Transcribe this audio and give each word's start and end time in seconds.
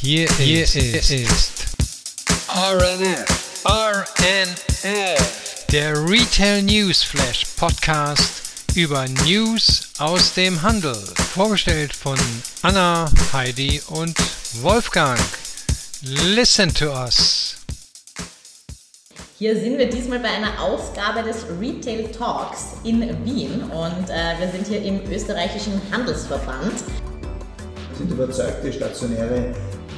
Hier, 0.00 0.28
Hier 0.38 0.62
ist, 0.62 0.76
ist 0.76 1.66
RNF. 2.48 3.24
RNF. 3.64 5.64
Der 5.72 5.92
Retail 6.08 6.62
News 6.62 7.02
Flash 7.02 7.44
Podcast 7.56 8.30
über 8.76 9.06
News 9.26 9.88
aus 9.98 10.34
dem 10.34 10.62
Handel. 10.62 10.94
Vorgestellt 11.34 11.92
von 11.92 12.16
Anna, 12.62 13.10
Heidi 13.32 13.82
und 13.88 14.16
Wolfgang. 14.62 15.18
Listen 16.02 16.72
to 16.72 16.92
us. 16.92 17.56
Hier 19.36 19.58
sind 19.58 19.78
wir 19.78 19.90
diesmal 19.90 20.20
bei 20.20 20.28
einer 20.28 20.62
Ausgabe 20.62 21.24
des 21.24 21.38
Retail 21.60 22.08
Talks 22.12 22.66
in 22.84 23.00
Wien 23.24 23.64
und 23.64 24.10
äh, 24.10 24.38
wir 24.38 24.48
sind 24.52 24.68
hier 24.68 24.80
im 24.80 25.00
österreichischen 25.10 25.82
Handelsverband. 25.90 26.84
Wir 27.88 27.96
sind 27.96 28.12
überzeugte 28.12 28.72
stationäre 28.72 29.52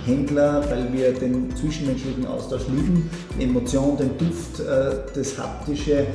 Händler, 0.06 0.64
weil 0.70 0.92
wir 0.92 1.12
den 1.12 1.54
zwischenmenschlichen 1.56 2.26
Austausch 2.26 2.66
lieben, 2.68 3.10
die 3.38 3.44
Emotion, 3.44 3.96
den 3.96 4.16
Duft, 4.18 4.60
äh, 4.60 4.96
das 5.14 5.38
Haptische, 5.38 6.00
äh, 6.02 6.06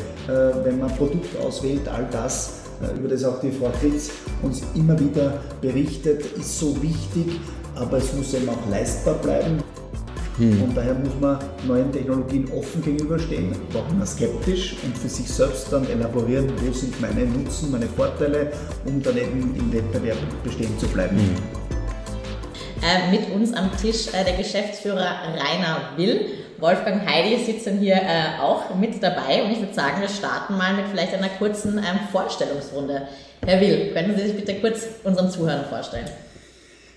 wenn 0.64 0.80
man 0.80 0.90
ein 0.90 0.98
Produkt 0.98 1.38
auswählt, 1.40 1.88
all 1.88 2.08
das, 2.12 2.62
äh, 2.82 2.98
über 2.98 3.08
das 3.08 3.24
auch 3.24 3.40
die 3.40 3.52
Frau 3.52 3.70
Fritz 3.72 4.12
uns 4.41 4.63
immer 4.76 5.00
wieder 5.00 5.41
berichtet, 5.62 6.26
ist 6.38 6.60
so 6.60 6.76
wichtig, 6.82 7.40
aber 7.76 7.98
es 7.98 8.13
muss 8.13 8.34
eben 8.34 8.50
auch 8.50 8.70
leistbar 8.70 9.16
bleiben. 9.16 9.60
Hm. 10.38 10.63
Und 10.63 10.76
daher 10.76 10.96
muss 10.96 11.13
man 11.22 11.40
neuen 11.66 11.91
Technologien 11.94 12.52
offen 12.52 12.84
gegenüberstehen, 12.84 13.54
auch 13.74 13.90
immer 13.90 14.05
skeptisch 14.05 14.76
und 14.84 14.98
für 14.98 15.08
sich 15.08 15.30
selbst 15.30 15.72
dann 15.72 15.88
elaborieren, 15.88 16.52
wo 16.66 16.74
sind 16.74 16.99
meine 16.99 17.26
Nutzen, 17.26 17.72
meine 17.72 17.88
Vorteile, 17.88 18.52
um 18.84 19.02
dann 19.02 19.16
eben 19.16 19.55
im 19.58 19.72
Wettbewerb 19.72 20.18
bestehen 20.44 20.77
zu 20.77 20.88
bleiben. 20.88 21.18
Hm. 21.18 21.65
Äh, 22.86 23.10
mit 23.10 23.34
uns 23.34 23.52
am 23.52 23.76
Tisch 23.82 24.10
äh, 24.10 24.24
der 24.24 24.38
Geschäftsführer 24.38 25.00
Rainer 25.34 25.98
Will. 25.98 26.28
Wolfgang 26.60 27.04
Heidi 27.04 27.44
sitzen 27.44 27.80
hier 27.80 27.96
äh, 27.96 28.40
auch 28.40 28.76
mit 28.76 29.02
dabei 29.02 29.44
und 29.44 29.52
ich 29.52 29.60
würde 29.60 29.74
sagen, 29.74 30.02
wir 30.02 30.08
starten 30.08 30.55
mal 30.55 30.76
mit 30.76 30.86
vielleicht 30.92 31.16
einer 31.16 31.30
kurzen 31.30 31.80
ähm, 31.80 32.08
Vorstellungsrunde. 32.12 33.08
Herr 33.44 33.60
Will, 33.60 33.92
könnten 33.92 34.16
Sie 34.16 34.27
sich 34.27 34.36
bitte 34.36 34.54
kurz 34.62 34.86
unseren 35.04 35.32
Zuhörern 35.32 35.66
vorstellen? 35.66 36.05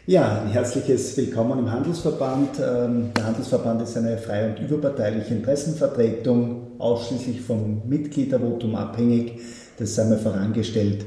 Ja, 0.05 0.43
ein 0.43 0.51
herzliches 0.51 1.17
Willkommen 1.17 1.59
im 1.59 1.73
Handelsverband. 1.73 2.59
Ähm, 2.59 3.11
der 3.17 3.25
Handelsverband 3.25 3.81
ist 3.81 3.97
eine 3.97 4.19
freie 4.19 4.51
und 4.51 4.61
überparteiliche 4.61 5.33
Interessenvertretung, 5.37 6.73
ausschließlich 6.79 7.41
vom 7.41 7.89
Mitgliedervotum 7.89 8.75
abhängig. 8.75 9.41
Das 9.79 9.95
sei 9.95 10.05
mir 10.05 10.19
vorangestellt. 10.19 11.07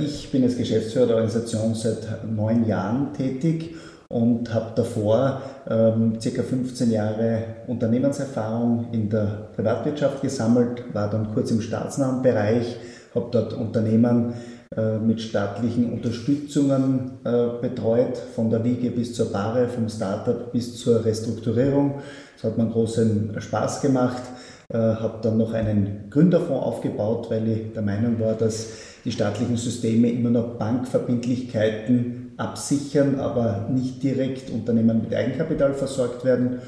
Ich 0.00 0.32
bin 0.32 0.42
als 0.42 0.56
Geschäftsführer 0.56 1.06
der 1.06 1.16
Organisation 1.16 1.72
seit 1.72 2.24
neun 2.28 2.66
Jahren 2.66 3.12
tätig 3.14 3.76
und 4.08 4.52
habe 4.54 4.72
davor 4.74 5.42
ähm, 5.68 6.18
circa 6.20 6.42
15 6.42 6.90
Jahre 6.90 7.42
Unternehmenserfahrung 7.66 8.88
in 8.92 9.10
der 9.10 9.50
Privatwirtschaft 9.54 10.22
gesammelt, 10.22 10.82
war 10.94 11.10
dann 11.10 11.34
kurz 11.34 11.50
im 11.50 11.60
staatsnahen 11.60 12.22
Bereich, 12.22 12.76
habe 13.14 13.28
dort 13.30 13.52
Unternehmen 13.52 14.34
äh, 14.74 14.98
mit 14.98 15.20
staatlichen 15.20 15.92
Unterstützungen 15.92 17.18
äh, 17.24 17.60
betreut, 17.60 18.16
von 18.34 18.48
der 18.48 18.64
Wiege 18.64 18.90
bis 18.90 19.14
zur 19.14 19.30
Bahre, 19.30 19.68
vom 19.68 19.88
Startup 19.88 20.52
bis 20.52 20.78
zur 20.78 21.04
Restrukturierung. 21.04 22.00
Das 22.34 22.50
hat 22.50 22.58
mir 22.58 22.68
großen 22.68 23.40
Spaß 23.40 23.82
gemacht. 23.82 24.22
Äh, 24.70 24.76
habe 24.76 25.20
dann 25.22 25.38
noch 25.38 25.54
einen 25.54 26.10
Gründerfonds 26.10 26.66
aufgebaut, 26.66 27.28
weil 27.30 27.48
ich 27.48 27.72
der 27.72 27.80
Meinung 27.80 28.20
war, 28.20 28.34
dass 28.34 28.66
die 29.04 29.12
staatlichen 29.12 29.56
Systeme 29.56 30.10
immer 30.10 30.28
noch 30.28 30.58
Bankverbindlichkeiten 30.58 32.17
absichern, 32.38 33.20
aber 33.20 33.68
nicht 33.70 34.02
direkt 34.02 34.50
Unternehmen 34.50 35.02
mit 35.02 35.14
Eigenkapital 35.14 35.74
versorgt 35.74 36.24
werden. 36.24 36.60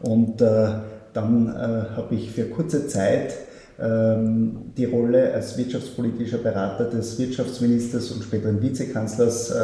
Und 0.00 0.42
äh, 0.42 0.68
dann 1.14 1.48
äh, 1.48 1.96
habe 1.96 2.14
ich 2.14 2.32
für 2.32 2.44
kurze 2.44 2.88
Zeit 2.88 3.34
ähm, 3.80 4.72
die 4.76 4.84
Rolle 4.84 5.32
als 5.32 5.56
wirtschaftspolitischer 5.56 6.38
Berater 6.38 6.84
des 6.84 7.18
Wirtschaftsministers 7.18 8.10
und 8.10 8.24
späteren 8.24 8.60
Vizekanzlers 8.60 9.50
äh, 9.50 9.54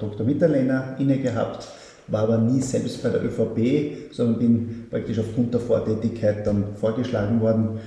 Dr. 0.00 0.24
Mitterlehner 0.24 0.96
inne 0.98 1.18
gehabt, 1.18 1.68
war 2.06 2.22
aber 2.22 2.38
nie 2.38 2.60
selbst 2.60 3.02
bei 3.02 3.10
der 3.10 3.22
ÖVP, 3.22 4.12
sondern 4.12 4.38
bin 4.38 4.86
praktisch 4.90 5.18
aufgrund 5.18 5.52
der 5.52 5.60
Vortätigkeit 5.60 6.46
dann 6.46 6.76
vorgeschlagen 6.76 7.40
worden 7.40 7.80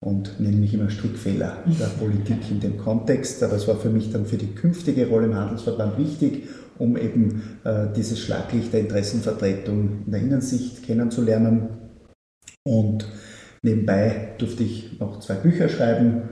und 0.00 0.40
nenne 0.40 0.56
mich 0.56 0.72
immer 0.74 0.90
Strickfehler 0.90 1.58
der 1.66 1.86
Politik 1.98 2.50
in 2.50 2.60
dem 2.60 2.78
Kontext. 2.78 3.42
Aber 3.42 3.54
es 3.54 3.66
war 3.68 3.76
für 3.76 3.90
mich 3.90 4.12
dann 4.12 4.26
für 4.26 4.36
die 4.36 4.54
künftige 4.54 5.08
Rolle 5.08 5.26
im 5.26 5.34
Handelsverband 5.34 5.98
wichtig 5.98 6.44
um 6.78 6.96
eben 6.96 7.58
äh, 7.64 7.86
dieses 7.94 8.20
Schlaglicht 8.20 8.72
der 8.72 8.80
Interessenvertretung 8.80 10.04
in 10.06 10.10
der 10.10 10.20
Innensicht 10.20 10.82
kennenzulernen. 10.82 11.68
Und 12.66 13.08
nebenbei 13.62 14.34
durfte 14.38 14.62
ich 14.62 14.98
noch 14.98 15.20
zwei 15.20 15.34
Bücher 15.34 15.68
schreiben 15.68 16.28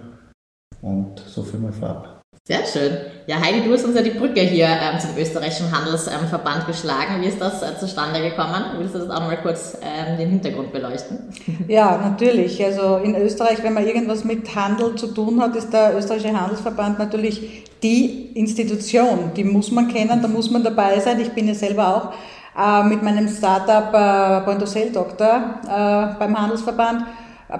und 0.82 1.20
so 1.20 1.42
viel 1.42 1.60
mal 1.60 1.72
vorab. 1.72 2.15
Sehr 2.46 2.64
schön. 2.64 2.96
Ja, 3.26 3.40
Heidi, 3.40 3.66
du 3.66 3.72
hast 3.72 3.84
uns 3.84 3.96
ja 3.96 4.02
die 4.02 4.10
Brücke 4.10 4.40
hier 4.40 4.68
ähm, 4.68 5.00
zum 5.00 5.20
österreichischen 5.20 5.76
Handelsverband 5.76 6.60
ähm, 6.60 6.66
geschlagen. 6.68 7.20
Wie 7.20 7.26
ist 7.26 7.40
das 7.40 7.60
äh, 7.60 7.76
zustande 7.76 8.20
gekommen? 8.20 8.66
Willst 8.78 8.94
du 8.94 9.00
das 9.00 9.10
auch 9.10 9.18
mal 9.18 9.36
kurz 9.38 9.76
ähm, 9.82 10.16
den 10.16 10.30
Hintergrund 10.30 10.72
beleuchten? 10.72 11.18
Ja, 11.66 11.98
natürlich. 11.98 12.64
Also 12.64 12.98
in 12.98 13.16
Österreich, 13.16 13.64
wenn 13.64 13.74
man 13.74 13.84
irgendwas 13.84 14.22
mit 14.22 14.54
Handel 14.54 14.94
zu 14.94 15.08
tun 15.08 15.40
hat, 15.40 15.56
ist 15.56 15.72
der 15.72 15.96
österreichische 15.98 16.40
Handelsverband 16.40 17.00
natürlich 17.00 17.64
die 17.82 18.30
Institution. 18.38 19.32
Die 19.34 19.42
muss 19.42 19.72
man 19.72 19.88
kennen, 19.88 20.22
da 20.22 20.28
muss 20.28 20.48
man 20.48 20.62
dabei 20.62 21.00
sein. 21.00 21.18
Ich 21.18 21.32
bin 21.32 21.48
ja 21.48 21.54
selber 21.54 21.96
auch 21.96 22.12
äh, 22.56 22.84
mit 22.84 23.02
meinem 23.02 23.28
Startup 23.28 23.92
äh, 23.92 24.44
Point 24.44 24.62
of 24.62 24.68
Sale 24.68 24.92
Doktor 24.92 25.58
äh, 25.64 26.16
beim 26.16 26.40
Handelsverband 26.40 27.06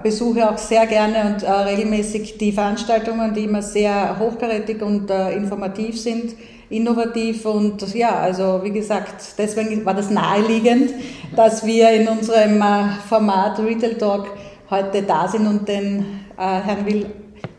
besuche 0.02 0.50
auch 0.50 0.58
sehr 0.58 0.86
gerne 0.86 1.32
und 1.32 1.42
äh, 1.42 1.50
regelmäßig 1.50 2.38
die 2.38 2.52
Veranstaltungen, 2.52 3.34
die 3.34 3.44
immer 3.44 3.62
sehr 3.62 4.19
hochkarätig 4.19 4.82
und 4.82 5.10
äh, 5.10 5.32
informativ 5.34 6.00
sind, 6.00 6.34
innovativ 6.69 7.47
und 7.47 7.94
ja, 7.94 8.19
also 8.19 8.60
wie 8.64 8.72
gesagt, 8.72 9.34
deswegen 9.38 9.84
war 9.84 9.94
das 9.94 10.10
naheliegend, 10.10 10.91
dass 11.36 11.64
wir 11.64 11.91
in 11.91 12.08
unserem 12.08 12.60
äh, 12.60 12.88
Format 13.08 13.60
Retail 13.60 13.94
Talk 13.94 14.26
heute 14.70 15.02
da 15.02 15.28
sind 15.28 15.47
und 15.47 15.69
den 15.69 16.00
äh, 16.36 16.60
Herrn 16.60 16.84
Will, 16.84 17.06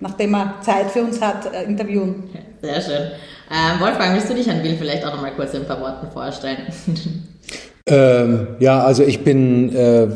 nachdem 0.02 0.36
er 0.36 0.56
Zeit 0.62 0.92
für 0.92 1.04
uns 1.04 1.22
hat, 1.22 1.54
äh, 1.54 1.64
interviewen. 1.64 2.24
Sehr 2.62 2.82
schön. 2.82 3.12
Ähm, 3.50 3.80
Wolfgang, 3.80 4.14
willst 4.14 4.30
du 4.30 4.34
dich 4.34 4.48
Herrn 4.48 4.62
Will 4.62 4.76
vielleicht 4.76 5.06
auch 5.06 5.14
noch 5.14 5.22
mal 5.22 5.32
kurz 5.32 5.54
in 5.54 5.62
ein 5.62 5.68
paar 5.68 5.80
Worten 5.80 6.12
vorstellen? 6.12 6.58
Ähm, 7.90 8.48
ja, 8.60 8.84
also 8.84 9.04
ich 9.04 9.24
bin 9.24 9.74
äh, 9.74 10.08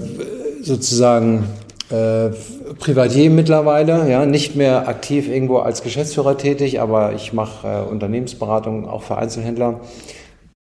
sozusagen 0.62 1.48
äh, 1.92 2.32
Privatier 2.80 3.30
mittlerweile, 3.30 4.10
ja, 4.10 4.26
nicht 4.26 4.56
mehr 4.56 4.88
aktiv 4.88 5.30
irgendwo 5.30 5.58
als 5.58 5.84
Geschäftsführer 5.84 6.38
tätig, 6.38 6.80
aber 6.80 7.14
ich 7.14 7.34
mache 7.34 7.68
äh, 7.68 7.90
Unternehmensberatung 7.90 8.88
auch 8.88 9.04
für 9.04 9.18
Einzelhändler, 9.18 9.82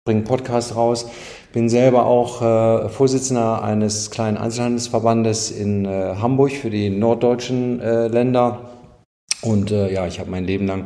bringe 0.05 0.21
Podcast 0.21 0.75
raus, 0.75 1.09
bin 1.53 1.69
selber 1.69 2.05
auch 2.05 2.41
äh, 2.41 2.89
Vorsitzender 2.89 3.63
eines 3.63 4.11
kleinen 4.11 4.37
Einzelhandelsverbandes 4.37 5.51
in 5.51 5.85
äh, 5.85 6.15
Hamburg 6.21 6.51
für 6.51 6.69
die 6.69 6.89
norddeutschen 6.89 7.79
äh, 7.81 8.07
Länder. 8.07 8.61
Und 9.41 9.71
äh, 9.71 9.93
ja, 9.93 10.07
ich 10.07 10.19
habe 10.19 10.31
mein 10.31 10.45
Leben 10.45 10.65
lang 10.65 10.85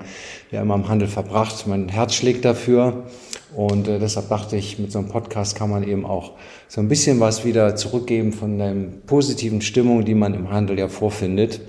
ja 0.51 0.61
immer 0.61 0.75
im 0.75 0.87
Handel 0.87 1.07
verbracht. 1.07 1.67
Mein 1.67 1.89
Herz 1.89 2.13
schlägt 2.13 2.45
dafür. 2.45 3.03
Und 3.55 3.87
äh, 3.87 3.99
deshalb 3.99 4.29
dachte 4.29 4.55
ich, 4.55 4.79
mit 4.79 4.91
so 4.91 4.99
einem 4.99 5.09
Podcast 5.09 5.55
kann 5.55 5.69
man 5.69 5.87
eben 5.87 6.05
auch 6.05 6.31
so 6.67 6.79
ein 6.79 6.87
bisschen 6.87 7.19
was 7.19 7.43
wieder 7.43 7.75
zurückgeben 7.75 8.31
von 8.31 8.57
der 8.57 8.73
positiven 9.05 9.61
Stimmung, 9.61 10.05
die 10.05 10.15
man 10.15 10.33
im 10.33 10.51
Handel 10.51 10.79
ja 10.79 10.87
vorfindet. 10.87 11.59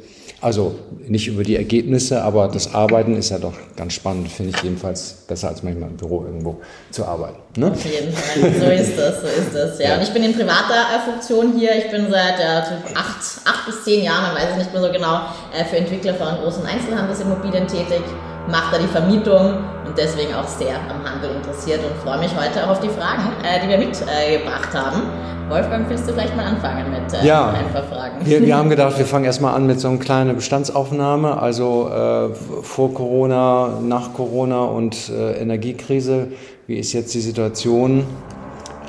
Also 0.40 0.74
nicht 1.06 1.28
über 1.28 1.44
die 1.44 1.54
Ergebnisse, 1.54 2.22
aber 2.22 2.48
das 2.48 2.74
Arbeiten 2.74 3.14
ist 3.14 3.30
ja 3.30 3.38
doch 3.38 3.54
ganz 3.76 3.92
spannend, 3.92 4.28
finde 4.28 4.52
ich 4.56 4.62
jedenfalls 4.62 5.24
besser 5.28 5.48
als 5.48 5.62
manchmal 5.62 5.88
im 5.90 5.96
Büro 5.96 6.24
irgendwo 6.24 6.60
zu 6.90 7.04
arbeiten. 7.04 7.38
Ne? 7.60 7.70
Auf 7.70 7.84
jeden 7.84 8.12
Fall, 8.12 8.52
so 8.58 8.66
ist 8.66 8.98
das, 8.98 9.20
so 9.20 9.26
ist 9.28 9.54
das. 9.54 9.78
Ja. 9.78 9.90
ja. 9.90 9.96
Und 9.96 10.02
ich 10.02 10.12
bin 10.12 10.24
in 10.24 10.32
privater 10.32 10.96
äh, 10.96 11.10
Funktion 11.10 11.56
hier. 11.56 11.76
Ich 11.76 11.90
bin 11.92 12.10
seit 12.10 12.40
ja, 12.40 12.58
acht, 12.94 13.22
acht 13.44 13.66
bis 13.66 13.84
zehn 13.84 14.02
Jahren, 14.02 14.32
man 14.32 14.42
weiß 14.42 14.50
es 14.52 14.58
nicht 14.58 14.72
mehr 14.72 14.82
so 14.82 14.90
genau, 14.90 15.20
äh, 15.56 15.64
für 15.64 15.76
Entwickler 15.76 16.14
von 16.14 16.34
großen 16.42 16.66
Einzelhandelsimmobilien 16.66 17.68
tätig 17.68 18.02
mache 18.48 18.76
da 18.76 18.78
die 18.78 18.88
Vermietung 18.88 19.54
und 19.86 19.96
deswegen 19.96 20.34
auch 20.34 20.46
sehr 20.46 20.76
am 20.76 21.04
Handel 21.04 21.36
interessiert 21.36 21.80
und 21.84 21.96
freue 22.02 22.18
mich 22.18 22.32
heute 22.36 22.64
auch 22.64 22.70
auf 22.70 22.80
die 22.80 22.88
Fragen, 22.88 23.22
äh, 23.42 23.60
die 23.62 23.68
wir 23.68 23.78
mitgebracht 23.78 24.74
äh, 24.74 24.78
haben. 24.78 25.02
Wolfgang, 25.48 25.88
willst 25.88 26.08
du 26.08 26.12
vielleicht 26.12 26.34
mal 26.36 26.46
anfangen 26.46 26.90
mit 26.90 27.12
äh, 27.12 27.26
ja, 27.26 27.50
ein 27.50 27.72
paar 27.72 27.82
Fragen? 27.82 28.24
Wir, 28.24 28.40
wir 28.40 28.56
haben 28.56 28.70
gedacht, 28.70 28.96
wir 28.96 29.04
fangen 29.04 29.24
erstmal 29.24 29.54
an 29.54 29.66
mit 29.66 29.80
so 29.80 29.88
einer 29.88 29.98
kleinen 29.98 30.34
Bestandsaufnahme, 30.34 31.40
also 31.40 31.90
äh, 31.90 32.34
vor 32.62 32.94
Corona, 32.94 33.78
nach 33.82 34.14
Corona 34.14 34.62
und 34.62 35.10
äh, 35.10 35.40
Energiekrise. 35.40 36.28
Wie 36.66 36.78
ist 36.78 36.92
jetzt 36.92 37.12
die 37.14 37.20
Situation? 37.20 38.06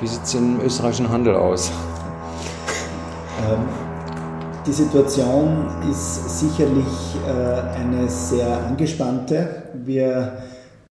Wie 0.00 0.06
sieht 0.06 0.22
es 0.24 0.34
im 0.34 0.60
österreichischen 0.60 1.10
Handel 1.10 1.34
aus? 1.36 1.70
Ähm 3.40 3.93
die 4.66 4.72
Situation 4.72 5.66
ist 5.90 6.40
sicherlich 6.40 6.84
äh, 7.26 7.78
eine 7.78 8.08
sehr 8.08 8.66
angespannte. 8.66 9.64
Wir 9.84 10.38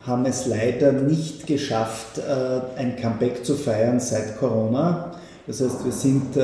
haben 0.05 0.25
es 0.25 0.45
leider 0.45 0.91
nicht 0.91 1.47
geschafft, 1.47 2.19
äh, 2.19 2.79
ein 2.79 2.95
Comeback 2.95 3.43
zu 3.43 3.55
feiern 3.55 3.99
seit 3.99 4.37
Corona. 4.37 5.11
Das 5.47 5.61
heißt, 5.61 5.83
wir 5.83 5.91
sind 5.91 6.37
äh, 6.37 6.43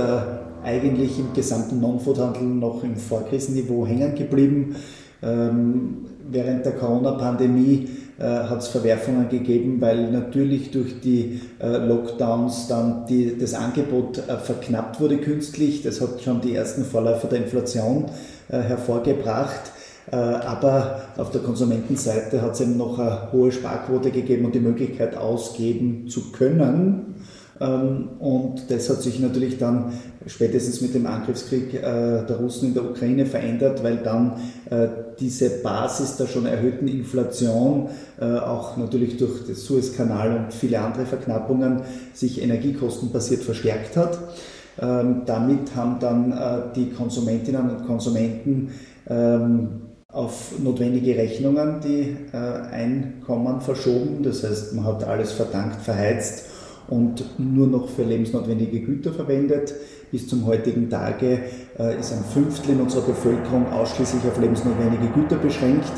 eigentlich 0.63 1.19
im 1.19 1.33
gesamten 1.33 1.79
Non-Food-Handel 1.79 2.43
noch 2.43 2.83
im 2.83 2.95
Vorkrisenniveau 2.95 3.85
hängen 3.85 4.15
geblieben. 4.15 4.75
Ähm, 5.21 6.05
während 6.29 6.65
der 6.65 6.73
Corona-Pandemie 6.73 7.89
äh, 8.19 8.23
hat 8.23 8.59
es 8.59 8.67
Verwerfungen 8.67 9.29
gegeben, 9.29 9.79
weil 9.79 10.11
natürlich 10.11 10.71
durch 10.71 10.99
die 11.01 11.41
Lockdowns 11.61 12.67
dann 12.67 13.05
die, 13.07 13.37
das 13.37 13.53
Angebot 13.53 14.17
verknappt 14.17 14.99
wurde 14.99 15.17
künstlich. 15.17 15.83
Das 15.83 16.01
hat 16.01 16.21
schon 16.21 16.41
die 16.41 16.55
ersten 16.55 16.85
Vorläufer 16.85 17.27
der 17.27 17.39
Inflation 17.39 18.05
hervorgebracht. 18.49 19.71
Äh, 20.11 20.15
aber 20.15 21.01
auf 21.17 21.31
der 21.31 21.41
Konsumentenseite 21.41 22.41
hat 22.41 22.53
es 22.53 22.61
eben 22.61 22.77
noch 22.77 22.97
eine 22.97 23.31
hohe 23.31 23.51
Sparquote 23.51 24.11
gegeben 24.11 24.45
und 24.45 24.55
die 24.55 24.59
Möglichkeit 24.59 25.15
ausgeben 25.15 26.07
zu 26.07 26.31
können. 26.31 27.08
Ähm, 27.59 28.09
und 28.19 28.69
das 28.69 28.89
hat 28.89 29.01
sich 29.01 29.19
natürlich 29.19 29.57
dann 29.57 29.93
spätestens 30.25 30.81
mit 30.81 30.93
dem 30.93 31.05
Angriffskrieg 31.05 31.73
äh, 31.73 31.81
der 31.81 32.37
Russen 32.37 32.69
in 32.69 32.73
der 32.73 32.89
Ukraine 32.89 33.25
verändert, 33.25 33.83
weil 33.83 33.97
dann 33.97 34.33
äh, 34.69 34.87
diese 35.19 35.49
Basis 35.61 36.17
der 36.17 36.27
schon 36.27 36.45
erhöhten 36.45 36.87
Inflation, 36.87 37.89
auch 38.19 38.75
natürlich 38.75 39.15
durch 39.15 39.45
den 39.45 39.55
Suezkanal 39.55 40.35
und 40.35 40.53
viele 40.53 40.79
andere 40.79 41.05
Verknappungen, 41.05 41.81
sich 42.13 42.41
energiekostenbasiert 42.41 43.43
verstärkt 43.43 43.95
hat. 43.95 44.17
Ähm, 44.81 45.23
damit 45.25 45.75
haben 45.75 45.99
dann 45.99 46.71
die 46.75 46.89
Konsumentinnen 46.91 47.69
und 47.69 47.85
Konsumenten 47.85 48.71
ähm, 49.09 49.69
auf 50.11 50.53
notwendige 50.59 51.15
Rechnungen 51.15 51.81
die 51.81 52.17
äh, 52.33 52.37
Einkommen 52.37 53.61
verschoben. 53.61 54.23
Das 54.23 54.43
heißt, 54.43 54.73
man 54.73 54.85
hat 54.85 55.03
alles 55.03 55.31
verdankt, 55.31 55.81
verheizt 55.81 56.48
und 56.89 57.23
nur 57.37 57.67
noch 57.67 57.89
für 57.89 58.03
lebensnotwendige 58.03 58.81
Güter 58.81 59.13
verwendet. 59.13 59.73
Bis 60.11 60.27
zum 60.27 60.45
heutigen 60.45 60.89
Tage 60.89 61.43
äh, 61.77 61.99
ist 61.99 62.11
ein 62.11 62.23
Fünftel 62.23 62.71
in 62.71 62.81
unserer 62.81 63.05
Bevölkerung 63.05 63.67
ausschließlich 63.67 64.23
auf 64.23 64.39
lebensnotwendige 64.39 65.07
Güter 65.13 65.37
beschränkt. 65.37 65.93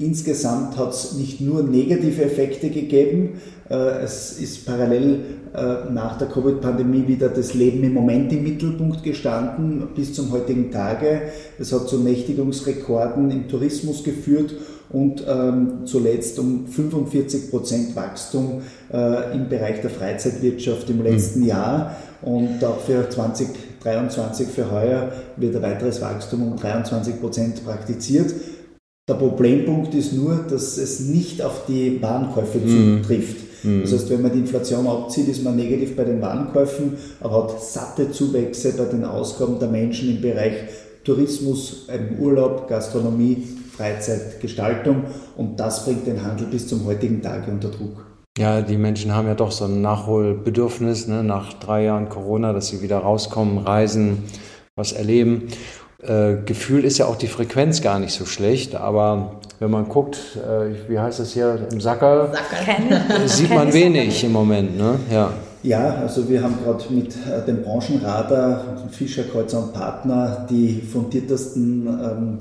Insgesamt 0.00 0.78
hat 0.78 0.94
es 0.94 1.12
nicht 1.12 1.42
nur 1.42 1.62
negative 1.62 2.24
Effekte 2.24 2.70
gegeben, 2.70 3.38
äh, 3.68 4.02
es 4.02 4.40
ist 4.40 4.64
parallel 4.64 5.20
äh, 5.54 5.92
nach 5.92 6.16
der 6.16 6.28
Covid-Pandemie 6.28 7.06
wieder 7.06 7.28
das 7.28 7.52
Leben 7.52 7.84
im 7.84 7.92
Moment 7.92 8.32
im 8.32 8.42
Mittelpunkt 8.42 9.02
gestanden 9.02 9.88
bis 9.94 10.14
zum 10.14 10.32
heutigen 10.32 10.70
Tage. 10.70 11.20
Es 11.58 11.70
hat 11.74 11.86
zu 11.86 11.98
Nächtigungsrekorden 11.98 13.30
im 13.30 13.46
Tourismus 13.46 14.02
geführt 14.02 14.54
und 14.88 15.22
ähm, 15.28 15.82
zuletzt 15.84 16.38
um 16.38 16.66
45 16.66 17.50
Prozent 17.50 17.94
Wachstum 17.94 18.62
äh, 18.90 19.34
im 19.34 19.50
Bereich 19.50 19.82
der 19.82 19.90
Freizeitwirtschaft 19.90 20.88
im 20.88 21.02
letzten 21.02 21.40
mhm. 21.40 21.46
Jahr. 21.46 21.96
Und 22.22 22.64
auch 22.64 22.80
für 22.80 23.08
2023, 23.08 24.48
für 24.48 24.70
heuer, 24.70 25.12
wird 25.36 25.56
ein 25.56 25.62
weiteres 25.62 26.00
Wachstum 26.00 26.52
um 26.52 26.56
23 26.56 27.20
Prozent 27.20 27.64
praktiziert. 27.64 28.32
Der 29.10 29.16
Problempunkt 29.16 29.92
ist 29.96 30.12
nur, 30.12 30.36
dass 30.48 30.78
es 30.78 31.00
nicht 31.00 31.42
auf 31.42 31.66
die 31.66 32.00
Warenkäufe 32.00 32.58
mhm. 32.58 33.02
zutrifft. 33.02 33.64
Mhm. 33.64 33.82
Das 33.82 33.92
heißt, 33.92 34.08
wenn 34.08 34.22
man 34.22 34.32
die 34.32 34.38
Inflation 34.38 34.86
abzieht, 34.86 35.26
ist 35.26 35.42
man 35.42 35.56
negativ 35.56 35.96
bei 35.96 36.04
den 36.04 36.22
Warenkäufen, 36.22 36.92
aber 37.20 37.42
hat 37.42 37.60
satte 37.60 38.12
Zuwächse 38.12 38.72
bei 38.76 38.84
den 38.84 39.04
Ausgaben 39.04 39.58
der 39.58 39.68
Menschen 39.68 40.14
im 40.14 40.22
Bereich 40.22 40.52
Tourismus, 41.02 41.88
Urlaub, 42.20 42.68
Gastronomie, 42.68 43.48
Freizeit, 43.76 44.38
Gestaltung 44.40 45.02
und 45.36 45.58
das 45.58 45.84
bringt 45.84 46.06
den 46.06 46.24
Handel 46.24 46.46
bis 46.46 46.68
zum 46.68 46.84
heutigen 46.84 47.20
Tage 47.20 47.50
unter 47.50 47.70
Druck. 47.70 48.06
Ja, 48.38 48.62
die 48.62 48.76
Menschen 48.76 49.12
haben 49.12 49.26
ja 49.26 49.34
doch 49.34 49.50
so 49.50 49.64
ein 49.64 49.82
Nachholbedürfnis 49.82 51.08
ne, 51.08 51.24
nach 51.24 51.54
drei 51.54 51.82
Jahren 51.82 52.08
Corona, 52.08 52.52
dass 52.52 52.68
sie 52.68 52.80
wieder 52.80 52.98
rauskommen, 52.98 53.58
reisen, 53.58 54.18
was 54.76 54.92
erleben. 54.92 55.48
Äh, 56.02 56.36
Gefühl 56.46 56.84
ist 56.84 56.98
ja 56.98 57.06
auch 57.06 57.16
die 57.16 57.26
Frequenz 57.26 57.82
gar 57.82 57.98
nicht 57.98 58.14
so 58.14 58.24
schlecht, 58.24 58.74
aber 58.74 59.40
wenn 59.58 59.70
man 59.70 59.88
guckt, 59.88 60.16
äh, 60.36 60.90
wie 60.90 60.98
heißt 60.98 61.20
das 61.20 61.32
hier 61.32 61.68
im 61.70 61.80
Sacker, 61.80 62.32
Sacker. 62.32 63.28
sieht 63.28 63.50
man 63.50 63.72
wenig 63.72 64.24
im 64.24 64.32
Moment. 64.32 64.78
Ne? 64.78 64.98
Ja. 65.12 65.30
ja, 65.62 65.94
also 65.96 66.26
wir 66.28 66.42
haben 66.42 66.56
gerade 66.64 66.84
mit 66.88 67.14
äh, 67.16 67.44
dem 67.46 67.62
Branchenradar, 67.62 68.78
Fischer, 68.90 69.24
Kreuzer 69.24 69.58
und 69.58 69.74
Partner, 69.74 70.46
die 70.48 70.80
fundiertesten 70.80 71.86
ähm, 71.86 72.38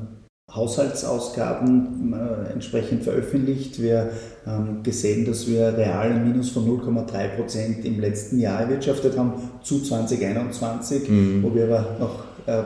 Haushaltsausgaben 0.55 2.13
äh, 2.13 2.53
entsprechend 2.53 3.03
veröffentlicht. 3.03 3.81
Wir 3.81 4.11
haben 4.45 4.83
gesehen, 4.83 5.25
dass 5.25 5.47
wir 5.47 5.77
real 5.77 6.11
ein 6.11 6.23
Minus 6.23 6.49
von 6.49 6.65
0,3 6.65 7.35
Prozent 7.35 7.85
im 7.85 7.99
letzten 7.99 8.39
Jahr 8.39 8.61
erwirtschaftet 8.61 9.17
haben 9.17 9.33
zu 9.61 9.83
2021, 9.83 11.09
mhm. 11.09 11.43
wo 11.43 11.53
wir 11.53 11.65
aber 11.65 11.97
noch 11.99 12.23
äh, 12.47 12.63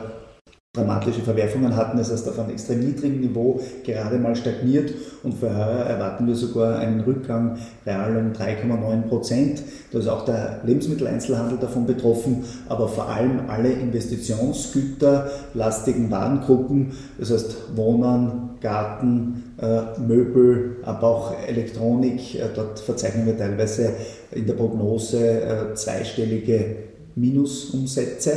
dramatische 0.74 1.22
Verwerfungen 1.22 1.74
hatten. 1.76 1.96
Das 1.98 2.10
heißt, 2.10 2.28
auf 2.28 2.36
einem 2.38 2.50
extrem 2.50 2.80
niedrigen 2.80 3.20
Niveau 3.20 3.60
gerade 3.84 4.18
mal 4.18 4.34
stagniert 4.34 4.92
und 5.22 5.34
für 5.34 5.56
heuer 5.56 5.84
erwarten 5.86 6.26
wir 6.26 6.34
sogar 6.34 6.80
einen 6.80 6.98
Rückgang 7.00 7.56
real 7.86 8.16
um 8.16 8.32
3,9 8.32 9.02
Prozent. 9.02 9.62
Da 9.92 10.00
ist 10.00 10.08
auch 10.08 10.24
der 10.24 10.62
Lebensmitteleinzelhandel 10.64 11.58
davon 11.58 11.86
betroffen, 11.86 12.42
aber 12.68 12.88
vor 12.88 13.08
allem 13.08 13.48
alle 13.48 13.70
investitionsgüterlastigen 13.70 16.10
Warengruppen, 16.10 16.90
das 17.18 17.30
heißt 17.30 17.76
Wohnen, 17.76 18.50
Garten, 18.60 19.44
äh, 19.60 20.00
Möbel, 20.00 20.78
aber 20.82 21.06
auch 21.06 21.34
Elektronik. 21.46 22.34
Äh, 22.34 22.48
dort 22.52 22.80
verzeichnen 22.80 23.26
wir 23.26 23.38
teilweise 23.38 23.90
in 24.32 24.44
der 24.46 24.54
Prognose 24.54 25.42
äh, 25.42 25.72
zweistellige 25.74 26.78
Minusumsätze. 27.14 28.32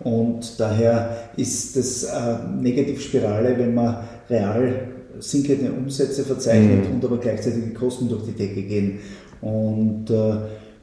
Und 0.00 0.60
daher 0.60 1.30
ist 1.36 1.76
das 1.76 2.04
eine 2.06 2.60
Negativspirale, 2.60 3.58
wenn 3.58 3.74
man 3.74 3.98
real 4.28 4.88
sinkende 5.18 5.72
Umsätze 5.72 6.24
verzeichnet 6.24 6.88
mhm. 6.88 6.96
und 6.96 7.04
aber 7.04 7.18
gleichzeitig 7.18 7.64
die 7.64 7.74
Kosten 7.74 8.08
durch 8.08 8.24
die 8.24 8.32
Decke 8.32 8.62
gehen. 8.62 8.98
Und 9.40 10.10
äh, 10.10 10.36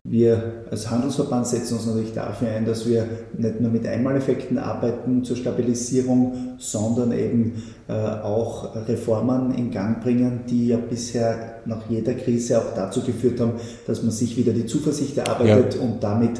wir 0.06 0.66
als 0.70 0.92
Handelsverband 0.92 1.48
setzen 1.48 1.76
uns 1.76 1.86
natürlich 1.86 2.14
dafür 2.14 2.50
ein, 2.50 2.66
dass 2.66 2.86
wir 2.86 3.08
nicht 3.38 3.62
nur 3.62 3.72
mit 3.72 3.88
Einmaleffekten 3.88 4.58
arbeiten 4.58 5.24
zur 5.24 5.38
Stabilisierung, 5.38 6.56
sondern 6.58 7.14
eben 7.14 7.64
äh, 7.88 7.94
auch 7.94 8.76
Reformen 8.88 9.54
in 9.54 9.72
Gang 9.72 10.04
bringen, 10.04 10.42
die 10.50 10.68
ja 10.68 10.78
bisher 10.78 11.62
nach 11.66 11.90
jeder 11.90 12.16
Krise 12.16 12.60
auch 12.60 12.76
dazu 12.76 13.00
geführt 13.02 13.40
haben, 13.40 13.54
dass 13.88 14.04
man 14.04 14.12
sich 14.12 14.36
wieder 14.36 14.52
die 14.52 14.66
Zuversicht 14.66 15.18
erarbeitet 15.18 15.76
ja. 15.76 15.82
und 15.82 16.04
damit 16.04 16.32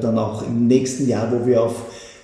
dann 0.00 0.18
auch 0.18 0.46
im 0.46 0.66
nächsten 0.66 1.08
Jahr, 1.08 1.32
wo 1.32 1.46
wir 1.46 1.62
auf 1.62 1.74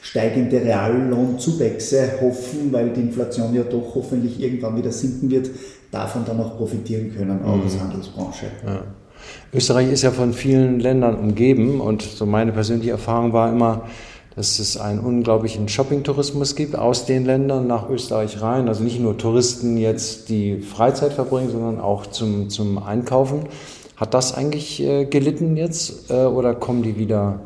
steigende 0.03 0.61
Reallohnzuwächse 0.61 2.21
hoffen, 2.21 2.73
weil 2.73 2.91
die 2.91 3.01
Inflation 3.01 3.55
ja 3.55 3.63
doch 3.63 3.95
hoffentlich 3.95 4.41
irgendwann 4.41 4.77
wieder 4.77 4.93
sinken 4.93 5.31
wird, 5.31 5.51
davon 5.91 6.25
dann 6.27 6.41
auch 6.41 6.57
profitieren 6.57 7.15
können, 7.17 7.43
auch 7.45 7.57
mhm. 7.57 7.63
als 7.63 7.81
Handelsbranche. 7.81 8.47
Ja. 8.67 8.83
Österreich 9.53 9.91
ist 9.91 10.03
ja 10.03 10.11
von 10.11 10.33
vielen 10.33 10.81
Ländern 10.81 11.17
umgeben 11.17 11.81
und 11.81 12.03
so 12.03 12.27
meine 12.27 12.53
persönliche 12.53 12.91
Erfahrung 12.91 13.33
war 13.33 13.51
immer, 13.51 13.85
dass 14.37 14.59
es 14.59 14.77
einen 14.77 14.99
unglaublichen 14.99 15.69
Shopping-Tourismus 15.69 16.57
gibt 16.57 16.77
aus 16.77 17.07
den 17.07 17.25
Ländern 17.25 17.67
nach 17.67 17.89
Österreich 17.89 18.43
rein. 18.43 18.69
Also 18.69 18.83
nicht 18.83 19.01
nur 19.01 19.17
Touristen 19.17 19.77
jetzt, 19.77 20.29
die 20.29 20.61
Freizeit 20.61 21.13
verbringen, 21.13 21.51
sondern 21.51 21.81
auch 21.81 22.07
zum, 22.07 22.51
zum 22.51 22.83
Einkaufen. 22.83 23.45
Hat 23.97 24.13
das 24.13 24.35
eigentlich 24.35 24.83
äh, 24.83 25.05
gelitten 25.05 25.57
jetzt 25.57 26.11
äh, 26.11 26.25
oder 26.25 26.55
kommen 26.55 26.83
die 26.83 26.97
wieder? 26.97 27.41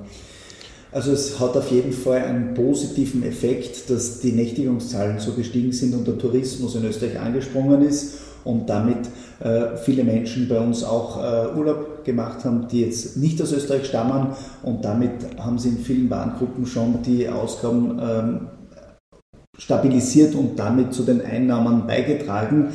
Also 0.90 1.12
es 1.12 1.38
hat 1.38 1.54
auf 1.56 1.70
jeden 1.70 1.92
Fall 1.92 2.22
einen 2.22 2.54
positiven 2.54 3.22
Effekt, 3.22 3.90
dass 3.90 4.20
die 4.20 4.32
Nächtigungszahlen 4.32 5.18
so 5.18 5.32
gestiegen 5.32 5.72
sind 5.72 5.94
und 5.94 6.06
der 6.06 6.16
Tourismus 6.16 6.74
in 6.76 6.84
Österreich 6.84 7.20
angesprungen 7.20 7.82
ist 7.82 8.20
und 8.44 8.70
damit 8.70 8.96
äh, 9.40 9.76
viele 9.76 10.02
Menschen 10.04 10.48
bei 10.48 10.58
uns 10.58 10.82
auch 10.82 11.18
äh, 11.22 11.58
Urlaub 11.58 12.04
gemacht 12.04 12.42
haben, 12.46 12.66
die 12.68 12.80
jetzt 12.80 13.18
nicht 13.18 13.40
aus 13.42 13.52
Österreich 13.52 13.84
stammen 13.86 14.28
und 14.62 14.82
damit 14.82 15.12
haben 15.38 15.58
sie 15.58 15.68
in 15.68 15.78
vielen 15.78 16.08
Warengruppen 16.08 16.64
schon 16.64 17.02
die 17.02 17.28
Ausgaben 17.28 17.98
ähm, 18.00 18.40
stabilisiert 19.58 20.34
und 20.34 20.58
damit 20.58 20.94
zu 20.94 21.02
den 21.02 21.20
Einnahmen 21.20 21.86
beigetragen. 21.86 22.68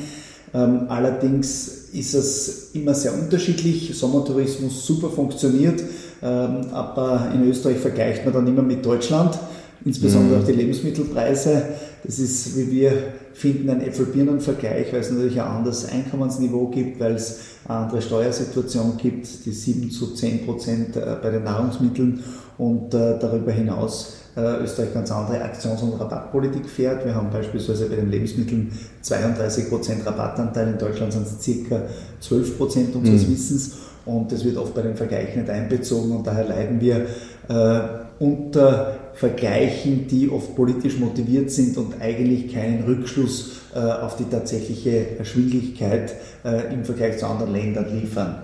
Ähm, 0.53 0.85
allerdings 0.89 1.82
ist 1.93 2.13
es 2.13 2.69
immer 2.73 2.93
sehr 2.93 3.13
unterschiedlich. 3.13 3.97
Sommertourismus 3.97 4.85
super 4.85 5.09
funktioniert, 5.09 5.81
ähm, 6.21 6.67
aber 6.71 7.31
in 7.33 7.47
Österreich 7.49 7.77
vergleicht 7.77 8.25
man 8.25 8.33
dann 8.33 8.47
immer 8.47 8.63
mit 8.63 8.85
Deutschland 8.85 9.37
insbesondere 9.85 10.37
mhm. 10.37 10.41
auch 10.41 10.47
die 10.47 10.53
Lebensmittelpreise 10.53 11.63
das 12.03 12.19
ist, 12.19 12.57
wie 12.57 12.69
wir 12.69 12.91
finden, 13.33 13.69
ein 13.69 13.81
Äpfel-Birnen-Vergleich, 13.81 14.91
weil 14.91 14.99
es 14.99 15.09
natürlich 15.09 15.39
ein 15.39 15.47
anderes 15.47 15.89
Einkommensniveau 15.89 16.67
gibt, 16.67 16.99
weil 16.99 17.13
es 17.13 17.39
eine 17.65 17.79
andere 17.79 18.01
Steuersituation 18.01 18.97
gibt, 18.97 19.45
die 19.45 19.51
7 19.51 19.89
zu 19.89 20.13
10 20.13 20.45
Prozent 20.45 20.97
äh, 20.97 21.15
bei 21.21 21.29
den 21.29 21.43
Nahrungsmitteln 21.43 22.21
und 22.57 22.93
äh, 22.93 23.17
darüber 23.19 23.53
hinaus 23.53 24.17
äh, 24.35 24.63
Österreich 24.63 24.93
ganz 24.93 25.11
andere 25.11 25.41
Aktions- 25.43 25.81
und 25.81 25.93
Rabattpolitik 25.93 26.69
fährt. 26.69 27.05
Wir 27.05 27.15
haben 27.15 27.31
beispielsweise 27.31 27.87
bei 27.87 27.95
den 27.95 28.11
Lebensmitteln 28.11 28.71
32 29.03 29.69
Prozent 29.69 30.05
Rabattanteil, 30.05 30.69
in 30.69 30.77
Deutschland 30.77 31.13
sind 31.13 31.27
es 31.27 31.41
circa 31.41 31.83
12 32.21 32.57
Prozent 32.57 32.95
unseres 32.95 33.27
mhm. 33.27 33.33
Wissens 33.33 33.71
und 34.05 34.31
das 34.31 34.43
wird 34.43 34.57
oft 34.57 34.73
bei 34.73 34.81
den 34.81 34.95
Vergleichen 34.95 35.41
nicht 35.41 35.49
einbezogen 35.49 36.11
und 36.11 36.25
daher 36.25 36.45
leiden 36.45 36.81
wir 36.81 37.05
äh, 37.49 38.23
unter 38.23 38.97
Vergleichen, 39.13 40.07
die 40.07 40.29
oft 40.29 40.55
politisch 40.55 40.97
motiviert 40.97 41.51
sind 41.51 41.77
und 41.77 42.01
eigentlich 42.01 42.53
keinen 42.53 42.83
Rückschluss 42.83 43.59
äh, 43.75 43.79
auf 43.79 44.15
die 44.15 44.25
tatsächliche 44.25 45.17
Erschwinglichkeit 45.19 46.15
äh, 46.43 46.73
im 46.73 46.85
Vergleich 46.85 47.17
zu 47.17 47.27
anderen 47.27 47.53
Ländern 47.53 47.85
liefern. 47.93 48.43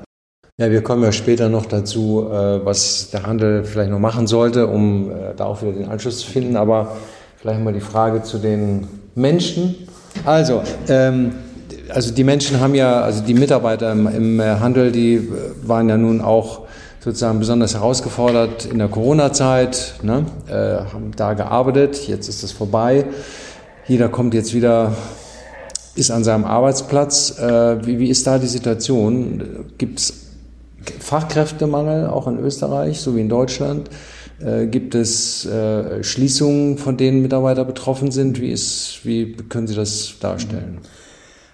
Ja, 0.60 0.70
wir 0.70 0.84
kommen 0.84 1.04
ja 1.04 1.14
später 1.14 1.48
noch 1.48 1.66
dazu, 1.66 2.28
äh, 2.30 2.66
was 2.66 3.12
der 3.12 3.26
Handel 3.26 3.64
vielleicht 3.64 3.92
noch 3.92 4.00
machen 4.00 4.28
sollte, 4.28 4.68
um 4.68 5.10
äh, 5.10 5.34
da 5.36 5.46
auch 5.46 5.62
wieder 5.62 5.72
den 5.72 5.88
Anschluss 5.88 6.20
zu 6.20 6.30
finden. 6.30 6.58
Aber 6.58 6.98
vielleicht 7.38 7.62
mal 7.62 7.74
die 7.74 7.80
Frage 7.80 8.24
zu 8.24 8.40
den 8.40 8.86
Menschen. 9.16 9.88
Also, 10.26 10.62
ähm, 10.88 11.32
also 11.90 12.14
die 12.14 12.24
Menschen 12.24 12.60
haben 12.60 12.76
ja, 12.76 13.02
also 13.02 13.24
die 13.24 13.34
Mitarbeiter 13.34 13.92
im, 13.92 14.08
im 14.08 14.42
Handel, 14.42 14.92
die 14.92 15.28
waren 15.64 15.90
ja 15.90 15.98
nun 15.98 16.22
auch 16.22 16.68
sozusagen 17.00 17.40
besonders 17.40 17.74
herausgefordert 17.74 18.66
in 18.66 18.78
der 18.78 18.90
Corona-Zeit, 18.90 19.96
ne, 20.04 20.26
äh, 20.48 20.94
haben 20.94 21.12
da 21.16 21.34
gearbeitet, 21.34 22.08
jetzt 22.08 22.28
ist 22.28 22.44
es 22.44 22.52
vorbei. 22.52 23.06
Jeder 23.88 24.10
kommt 24.10 24.34
jetzt 24.34 24.54
wieder, 24.54 24.94
ist 25.96 26.12
an 26.12 26.24
seinem 26.24 26.46
Arbeitsplatz. 26.46 27.40
Äh, 27.40 27.86
wie, 27.86 28.00
wie 28.00 28.10
ist 28.10 28.28
da 28.28 28.38
die 28.38 28.48
Situation? 28.48 29.66
Gibt 29.78 30.00
es 30.00 30.14
Fachkräftemangel 31.00 32.08
auch 32.08 32.28
in 32.28 32.38
Österreich, 32.38 33.00
so 33.00 33.16
wie 33.16 33.22
in 33.22 33.30
Deutschland? 33.30 33.90
Äh, 34.42 34.68
gibt 34.68 34.96
es 34.96 35.46
äh, 35.46 36.04
Schließungen, 36.04 36.78
von 36.78 36.98
denen 36.98 37.22
Mitarbeiter 37.22 37.66
betroffen 37.66 38.12
sind? 38.12 38.40
Wie, 38.40 38.52
ist, 38.52 39.02
wie 39.04 39.34
können 39.34 39.68
Sie 39.68 39.76
das 39.76 40.16
darstellen? 40.20 40.80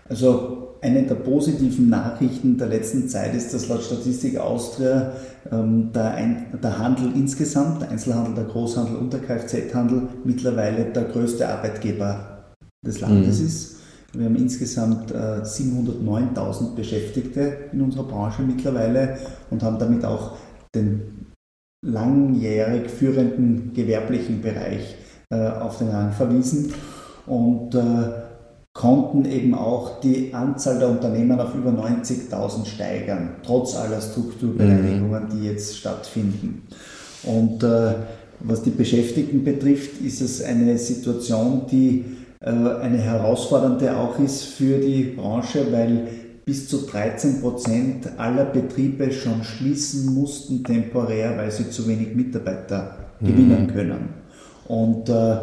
Also 0.08 0.76
eine 0.82 1.02
der 1.02 1.16
positiven 1.16 1.90
Nachrichten 1.90 2.60
der 2.60 2.68
letzten 2.68 3.10
Zeit 3.10 3.34
ist, 3.34 3.54
dass 3.54 3.70
laut 3.70 3.82
Statistik 3.82 4.38
Austria 4.38 5.14
ähm, 5.52 5.92
der, 5.94 6.14
Ein 6.14 6.46
der 6.62 6.78
Handel 6.78 7.12
insgesamt, 7.16 7.82
der 7.82 7.90
Einzelhandel, 7.90 8.36
der 8.36 8.44
Großhandel 8.44 8.96
und 8.98 9.12
der 9.12 9.22
Kfz-Handel 9.22 10.04
mittlerweile 10.24 10.86
der 10.86 11.06
größte 11.06 11.48
Arbeitgeber 11.48 12.54
des 12.86 13.02
Landes 13.02 13.40
mhm. 13.40 13.46
ist. 13.48 13.76
Wir 14.14 14.26
haben 14.26 14.36
insgesamt 14.36 15.12
äh, 15.12 15.42
709.000 15.42 16.76
Beschäftigte 16.76 17.58
in 17.74 17.82
unserer 17.82 18.04
Branche 18.04 18.44
mittlerweile 18.44 19.18
und 19.50 19.64
haben 19.64 19.80
damit 19.80 20.06
auch 20.06 20.38
den 20.74 21.25
langjährig 21.86 22.90
führenden 22.90 23.72
gewerblichen 23.74 24.42
Bereich 24.42 24.96
äh, 25.30 25.36
auf 25.36 25.78
den 25.78 25.90
Rang 25.90 26.12
verwiesen. 26.12 26.74
Und 27.26 27.74
äh, 27.76 27.82
konnten 28.74 29.24
eben 29.26 29.56
auch 29.56 30.02
die 30.02 30.34
Anzahl 30.34 30.80
der 30.80 30.90
Unternehmen 30.90 31.40
auf 31.40 31.56
über 31.56 31.70
90.000 31.70 32.66
steigern, 32.66 33.30
trotz 33.42 33.76
aller 33.76 34.02
Strukturbereinigungen, 34.02 35.24
mhm. 35.24 35.30
die 35.32 35.48
jetzt 35.48 35.78
stattfinden. 35.78 36.64
Und 37.24 37.64
äh, 37.64 37.94
was 38.42 38.64
die 38.64 38.72
Beschäftigten 38.72 39.44
betrifft, 39.46 40.02
ist 40.02 40.22
es 40.22 40.44
eine 40.44 40.78
Situation, 40.78 41.62
die 41.72 42.04
äh, 42.42 42.50
eine 42.50 42.98
herausfordernde 42.98 43.96
auch 43.96 44.20
ist 44.20 44.44
für 44.44 44.78
die 44.78 45.04
Branche, 45.04 45.66
weil 45.72 46.08
bis 46.46 46.70
zu 46.70 46.86
13 46.86 47.42
Prozent 47.42 48.08
aller 48.18 48.46
Betriebe 48.46 49.12
schon 49.12 49.44
schließen 49.44 50.14
mussten 50.14 50.64
temporär, 50.64 51.36
weil 51.38 51.52
sie 51.52 51.70
zu 51.72 51.88
wenig 51.88 52.16
Mitarbeiter 52.16 52.98
mhm. 53.20 53.28
gewinnen 53.28 53.72
können. 53.74 54.10
Und 54.68 55.10
äh, 55.10 55.38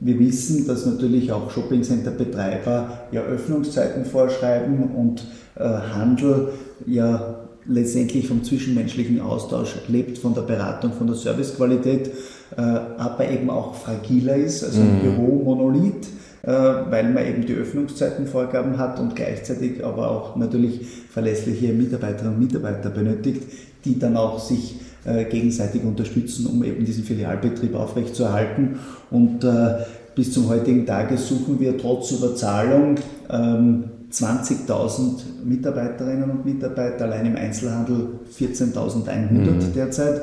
wir 0.00 0.18
wissen, 0.18 0.66
dass 0.66 0.86
natürlich 0.86 1.30
auch 1.30 1.50
Shoppingcenter-Betreiber 1.50 3.00
ja 3.12 3.22
Öffnungszeiten 3.22 4.04
vorschreiben 4.04 4.90
und 4.94 5.24
äh, 5.56 5.62
Handel 5.62 6.48
ja 6.86 7.36
letztendlich 7.66 8.26
vom 8.26 8.42
zwischenmenschlichen 8.42 9.20
Austausch 9.20 9.76
lebt, 9.88 10.18
von 10.18 10.34
der 10.34 10.42
Beratung, 10.42 10.92
von 10.92 11.06
der 11.06 11.16
Servicequalität, 11.16 12.10
äh, 12.56 12.60
aber 12.60 13.28
eben 13.28 13.50
auch 13.50 13.74
fragiler 13.74 14.36
ist, 14.36 14.64
also 14.64 14.80
ein 14.80 14.96
mhm. 14.96 15.02
Büro-Monolith, 15.02 16.06
äh, 16.06 16.19
weil 16.42 17.12
man 17.12 17.26
eben 17.26 17.44
die 17.44 17.54
Öffnungszeitenvorgaben 17.54 18.78
hat 18.78 18.98
und 18.98 19.14
gleichzeitig 19.14 19.84
aber 19.84 20.10
auch 20.10 20.36
natürlich 20.36 20.86
verlässliche 21.10 21.72
Mitarbeiterinnen 21.72 22.34
und 22.34 22.40
Mitarbeiter 22.40 22.90
benötigt, 22.90 23.42
die 23.84 23.98
dann 23.98 24.16
auch 24.16 24.38
sich 24.38 24.80
äh, 25.04 25.24
gegenseitig 25.24 25.82
unterstützen, 25.82 26.46
um 26.46 26.62
eben 26.62 26.84
diesen 26.84 27.04
Filialbetrieb 27.04 27.74
aufrechtzuerhalten. 27.74 28.78
Und 29.10 29.44
äh, 29.44 29.84
bis 30.14 30.32
zum 30.32 30.48
heutigen 30.48 30.84
Tage 30.84 31.16
suchen 31.16 31.58
wir 31.58 31.78
trotz 31.78 32.10
Überzahlung 32.12 32.96
20.000 33.28 34.98
ähm, 34.98 35.48
Mitarbeiterinnen 35.48 36.30
und 36.30 36.44
Mitarbeiter, 36.44 37.06
allein 37.06 37.26
im 37.26 37.36
Einzelhandel 37.36 38.08
14.100 38.38 39.30
mhm. 39.30 39.72
derzeit. 39.74 40.20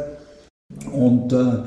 Und 0.91 1.33
äh, 1.33 1.63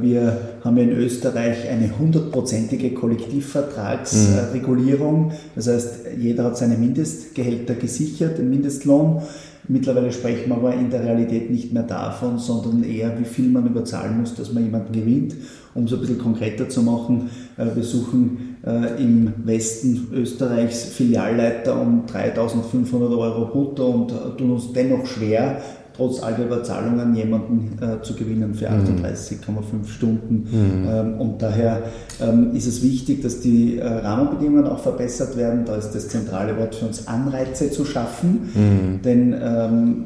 wir 0.00 0.40
haben 0.64 0.76
in 0.78 0.90
Österreich 0.90 1.68
eine 1.68 1.96
hundertprozentige 1.98 2.94
Kollektivvertragsregulierung. 2.94 5.30
Das 5.54 5.68
heißt, 5.68 6.00
jeder 6.18 6.42
hat 6.44 6.56
seine 6.56 6.76
Mindestgehälter 6.76 7.74
gesichert, 7.74 8.38
den 8.38 8.50
Mindestlohn. 8.50 9.22
Mittlerweile 9.70 10.10
sprechen 10.12 10.48
wir 10.48 10.56
aber 10.56 10.72
in 10.72 10.88
der 10.88 11.04
Realität 11.04 11.50
nicht 11.50 11.74
mehr 11.74 11.82
davon, 11.82 12.38
sondern 12.38 12.84
eher, 12.84 13.20
wie 13.20 13.26
viel 13.26 13.50
man 13.50 13.66
überzahlen 13.66 14.18
muss, 14.18 14.34
dass 14.34 14.50
man 14.50 14.64
jemanden 14.64 14.92
gewinnt. 14.92 15.34
Um 15.74 15.84
es 15.84 15.92
ein 15.92 16.00
bisschen 16.00 16.18
konkreter 16.18 16.70
zu 16.70 16.82
machen, 16.82 17.28
äh, 17.58 17.66
wir 17.74 17.82
suchen 17.82 18.56
äh, 18.64 19.00
im 19.00 19.30
Westen 19.44 20.08
Österreichs 20.12 20.84
Filialleiter 20.84 21.80
um 21.80 22.06
3500 22.06 23.10
Euro 23.10 23.44
brutto 23.44 23.86
und 23.86 24.10
äh, 24.10 24.36
tun 24.38 24.52
uns 24.52 24.72
dennoch 24.72 25.04
schwer, 25.04 25.60
trotz 25.98 26.22
all 26.22 26.34
der 26.34 26.46
Überzahlungen 26.46 27.14
jemanden 27.16 27.76
äh, 27.82 28.00
zu 28.02 28.14
gewinnen 28.14 28.54
für 28.54 28.70
38,5 28.70 29.50
mhm. 29.50 29.84
Stunden. 29.84 30.34
Mhm. 30.34 30.88
Ähm, 30.88 31.20
und 31.20 31.42
daher 31.42 31.82
ähm, 32.20 32.54
ist 32.54 32.68
es 32.68 32.82
wichtig, 32.82 33.20
dass 33.22 33.40
die 33.40 33.78
äh, 33.78 33.84
Rahmenbedingungen 33.84 34.66
auch 34.66 34.78
verbessert 34.78 35.36
werden. 35.36 35.64
Da 35.64 35.74
ist 35.74 35.90
das 35.90 36.08
zentrale 36.08 36.56
Wort 36.56 36.76
für 36.76 36.86
uns 36.86 37.08
Anreize 37.08 37.72
zu 37.72 37.84
schaffen. 37.84 38.50
Mhm. 38.54 39.02
Denn 39.02 39.34
ähm, 39.42 40.04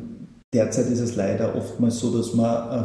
derzeit 0.55 0.87
ist 0.87 1.01
es 1.01 1.15
leider 1.15 1.55
oftmals 1.55 2.01
so, 2.01 2.17
dass 2.17 2.33
man 2.33 2.55
äh, 2.55 2.85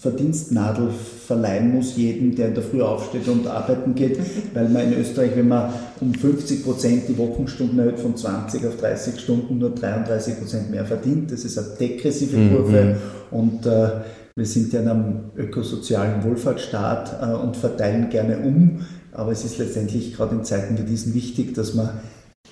Verdienstnadel 0.00 0.90
verleihen 1.26 1.72
muss, 1.72 1.96
jedem, 1.96 2.36
der 2.36 2.48
in 2.48 2.54
der 2.54 2.62
Früh 2.62 2.82
aufsteht 2.82 3.26
und 3.26 3.48
arbeiten 3.48 3.96
geht, 3.96 4.18
weil 4.54 4.68
man 4.68 4.92
in 4.92 5.00
Österreich, 5.00 5.32
wenn 5.34 5.48
man 5.48 5.72
um 6.00 6.14
50 6.14 6.64
Prozent 6.64 7.08
die 7.08 7.18
Wochenstunden 7.18 7.78
erhöht 7.80 7.98
von 7.98 8.16
20 8.16 8.64
auf 8.66 8.76
30 8.76 9.18
Stunden, 9.18 9.58
nur 9.58 9.70
33 9.70 10.38
Prozent 10.38 10.70
mehr 10.70 10.84
verdient. 10.84 11.32
Das 11.32 11.44
ist 11.44 11.58
eine 11.58 11.68
degressive 11.80 12.36
mhm. 12.36 12.50
Kurve 12.54 12.84
mhm. 12.84 13.38
und 13.38 13.66
äh, 13.66 13.88
wir 14.36 14.46
sind 14.46 14.72
ja 14.72 14.82
in 14.82 14.88
einem 14.88 15.20
ökosozialen 15.36 16.22
Wohlfahrtsstaat 16.22 17.20
äh, 17.20 17.34
und 17.34 17.56
verteilen 17.56 18.08
gerne 18.08 18.38
um, 18.38 18.82
aber 19.10 19.32
es 19.32 19.44
ist 19.44 19.58
letztendlich 19.58 20.14
gerade 20.14 20.36
in 20.36 20.44
Zeiten 20.44 20.78
wie 20.78 20.82
diesen 20.82 21.12
wichtig, 21.12 21.54
dass 21.54 21.74
man 21.74 21.90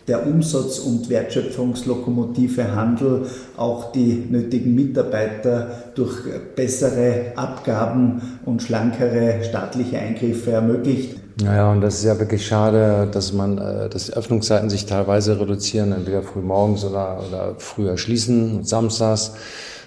der 0.08 0.26
Umsatz- 0.26 0.78
und 0.78 1.08
Wertschöpfungslokomotive 1.10 2.75
Handel 2.75 3.26
auch 3.56 3.92
die 3.92 4.26
nötigen 4.30 4.75
Mitarbeiter 4.75 5.68
durch 5.94 6.18
bessere 6.54 7.32
Abgaben 7.36 8.38
und 8.44 8.62
schlankere 8.62 9.42
staatliche 9.42 9.98
Eingriffe 9.98 10.52
ermöglicht. 10.52 11.16
Naja, 11.42 11.70
und 11.70 11.82
das 11.82 11.96
ist 11.96 12.04
ja 12.04 12.18
wirklich 12.18 12.46
schade, 12.46 13.08
dass 13.12 13.32
man, 13.32 13.58
äh, 13.58 13.90
dass 13.90 14.10
Öffnungszeiten 14.10 14.70
sich 14.70 14.86
teilweise 14.86 15.38
reduzieren, 15.38 15.92
entweder 15.92 16.22
früh 16.22 16.40
morgens 16.40 16.84
oder, 16.84 17.22
oder 17.28 17.54
früher 17.58 17.98
schließen, 17.98 18.64
samstags. 18.64 19.34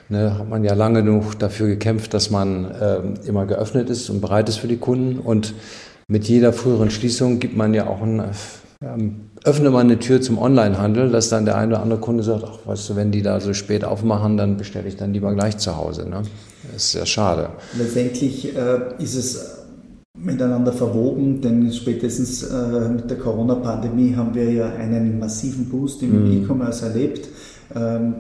Ne, 0.10 0.38
hat 0.40 0.50
man 0.50 0.64
ja 0.64 0.74
lange 0.74 1.04
genug 1.04 1.38
dafür 1.38 1.68
gekämpft, 1.68 2.16
dass 2.16 2.32
man 2.32 2.72
äh, 2.72 3.28
immer 3.28 3.46
geöffnet 3.46 3.92
ist 3.92 4.10
und 4.10 4.22
bereit 4.22 4.50
ist 4.50 4.58
für 4.58 4.68
die 4.68 4.78
Kunden. 4.78 5.20
Und 5.20 5.54
mit 6.08 6.28
jeder 6.28 6.52
früheren 6.52 6.90
Schließung 6.90 7.40
gibt 7.40 7.56
man 7.56 7.76
ja 7.76 7.86
auch 7.86 8.02
ein 8.02 8.24
ähm, 8.82 9.29
öffne 9.44 9.70
mal 9.70 9.80
eine 9.80 10.00
Tür 10.00 10.22
zum 10.22 10.38
Onlinehandel, 10.38 11.12
dass 11.12 11.30
dann 11.30 11.46
der 11.46 11.58
eine 11.58 11.74
oder 11.74 11.84
andere 11.84 12.00
Kunde 12.00 12.24
sagt, 12.24 12.44
ach, 12.46 12.60
weißt 12.66 12.90
du, 12.90 12.96
wenn 12.96 13.12
die 13.12 13.22
da 13.22 13.40
so 13.40 13.54
spät 13.54 13.84
aufmachen, 13.86 14.38
dann 14.38 14.58
bestelle 14.58 14.88
ich 14.88 14.98
dann 14.98 15.14
lieber 15.14 15.34
gleich 15.34 15.58
zu 15.58 15.78
Hause. 15.78 16.10
Ne? 16.10 16.24
Das 16.74 16.84
ist 16.84 16.92
sehr 16.92 17.06
schade. 17.06 17.50
Letztendlich 17.78 18.56
äh, 18.56 18.80
ist 19.00 19.16
es 19.16 19.60
miteinander 20.18 20.74
verwoben, 20.74 21.42
denn 21.42 21.72
spätestens 21.72 22.44
äh, 22.44 22.90
mit 22.90 23.10
der 23.10 23.18
Corona-Pandemie 23.18 24.16
haben 24.16 24.36
wir 24.36 24.52
ja 24.52 24.70
einen 24.70 25.20
massiven 25.20 25.70
Boost 25.70 26.02
im 26.04 26.26
mhm. 26.26 26.44
E-Commerce 26.44 26.86
erlebt. 26.86 27.30
Ähm, 27.74 28.16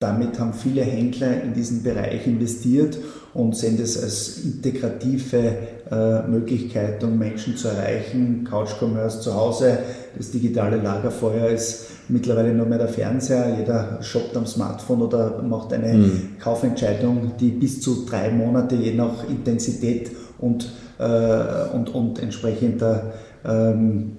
damit 0.00 0.38
haben 0.38 0.52
viele 0.52 0.82
Händler 0.82 1.42
in 1.42 1.54
diesen 1.54 1.82
Bereich 1.82 2.26
investiert 2.26 2.98
und 3.32 3.56
sehen 3.56 3.78
das 3.78 4.02
als 4.02 4.38
integrative 4.44 5.56
äh, 5.90 6.28
Möglichkeit, 6.28 7.02
um 7.04 7.18
Menschen 7.18 7.56
zu 7.56 7.68
erreichen. 7.68 8.46
Couch-Commerce 8.48 9.20
zu 9.20 9.34
Hause, 9.34 9.78
das 10.16 10.30
digitale 10.30 10.76
Lagerfeuer 10.76 11.48
ist 11.48 11.86
mittlerweile 12.08 12.54
nur 12.54 12.66
mehr 12.66 12.78
der 12.78 12.88
Fernseher. 12.88 13.56
Jeder 13.58 13.98
shoppt 14.02 14.36
am 14.36 14.46
Smartphone 14.46 15.02
oder 15.02 15.42
macht 15.42 15.72
eine 15.72 15.94
mhm. 15.94 16.36
Kaufentscheidung, 16.38 17.32
die 17.38 17.50
bis 17.50 17.80
zu 17.80 18.04
drei 18.06 18.30
Monate 18.30 18.76
je 18.76 18.94
nach 18.94 19.28
Intensität 19.28 20.10
und, 20.38 20.70
äh, 20.98 21.74
und, 21.74 21.94
und 21.94 22.22
entsprechender 22.22 23.12
ähm, 23.44 24.16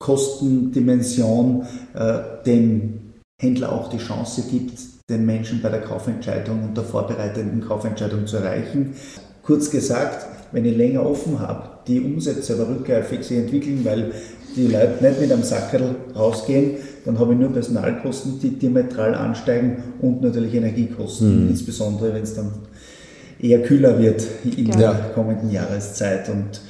Kostendimension 0.00 1.66
äh, 1.94 2.18
dem 2.46 3.12
Händler 3.40 3.72
auch 3.72 3.88
die 3.88 3.98
Chance 3.98 4.44
gibt, 4.50 4.78
den 5.10 5.24
Menschen 5.24 5.62
bei 5.62 5.68
der 5.68 5.80
Kaufentscheidung 5.80 6.64
und 6.64 6.76
der 6.76 6.84
vorbereitenden 6.84 7.66
Kaufentscheidung 7.66 8.26
zu 8.26 8.38
erreichen. 8.38 8.94
Kurz 9.42 9.70
gesagt, 9.70 10.26
wenn 10.52 10.64
ich 10.64 10.76
länger 10.76 11.04
offen 11.04 11.38
habe, 11.38 11.68
die 11.86 12.00
Umsätze 12.00 12.54
aber 12.54 12.68
rückläufig 12.68 13.24
sich 13.24 13.38
entwickeln, 13.38 13.84
weil 13.84 14.12
die 14.56 14.66
Leute 14.66 15.04
nicht 15.04 15.20
mit 15.20 15.32
einem 15.32 15.42
Sackerl 15.42 15.94
rausgehen, 16.14 16.76
dann 17.04 17.18
habe 17.18 17.32
ich 17.32 17.38
nur 17.38 17.52
Personalkosten, 17.52 18.38
die 18.40 18.50
diametral 18.50 19.14
ansteigen 19.14 19.76
und 20.00 20.22
natürlich 20.22 20.54
Energiekosten, 20.54 21.44
mhm. 21.44 21.50
insbesondere 21.50 22.14
wenn 22.14 22.22
es 22.22 22.34
dann 22.34 22.52
eher 23.40 23.62
kühler 23.62 23.98
wird 23.98 24.26
in 24.44 24.66
ja. 24.66 24.76
der 24.76 24.94
kommenden 25.14 25.50
Jahreszeit. 25.50 26.28
Und 26.28 26.60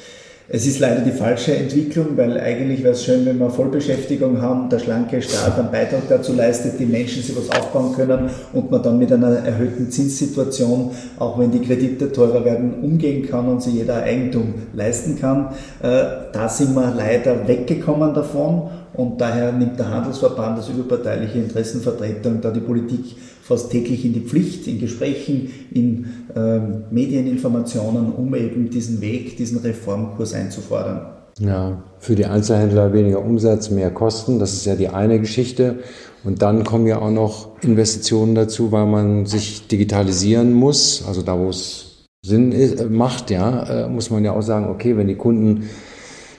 es 0.50 0.66
ist 0.66 0.78
leider 0.78 1.02
die 1.02 1.12
falsche 1.12 1.54
Entwicklung, 1.54 2.16
weil 2.16 2.40
eigentlich 2.40 2.82
wäre 2.82 2.94
es 2.94 3.04
schön, 3.04 3.26
wenn 3.26 3.38
wir 3.38 3.50
Vollbeschäftigung 3.50 4.40
haben, 4.40 4.70
der 4.70 4.78
schlanke 4.78 5.20
Staat 5.20 5.58
einen 5.58 5.70
Beitrag 5.70 6.08
dazu 6.08 6.32
leistet, 6.32 6.80
die 6.80 6.86
Menschen 6.86 7.22
sich 7.22 7.36
was 7.36 7.50
aufbauen 7.50 7.94
können 7.94 8.30
und 8.54 8.70
man 8.70 8.82
dann 8.82 8.98
mit 8.98 9.12
einer 9.12 9.28
erhöhten 9.28 9.90
Zinssituation, 9.90 10.92
auch 11.18 11.38
wenn 11.38 11.50
die 11.50 11.60
Kredite 11.60 12.10
teurer 12.10 12.46
werden, 12.46 12.82
umgehen 12.82 13.28
kann 13.28 13.46
und 13.46 13.62
sich 13.62 13.74
jeder 13.74 14.02
Eigentum 14.02 14.54
leisten 14.72 15.18
kann. 15.20 15.48
Äh, 15.82 16.04
da 16.32 16.48
sind 16.48 16.74
wir 16.74 16.94
leider 16.96 17.46
weggekommen 17.46 18.14
davon 18.14 18.70
und 18.94 19.20
daher 19.20 19.52
nimmt 19.52 19.78
der 19.78 19.90
Handelsverband 19.90 20.56
als 20.58 20.70
überparteiliche 20.70 21.38
Interessenvertretung 21.38 22.40
da 22.40 22.50
die 22.50 22.60
Politik 22.60 23.16
fast 23.48 23.70
täglich 23.70 24.04
in 24.04 24.12
die 24.12 24.20
Pflicht, 24.20 24.66
in 24.66 24.78
Gesprächen, 24.78 25.50
in 25.72 26.06
äh, 26.36 26.60
Medieninformationen, 26.90 28.12
um 28.12 28.34
eben 28.34 28.68
diesen 28.68 29.00
Weg, 29.00 29.38
diesen 29.38 29.58
Reformkurs 29.58 30.34
einzufordern. 30.34 31.06
Ja, 31.40 31.82
für 31.98 32.14
die 32.14 32.26
Einzelhändler 32.26 32.92
weniger 32.92 33.24
Umsatz, 33.24 33.70
mehr 33.70 33.90
Kosten, 33.90 34.38
das 34.38 34.52
ist 34.52 34.66
ja 34.66 34.74
die 34.74 34.88
eine 34.88 35.18
Geschichte. 35.18 35.78
Und 36.24 36.42
dann 36.42 36.64
kommen 36.64 36.86
ja 36.86 37.00
auch 37.00 37.10
noch 37.10 37.62
Investitionen 37.62 38.34
dazu, 38.34 38.70
weil 38.70 38.86
man 38.86 39.24
sich 39.24 39.66
digitalisieren 39.66 40.52
muss. 40.52 41.04
Also 41.06 41.22
da, 41.22 41.38
wo 41.38 41.48
es 41.48 42.06
Sinn 42.22 42.52
ist, 42.52 42.90
macht, 42.90 43.30
ja, 43.30 43.84
äh, 43.84 43.88
muss 43.88 44.10
man 44.10 44.24
ja 44.24 44.32
auch 44.32 44.42
sagen, 44.42 44.68
okay, 44.68 44.96
wenn 44.96 45.08
die 45.08 45.14
Kunden 45.14 45.70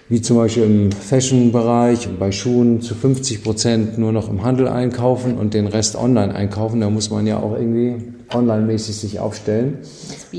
wie 0.10 0.22
zum 0.22 0.38
Beispiel 0.38 0.64
im 0.64 0.92
Fashion-Bereich 0.92 2.08
und 2.08 2.20
bei 2.20 2.32
Schuhen 2.32 2.82
zu 2.82 2.96
50 2.96 3.44
Prozent 3.44 3.98
nur 4.00 4.12
noch 4.12 4.28
im 4.28 4.44
Handel 4.44 4.68
einkaufen 4.68 5.38
und 5.38 5.54
den 5.54 5.68
Rest 5.68 5.96
online 5.96 6.34
einkaufen. 6.34 6.82
Da 6.82 6.90
muss 6.90 7.12
man 7.12 7.28
ja 7.28 7.38
auch 7.38 7.56
irgendwie 7.56 7.96
online-mäßig 8.34 8.96
sich 8.96 9.20
aufstellen. 9.20 9.78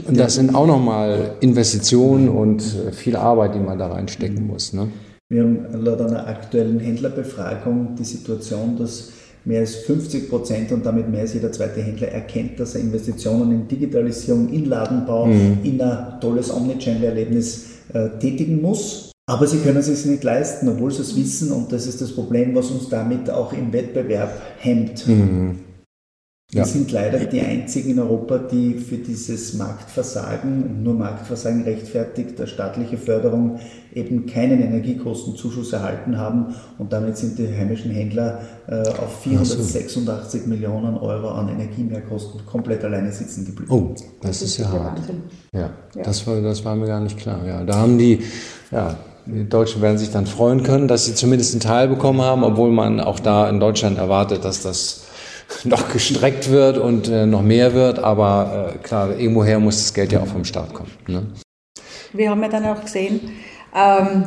Und 0.06 0.18
das 0.18 0.34
sind 0.34 0.56
auch 0.56 0.66
nochmal 0.66 1.36
Investitionen 1.40 2.28
und 2.28 2.62
viel 2.92 3.14
Arbeit, 3.14 3.54
die 3.54 3.60
man 3.60 3.78
da 3.78 3.92
reinstecken 3.92 4.44
muss. 4.44 4.72
Ne? 4.72 4.88
Wir 5.28 5.44
haben 5.44 5.84
laut 5.84 6.00
einer 6.00 6.26
aktuellen 6.26 6.80
Händlerbefragung 6.80 7.94
die 7.96 8.04
Situation, 8.04 8.76
dass 8.76 9.12
mehr 9.44 9.60
als 9.60 9.76
50 9.76 10.28
Prozent 10.28 10.72
und 10.72 10.84
damit 10.84 11.08
mehr 11.08 11.20
als 11.20 11.34
jeder 11.34 11.52
zweite 11.52 11.80
Händler 11.80 12.08
erkennt, 12.08 12.58
dass 12.58 12.74
er 12.74 12.80
Investitionen 12.80 13.52
in 13.52 13.68
Digitalisierung, 13.68 14.48
in 14.48 14.64
Ladenbau, 14.64 15.26
mhm. 15.26 15.58
in 15.62 15.80
ein 15.80 16.20
tolles 16.20 16.52
Omnichannel-Erlebnis 16.52 17.66
äh, 17.92 18.08
tätigen 18.18 18.60
muss 18.60 19.09
aber 19.30 19.46
sie 19.46 19.58
können 19.58 19.76
es 19.76 19.86
sich 19.86 20.04
nicht 20.06 20.24
leisten, 20.24 20.68
obwohl 20.68 20.90
sie 20.90 21.02
es 21.02 21.14
wissen 21.14 21.52
und 21.52 21.70
das 21.70 21.86
ist 21.86 22.00
das 22.00 22.10
Problem, 22.10 22.52
was 22.56 22.68
uns 22.70 22.88
damit 22.88 23.30
auch 23.30 23.52
im 23.52 23.72
Wettbewerb 23.72 24.32
hemmt. 24.58 25.06
Mhm. 25.06 25.60
Wir 26.52 26.64
sind 26.64 26.90
leider 26.90 27.20
die 27.20 27.40
einzigen 27.40 27.90
in 27.90 28.00
Europa, 28.00 28.38
die 28.38 28.74
für 28.74 28.96
dieses 28.96 29.54
Marktversagen, 29.54 30.64
und 30.64 30.82
nur 30.82 30.94
Marktversagen 30.94 31.62
rechtfertigt, 31.62 32.40
der 32.40 32.48
staatliche 32.48 32.98
Förderung 32.98 33.60
eben 33.94 34.26
keinen 34.26 34.60
Energiekostenzuschuss 34.60 35.72
erhalten 35.74 36.18
haben 36.18 36.56
und 36.78 36.92
damit 36.92 37.16
sind 37.16 37.38
die 37.38 37.46
heimischen 37.46 37.92
Händler 37.92 38.40
äh, 38.66 38.80
auf 38.80 39.20
486 39.22 40.42
so. 40.42 40.48
Millionen 40.48 40.96
Euro 40.96 41.28
an 41.28 41.50
Energiemehrkosten 41.50 42.44
komplett 42.46 42.82
alleine 42.82 43.12
sitzen 43.12 43.44
geblieben. 43.44 43.70
Oh, 43.72 43.94
das, 44.20 44.40
das 44.40 44.42
ist 44.42 44.56
ja 44.56 44.72
hart. 44.72 44.98
Ja, 45.52 45.70
ja, 45.94 46.02
Das, 46.02 46.26
war, 46.26 46.40
das 46.40 46.64
war 46.64 46.74
mir 46.74 46.88
gar 46.88 47.00
nicht 47.00 47.16
klar. 47.16 47.46
Ja, 47.46 47.62
da 47.62 47.76
haben 47.76 47.96
die, 47.96 48.24
ja, 48.72 48.98
die 49.26 49.48
Deutschen 49.48 49.82
werden 49.82 49.98
sich 49.98 50.10
dann 50.10 50.26
freuen 50.26 50.62
können, 50.62 50.88
dass 50.88 51.06
sie 51.06 51.14
zumindest 51.14 51.54
einen 51.54 51.60
Teil 51.60 51.88
bekommen 51.88 52.20
haben, 52.22 52.44
obwohl 52.44 52.70
man 52.70 53.00
auch 53.00 53.20
da 53.20 53.48
in 53.48 53.60
Deutschland 53.60 53.98
erwartet, 53.98 54.44
dass 54.44 54.62
das 54.62 55.06
noch 55.64 55.92
gestreckt 55.92 56.50
wird 56.50 56.78
und 56.78 57.08
äh, 57.08 57.26
noch 57.26 57.42
mehr 57.42 57.74
wird. 57.74 57.98
Aber 57.98 58.74
äh, 58.74 58.78
klar, 58.78 59.16
irgendwoher 59.18 59.58
muss 59.58 59.78
das 59.78 59.94
Geld 59.94 60.12
ja 60.12 60.20
auch 60.20 60.26
vom 60.26 60.44
Staat 60.44 60.72
kommen. 60.74 60.90
Ne? 61.06 61.26
Wir 62.12 62.30
haben 62.30 62.42
ja 62.42 62.48
dann 62.48 62.66
auch 62.66 62.80
gesehen, 62.82 63.20
ähm, 63.74 64.24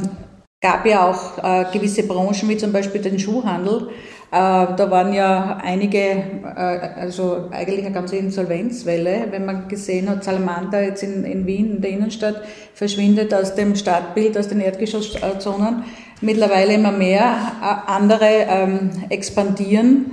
gab 0.62 0.86
ja 0.86 1.10
auch 1.10 1.44
äh, 1.44 1.66
gewisse 1.72 2.04
Branchen, 2.04 2.48
wie 2.48 2.58
zum 2.58 2.72
Beispiel 2.72 3.02
den 3.02 3.20
Schuhhandel, 3.20 3.90
da 4.36 4.90
waren 4.90 5.14
ja 5.14 5.60
einige, 5.62 6.00
äh, 6.00 7.00
also 7.00 7.50
eigentlich 7.52 7.86
eine 7.86 7.94
ganze 7.94 8.16
Insolvenzwelle, 8.16 9.28
wenn 9.30 9.46
man 9.46 9.68
gesehen 9.68 10.10
hat, 10.10 10.24
Salamander 10.24 10.82
jetzt 10.82 11.04
in, 11.04 11.24
in 11.24 11.46
Wien, 11.46 11.76
in 11.76 11.82
der 11.82 11.92
Innenstadt, 11.92 12.42
verschwindet 12.74 13.32
aus 13.32 13.54
dem 13.54 13.76
Stadtbild, 13.76 14.36
aus 14.36 14.48
den 14.48 14.60
Erdgeschosszonen. 14.60 15.84
Mittlerweile 16.22 16.74
immer 16.74 16.92
mehr 16.92 17.36
äh, 17.62 17.92
andere 17.92 18.26
ähm, 18.26 18.90
expandieren, 19.10 20.12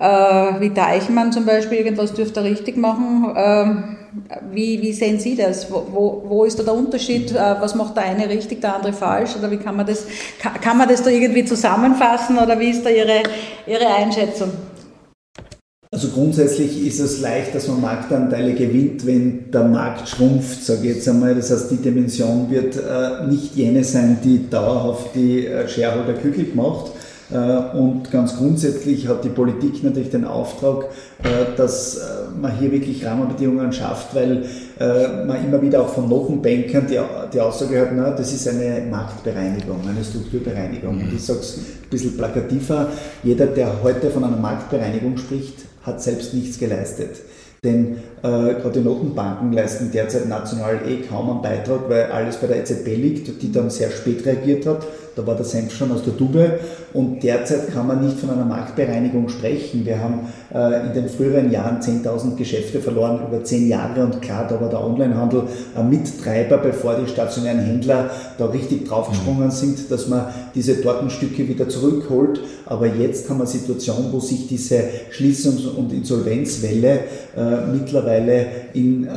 wie 0.00 0.70
Deichmann 0.70 1.32
zum 1.32 1.44
Beispiel, 1.44 1.78
irgendwas 1.78 2.14
dürfte 2.14 2.44
richtig 2.44 2.76
machen. 2.76 3.34
Ähm, 3.34 3.97
wie, 4.52 4.80
wie 4.80 4.92
sehen 4.92 5.18
Sie 5.18 5.36
das? 5.36 5.70
Wo, 5.70 5.86
wo, 5.90 6.22
wo 6.26 6.44
ist 6.44 6.58
da 6.58 6.62
der 6.62 6.74
Unterschied? 6.74 7.32
Äh, 7.32 7.56
was 7.60 7.74
macht 7.74 7.96
der 7.96 8.04
eine 8.04 8.28
richtig, 8.28 8.60
der 8.60 8.76
andere 8.76 8.92
falsch? 8.92 9.36
Oder 9.38 9.50
wie 9.50 9.58
kann 9.58 9.76
man 9.76 9.86
das, 9.86 10.06
kann, 10.60 10.78
man 10.78 10.88
das 10.88 11.02
da 11.02 11.10
irgendwie 11.10 11.44
zusammenfassen? 11.44 12.38
Oder 12.38 12.58
wie 12.58 12.70
ist 12.70 12.84
da 12.84 12.90
Ihre, 12.90 13.22
Ihre 13.66 13.86
Einschätzung? 13.86 14.50
Also 15.90 16.08
grundsätzlich 16.08 16.86
ist 16.86 17.00
es 17.00 17.20
leicht, 17.20 17.54
dass 17.54 17.66
man 17.66 17.80
Marktanteile 17.80 18.52
gewinnt, 18.52 19.06
wenn 19.06 19.50
der 19.50 19.64
Markt 19.64 20.08
schrumpft, 20.08 20.62
sage 20.62 20.88
ich 20.88 20.96
jetzt 20.96 21.08
einmal. 21.08 21.34
Das 21.34 21.50
heißt, 21.50 21.70
die 21.70 21.76
Dimension 21.76 22.50
wird 22.50 22.76
äh, 22.76 23.26
nicht 23.26 23.56
jene 23.56 23.82
sein, 23.82 24.18
die 24.22 24.48
dauerhaft 24.50 25.14
die 25.14 25.46
äh, 25.46 25.66
Shareholder 25.66 26.12
glücklich 26.12 26.54
macht. 26.54 26.92
Äh, 27.30 27.76
und 27.76 28.10
ganz 28.10 28.36
grundsätzlich 28.36 29.06
hat 29.06 29.24
die 29.24 29.28
Politik 29.28 29.82
natürlich 29.82 30.10
den 30.10 30.24
Auftrag, 30.24 30.84
äh, 31.22 31.56
dass 31.56 31.96
äh, 31.96 32.00
man 32.40 32.56
hier 32.58 32.72
wirklich 32.72 33.04
Rahmenbedingungen 33.04 33.72
schafft, 33.72 34.14
weil 34.14 34.44
man 35.26 35.44
immer 35.44 35.60
wieder 35.60 35.82
auch 35.82 35.88
von 35.88 36.08
Notenbankern 36.08 36.86
die, 36.86 37.00
die 37.32 37.40
Aussage 37.40 37.74
hört, 37.74 37.90
na, 37.96 38.12
das 38.12 38.32
ist 38.32 38.46
eine 38.46 38.86
Marktbereinigung, 38.88 39.80
eine 39.88 40.04
Strukturbereinigung. 40.04 41.00
Und 41.00 41.12
ich 41.12 41.24
sage 41.24 41.40
es 41.40 41.56
ein 41.56 41.90
bisschen 41.90 42.16
plakativer, 42.16 42.86
jeder, 43.24 43.46
der 43.46 43.82
heute 43.82 44.08
von 44.08 44.22
einer 44.22 44.36
Marktbereinigung 44.36 45.16
spricht, 45.16 45.64
hat 45.82 46.00
selbst 46.00 46.32
nichts 46.32 46.60
geleistet. 46.60 47.16
Denn 47.64 47.96
äh, 48.22 48.54
gerade 48.54 48.72
die 48.72 48.80
Notenbanken 48.80 49.52
leisten 49.52 49.90
derzeit 49.92 50.28
national 50.28 50.80
eh 50.86 51.02
kaum 51.02 51.30
einen 51.30 51.42
Beitrag, 51.42 51.88
weil 51.88 52.06
alles 52.06 52.36
bei 52.36 52.46
der 52.46 52.60
EZB 52.60 52.86
liegt, 52.96 53.42
die 53.42 53.52
dann 53.52 53.70
sehr 53.70 53.90
spät 53.90 54.24
reagiert 54.26 54.66
hat. 54.66 54.86
Da 55.18 55.26
war 55.26 55.34
der 55.34 55.44
Senf 55.44 55.74
schon 55.74 55.90
aus 55.90 56.04
der 56.04 56.16
Tube 56.16 56.60
und 56.94 57.24
derzeit 57.24 57.72
kann 57.72 57.88
man 57.88 58.04
nicht 58.04 58.20
von 58.20 58.30
einer 58.30 58.44
Marktbereinigung 58.44 59.28
sprechen. 59.28 59.84
Wir 59.84 59.98
haben 59.98 60.28
äh, 60.54 60.86
in 60.86 60.94
den 60.94 61.08
früheren 61.08 61.50
Jahren 61.50 61.80
10.000 61.80 62.36
Geschäfte 62.36 62.78
verloren 62.78 63.26
über 63.26 63.42
10 63.42 63.68
Jahre 63.68 64.04
und 64.04 64.22
klar, 64.22 64.46
da 64.48 64.60
war 64.60 64.68
der 64.68 64.80
Onlinehandel 64.80 65.42
ein 65.74 65.90
Mittreiber, 65.90 66.58
bevor 66.58 66.94
die 66.94 67.10
stationären 67.10 67.58
Händler 67.58 68.10
da 68.38 68.46
richtig 68.46 68.86
draufgesprungen 68.86 69.50
sind, 69.50 69.90
dass 69.90 70.06
man 70.06 70.26
diese 70.54 70.80
Tortenstücke 70.80 71.48
wieder 71.48 71.68
zurückholt. 71.68 72.40
Aber 72.66 72.86
jetzt 72.86 73.28
haben 73.28 73.38
wir 73.38 73.42
eine 73.42 73.50
Situation, 73.50 74.10
wo 74.12 74.20
sich 74.20 74.46
diese 74.46 74.84
Schließungs- 75.10 75.74
und 75.74 75.92
Insolvenzwelle 75.92 77.00
äh, 77.36 77.66
mittlerweile 77.72 78.07
in 78.74 79.06
äh, 79.06 79.10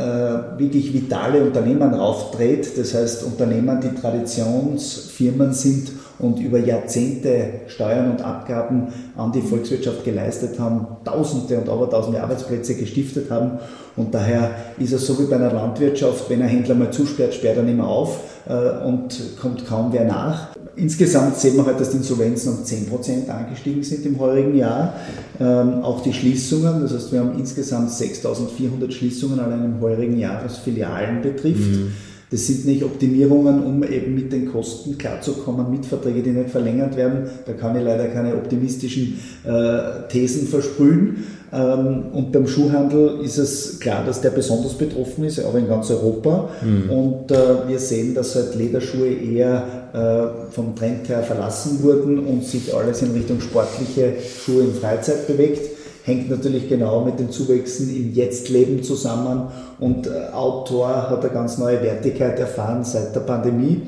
wirklich 0.57 0.93
vitale 0.93 1.43
Unternehmen 1.43 1.93
raufdreht. 1.93 2.77
Das 2.77 2.93
heißt 2.93 3.23
Unternehmen, 3.23 3.79
die 3.81 3.99
Traditionsfirmen 3.99 5.53
sind 5.53 5.91
und 6.19 6.39
über 6.39 6.59
Jahrzehnte 6.59 7.61
Steuern 7.67 8.11
und 8.11 8.21
Abgaben 8.21 8.87
an 9.17 9.31
die 9.31 9.41
Volkswirtschaft 9.41 10.03
geleistet 10.03 10.59
haben, 10.59 10.85
Tausende 11.03 11.57
und 11.57 11.67
Abertausende 11.67 12.21
Arbeitsplätze 12.21 12.75
gestiftet 12.75 13.31
haben. 13.31 13.59
Und 13.95 14.13
daher 14.13 14.51
ist 14.77 14.93
es 14.93 15.05
so 15.05 15.19
wie 15.19 15.25
bei 15.25 15.35
einer 15.35 15.51
Landwirtschaft, 15.51 16.29
wenn 16.29 16.41
ein 16.41 16.47
Händler 16.47 16.75
mal 16.75 16.91
zusperrt, 16.91 17.33
sperrt 17.33 17.57
er 17.57 17.63
nicht 17.63 17.77
mehr 17.77 17.87
auf 17.87 18.19
äh, 18.47 18.85
und 18.85 19.37
kommt 19.41 19.65
kaum 19.67 19.91
wer 19.91 20.05
nach. 20.05 20.49
Insgesamt 20.75 21.37
sehen 21.37 21.55
wir 21.55 21.65
halt, 21.65 21.79
dass 21.79 21.91
die 21.91 21.97
Insolvenzen 21.97 22.53
um 22.53 22.63
10% 22.63 23.29
angestiegen 23.29 23.83
sind 23.83 24.05
im 24.05 24.19
heurigen 24.19 24.55
Jahr. 24.55 24.95
Ähm, 25.39 25.81
auch 25.83 26.01
die 26.01 26.13
Schließungen, 26.13 26.81
das 26.81 26.93
heißt, 26.93 27.11
wir 27.11 27.19
haben 27.19 27.37
insgesamt 27.37 27.91
6.400 27.91 28.91
Schließungen 28.91 29.39
allein 29.39 29.65
im 29.65 29.81
heurigen 29.81 30.17
Jahr, 30.17 30.41
was 30.43 30.57
Filialen 30.59 31.21
betrifft. 31.21 31.59
Mhm. 31.59 31.91
Das 32.31 32.47
sind 32.47 32.65
nicht 32.65 32.81
Optimierungen, 32.81 33.61
um 33.61 33.83
eben 33.83 34.15
mit 34.15 34.31
den 34.31 34.49
Kosten 34.49 34.97
klarzukommen, 34.97 35.69
Mietverträge, 35.69 36.23
die 36.23 36.29
nicht 36.29 36.49
verlängert 36.49 36.95
werden. 36.95 37.29
Da 37.45 37.51
kann 37.51 37.75
ich 37.75 37.83
leider 37.83 38.07
keine 38.07 38.35
optimistischen 38.35 39.19
äh, 39.43 40.07
Thesen 40.07 40.47
versprühen. 40.47 41.25
Ähm, 41.51 42.05
und 42.13 42.31
beim 42.31 42.47
Schuhhandel 42.47 43.19
ist 43.21 43.37
es 43.37 43.81
klar, 43.81 44.05
dass 44.05 44.21
der 44.21 44.29
besonders 44.29 44.75
betroffen 44.75 45.25
ist, 45.25 45.43
auch 45.43 45.55
in 45.55 45.67
ganz 45.67 45.91
Europa. 45.91 46.49
Mhm. 46.61 46.89
Und 46.89 47.31
äh, 47.31 47.67
wir 47.67 47.79
sehen, 47.79 48.15
dass 48.15 48.33
halt 48.35 48.55
Lederschuhe 48.55 49.09
eher 49.09 49.80
vom 50.51 50.75
Trend 50.75 51.09
her 51.09 51.23
verlassen 51.23 51.83
wurden 51.83 52.19
und 52.19 52.45
sich 52.45 52.73
alles 52.73 53.01
in 53.01 53.11
Richtung 53.11 53.41
sportliche 53.41 54.13
Schuhe 54.21 54.63
in 54.63 54.73
Freizeit 54.73 55.27
bewegt. 55.27 55.69
Hängt 56.03 56.29
natürlich 56.29 56.67
genau 56.67 57.03
mit 57.05 57.19
den 57.19 57.29
Zuwächsen 57.29 57.95
im 57.95 58.13
Jetztleben 58.13 58.81
zusammen 58.81 59.49
und 59.79 60.07
äh, 60.07 60.33
Outdoor 60.33 61.09
hat 61.09 61.23
eine 61.23 61.33
ganz 61.33 61.59
neue 61.59 61.81
Wertigkeit 61.83 62.39
erfahren 62.39 62.83
seit 62.83 63.15
der 63.15 63.19
Pandemie. 63.19 63.83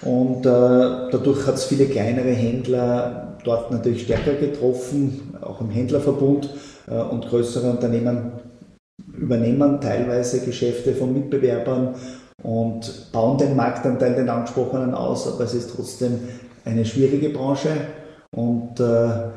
Und 0.00 0.46
äh, 0.46 0.48
dadurch 0.48 1.46
hat 1.46 1.56
es 1.56 1.64
viele 1.64 1.86
kleinere 1.86 2.30
Händler 2.30 3.36
dort 3.44 3.70
natürlich 3.70 4.02
stärker 4.04 4.34
getroffen, 4.34 5.34
auch 5.42 5.60
im 5.60 5.70
Händlerverbund 5.70 6.48
äh, 6.88 6.94
und 6.94 7.28
größere 7.28 7.70
Unternehmen 7.70 8.32
übernehmen 9.14 9.80
teilweise 9.80 10.40
Geschäfte 10.40 10.94
von 10.94 11.12
Mitbewerbern 11.12 11.94
und 12.42 13.12
bauen 13.12 13.38
den 13.38 13.56
Marktanteil 13.56 14.14
den 14.14 14.28
angesprochenen 14.28 14.94
aus, 14.94 15.26
aber 15.32 15.44
es 15.44 15.54
ist 15.54 15.74
trotzdem 15.74 16.18
eine 16.64 16.84
schwierige 16.84 17.30
Branche 17.30 17.70
und 18.30 18.80
äh, 18.80 19.30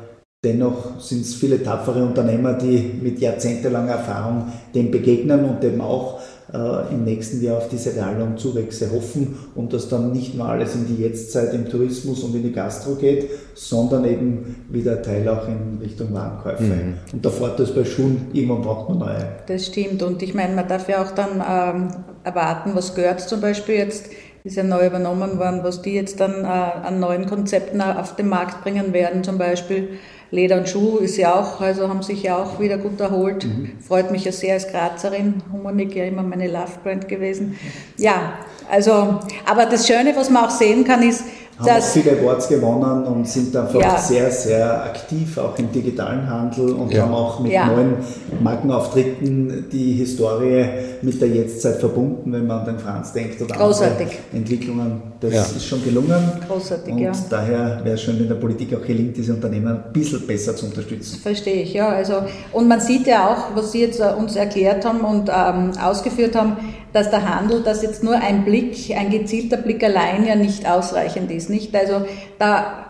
Dennoch 0.46 1.00
sind 1.00 1.22
es 1.22 1.34
viele 1.34 1.60
tapfere 1.60 2.04
Unternehmer, 2.04 2.52
die 2.52 3.00
mit 3.02 3.18
jahrzehntelanger 3.18 3.92
Erfahrung 3.92 4.52
dem 4.76 4.92
begegnen 4.92 5.44
und 5.44 5.64
eben 5.64 5.80
auch 5.80 6.20
äh, 6.52 6.94
im 6.94 7.02
nächsten 7.02 7.42
Jahr 7.42 7.56
auf 7.56 7.68
diese 7.68 7.96
Reallohnzuwächse 7.96 8.92
hoffen 8.92 9.36
und 9.56 9.72
dass 9.72 9.88
dann 9.88 10.12
nicht 10.12 10.36
nur 10.36 10.46
alles 10.46 10.76
in 10.76 10.86
die 10.86 11.02
Jetztzeit 11.02 11.52
im 11.52 11.68
Tourismus 11.68 12.22
und 12.22 12.36
in 12.36 12.44
die 12.44 12.52
Gastro 12.52 12.94
geht, 12.94 13.28
sondern 13.54 14.04
eben 14.04 14.66
wieder 14.70 14.98
ein 14.98 15.02
Teil 15.02 15.28
auch 15.28 15.48
in 15.48 15.78
Richtung 15.82 16.14
Warenkäufe. 16.14 16.62
Mhm. 16.62 16.94
Und 17.12 17.24
der 17.24 17.32
Vorteil 17.32 17.66
ist 17.66 17.74
bei 17.74 17.84
Schuhen, 17.84 18.28
irgendwann 18.32 18.62
braucht 18.62 18.88
man 18.90 18.98
neue. 18.98 19.28
Das 19.48 19.66
stimmt 19.66 20.00
und 20.04 20.22
ich 20.22 20.32
meine, 20.32 20.54
man 20.54 20.68
darf 20.68 20.88
ja 20.88 21.02
auch 21.02 21.10
dann 21.10 21.42
ähm, 21.44 21.88
erwarten, 22.26 22.72
was 22.74 22.94
gehört 22.94 23.20
zum 23.20 23.40
Beispiel 23.40 23.76
jetzt 23.76 24.10
ist 24.44 24.56
ja 24.56 24.62
neu 24.62 24.86
übernommen 24.86 25.38
worden, 25.38 25.60
was 25.64 25.82
die 25.82 25.94
jetzt 25.94 26.20
dann 26.20 26.44
äh, 26.44 26.46
an 26.46 27.00
neuen 27.00 27.26
Konzepten 27.26 27.80
auf 27.80 28.14
den 28.14 28.28
Markt 28.28 28.62
bringen 28.62 28.92
werden, 28.92 29.24
zum 29.24 29.38
Beispiel 29.38 29.98
Leder 30.30 30.58
und 30.58 30.68
Schuh 30.68 30.98
ist 30.98 31.16
ja 31.16 31.34
auch, 31.34 31.60
also 31.60 31.88
haben 31.88 32.02
sich 32.02 32.22
ja 32.24 32.36
auch 32.36 32.58
wieder 32.58 32.78
gut 32.78 33.00
erholt. 33.00 33.44
Mhm. 33.44 33.72
Freut 33.80 34.10
mich 34.10 34.24
ja 34.24 34.32
sehr 34.32 34.54
als 34.54 34.68
Grazerin. 34.68 35.42
Humanik 35.52 35.94
ja 35.94 36.04
immer 36.04 36.22
meine 36.22 36.48
Love 36.48 36.80
Brand 36.82 37.08
gewesen. 37.08 37.58
Ja, 37.96 38.34
also, 38.68 39.20
aber 39.48 39.66
das 39.66 39.86
Schöne, 39.86 40.14
was 40.16 40.28
man 40.28 40.44
auch 40.44 40.50
sehen 40.50 40.84
kann, 40.84 41.02
ist, 41.02 41.24
haben 41.58 41.66
das, 41.66 41.84
auch 41.84 41.92
viele 41.92 42.18
Awards 42.18 42.48
gewonnen 42.48 43.04
und 43.04 43.26
sind 43.26 43.56
einfach 43.56 43.80
ja. 43.80 43.98
sehr, 43.98 44.30
sehr 44.30 44.84
aktiv, 44.84 45.38
auch 45.38 45.58
im 45.58 45.72
digitalen 45.72 46.28
Handel 46.28 46.72
und 46.72 46.92
ja. 46.92 47.02
haben 47.02 47.14
auch 47.14 47.40
mit 47.40 47.52
ja. 47.52 47.66
neuen 47.66 47.94
Markenauftritten 48.40 49.66
die 49.72 49.92
Historie 49.94 50.66
mit 51.00 51.20
der 51.20 51.28
Jetztzeit 51.28 51.76
verbunden, 51.76 52.32
wenn 52.32 52.46
man 52.46 52.60
an 52.60 52.66
den 52.66 52.78
Franz 52.78 53.12
denkt 53.12 53.40
oder 53.40 53.54
Großartig. 53.54 54.06
andere 54.06 54.18
Entwicklungen. 54.34 55.02
Das 55.20 55.52
ist 55.52 55.64
schon 55.64 55.82
gelungen. 55.82 56.32
Großartig, 56.46 56.92
und 56.92 56.98
ja. 56.98 57.12
daher 57.30 57.80
wäre 57.82 57.94
es 57.94 58.02
schön, 58.02 58.18
wenn 58.18 58.28
der 58.28 58.34
Politik 58.34 58.74
auch 58.74 58.84
gelingt, 58.84 59.16
diese 59.16 59.32
Unternehmen 59.32 59.68
ein 59.68 59.92
bisschen 59.92 60.26
besser 60.26 60.54
zu 60.54 60.66
unterstützen. 60.66 61.20
Verstehe 61.20 61.62
ich, 61.62 61.72
ja. 61.72 61.88
Also, 61.88 62.22
und 62.52 62.68
man 62.68 62.80
sieht 62.80 63.06
ja 63.06 63.28
auch, 63.28 63.56
was 63.56 63.72
Sie 63.72 63.80
jetzt 63.80 64.00
äh, 64.00 64.12
uns 64.18 64.36
erklärt 64.36 64.84
haben 64.84 65.00
und 65.00 65.30
ähm, 65.30 65.72
ausgeführt 65.82 66.36
haben, 66.36 66.56
dass 66.92 67.10
der 67.10 67.28
Handel, 67.28 67.62
dass 67.62 67.82
jetzt 67.82 68.02
nur 68.02 68.14
ein 68.14 68.44
Blick, 68.44 68.94
ein 68.96 69.10
gezielter 69.10 69.56
Blick 69.56 69.82
allein 69.84 70.26
ja 70.26 70.34
nicht 70.34 70.68
ausreichend 70.68 71.30
ist, 71.30 71.50
nicht? 71.50 71.74
Also 71.74 72.06
da 72.38 72.86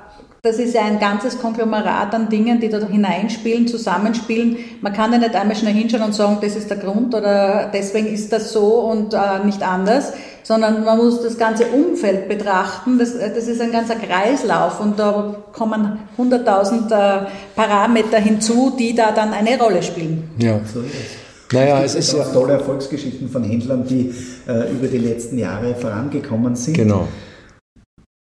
das 0.47 0.61
ist 0.61 0.75
ja 0.75 0.83
ein 0.83 1.01
ganzes 1.01 1.41
Konglomerat 1.41 2.15
an 2.15 2.29
Dingen, 2.29 2.61
die 2.61 2.69
da 2.69 2.79
hineinspielen, 2.79 3.67
zusammenspielen. 3.67 4.57
Man 4.81 4.93
kann 4.93 5.13
ja 5.13 5.19
nicht 5.19 5.35
einmal 5.35 5.57
schnell 5.57 5.75
hinschauen 5.75 6.05
und 6.05 6.15
sagen, 6.15 6.39
das 6.41 6.55
ist 6.55 6.71
der 6.71 6.77
Grund 6.77 7.13
oder 7.17 7.69
deswegen 7.75 8.07
ist 8.07 8.33
das 8.33 8.53
so 8.53 8.81
und 8.83 9.13
äh, 9.13 9.45
nicht 9.45 9.61
anders, 9.67 10.13
sondern 10.45 10.85
man 10.85 10.99
muss 10.99 11.21
das 11.21 11.37
ganze 11.37 11.67
Umfeld 11.67 12.29
betrachten. 12.29 12.97
Das, 12.97 13.19
das 13.19 13.49
ist 13.49 13.61
ein 13.61 13.73
ganzer 13.73 13.97
Kreislauf 13.97 14.79
und 14.79 15.01
da 15.01 15.35
kommen 15.53 15.99
100.000 16.17 16.93
äh, 16.93 17.27
Parameter 17.57 18.19
hinzu, 18.19 18.73
die 18.79 18.95
da 18.95 19.11
dann 19.11 19.33
eine 19.33 19.59
Rolle 19.59 19.83
spielen. 19.83 20.31
Ja, 20.39 20.61
so 20.73 20.81
ist 20.81 20.95
es. 20.95 21.26
Naja, 21.53 21.83
es 21.83 21.95
ist 21.95 22.13
ja 22.13 22.25
tolle 22.25 22.55
Erfolgsgeschichten 22.55 23.29
von 23.29 23.45
Händlern, 23.45 23.87
die 23.87 24.13
äh, 24.49 24.73
über 24.73 24.89
die 24.89 24.99
letzten 24.99 25.39
Jahre 25.39 25.75
vorangekommen 25.75 26.57
sind. 26.57 26.75
Genau. 26.75 27.07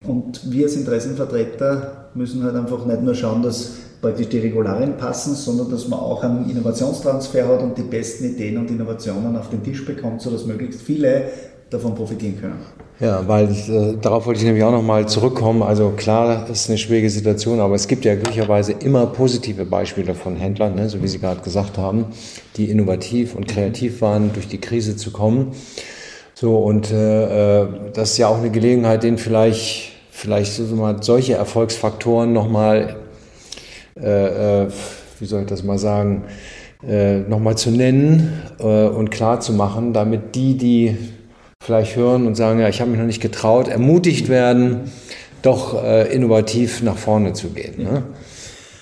Und 0.05 0.51
wir 0.51 0.65
als 0.65 0.75
Interessenvertreter 0.75 2.11
müssen 2.13 2.43
halt 2.43 2.55
einfach 2.55 2.85
nicht 2.85 3.01
nur 3.01 3.15
schauen, 3.15 3.41
dass 3.41 3.71
praktisch 4.01 4.29
die 4.29 4.39
Regularien 4.39 4.97
passen, 4.97 5.33
sondern 5.33 5.71
dass 5.71 5.87
man 5.87 5.99
auch 5.99 6.23
einen 6.23 6.49
Innovationstransfer 6.49 7.47
hat 7.47 7.61
und 7.61 7.77
die 7.77 7.83
besten 7.83 8.25
Ideen 8.25 8.57
und 8.57 8.69
Innovationen 8.69 9.35
auf 9.35 9.49
den 9.49 9.63
Tisch 9.63 9.83
bekommt, 9.85 10.21
sodass 10.21 10.45
möglichst 10.45 10.81
viele 10.81 11.29
davon 11.69 11.95
profitieren 11.95 12.39
können. 12.39 12.84
Ja, 13.01 13.27
weil 13.27 13.51
äh, 13.51 13.97
darauf 14.01 14.25
wollte 14.25 14.39
ich 14.39 14.45
nämlich 14.45 14.63
auch 14.63 14.71
nochmal 14.71 15.05
zurückkommen. 15.07 15.61
Also 15.63 15.89
klar, 15.89 16.45
es 16.49 16.61
ist 16.61 16.69
eine 16.69 16.77
schwierige 16.77 17.09
Situation, 17.09 17.59
aber 17.59 17.75
es 17.75 17.89
gibt 17.89 18.05
ja 18.05 18.15
glücklicherweise 18.15 18.71
immer 18.71 19.05
positive 19.07 19.65
Beispiele 19.65 20.15
von 20.15 20.37
Händlern, 20.37 20.75
ne, 20.75 20.87
so 20.87 21.03
wie 21.03 21.07
Sie 21.09 21.19
gerade 21.19 21.41
gesagt 21.41 21.77
haben, 21.77 22.05
die 22.55 22.69
innovativ 22.69 23.35
und 23.35 23.49
kreativ 23.49 24.01
waren, 24.01 24.31
durch 24.31 24.47
die 24.47 24.59
Krise 24.59 24.95
zu 24.95 25.11
kommen. 25.11 25.51
So, 26.35 26.57
und 26.57 26.91
äh, 26.91 27.63
äh 27.63 27.67
das 27.93 28.11
ist 28.11 28.17
ja 28.17 28.29
auch 28.29 28.37
eine 28.37 28.49
Gelegenheit, 28.49 29.03
denen 29.03 29.17
vielleicht, 29.17 29.91
vielleicht 30.09 30.53
so 30.53 30.63
mal 30.75 31.03
solche 31.03 31.33
Erfolgsfaktoren 31.33 32.31
nochmal, 32.31 32.95
äh, 33.99 34.63
äh, 34.63 34.67
wie 35.19 35.25
soll 35.25 35.41
ich 35.41 35.47
das 35.47 35.63
mal 35.63 35.77
sagen, 35.77 36.23
äh, 36.87 37.19
nochmal 37.19 37.57
zu 37.57 37.71
nennen 37.71 38.41
äh, 38.59 38.87
und 38.87 39.11
klar 39.11 39.41
zu 39.41 39.51
machen, 39.51 39.91
damit 39.91 40.35
die, 40.35 40.57
die 40.57 40.97
vielleicht 41.65 41.95
hören 41.95 42.27
und 42.27 42.35
sagen, 42.35 42.59
ja, 42.59 42.69
ich 42.69 42.79
habe 42.79 42.91
mich 42.91 42.99
noch 42.99 43.07
nicht 43.07 43.21
getraut, 43.21 43.67
ermutigt 43.67 44.29
werden, 44.29 44.91
doch 45.41 45.83
äh, 45.83 46.13
innovativ 46.13 46.83
nach 46.83 46.97
vorne 46.97 47.33
zu 47.33 47.49
gehen. 47.49 47.83
Ne? 47.83 48.03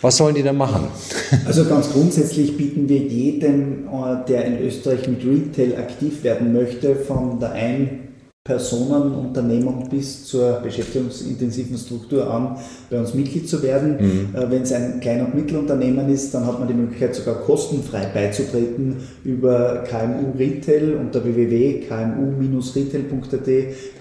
Was 0.01 0.17
sollen 0.17 0.35
die 0.35 0.43
da 0.43 0.53
machen? 0.53 0.87
Also 1.45 1.65
ganz 1.65 1.91
grundsätzlich 1.91 2.55
bieten 2.57 2.87
wir 2.87 2.97
jedem, 2.97 3.87
äh, 3.87 4.27
der 4.27 4.45
in 4.45 4.59
Österreich 4.59 5.07
mit 5.07 5.25
Retail 5.25 5.77
aktiv 5.77 6.23
werden 6.23 6.53
möchte, 6.53 6.95
von 6.95 7.39
der 7.39 7.53
ein 7.53 8.02
Personenunternehmung 8.45 9.87
bis 9.89 10.25
zur 10.25 10.59
beschäftigungsintensiven 10.61 11.77
Struktur 11.77 12.29
an, 12.29 12.57
bei 12.89 12.99
uns 12.99 13.13
Mitglied 13.13 13.47
zu 13.47 13.63
werden. 13.63 13.95
Mhm. 13.97 14.35
Äh, 14.35 14.51
wenn 14.51 14.63
es 14.63 14.73
ein 14.73 14.99
Klein- 14.99 15.25
und 15.25 15.33
Mittelunternehmen 15.33 16.09
ist, 16.09 16.33
dann 16.33 16.45
hat 16.45 16.59
man 16.59 16.67
die 16.67 16.73
Möglichkeit, 16.73 17.15
sogar 17.15 17.35
kostenfrei 17.35 18.07
beizutreten 18.13 18.97
über 19.23 19.85
KMU 19.89 20.37
Retail 20.37 20.97
unter 20.99 21.23
www.kmu-retail.at 21.23 23.47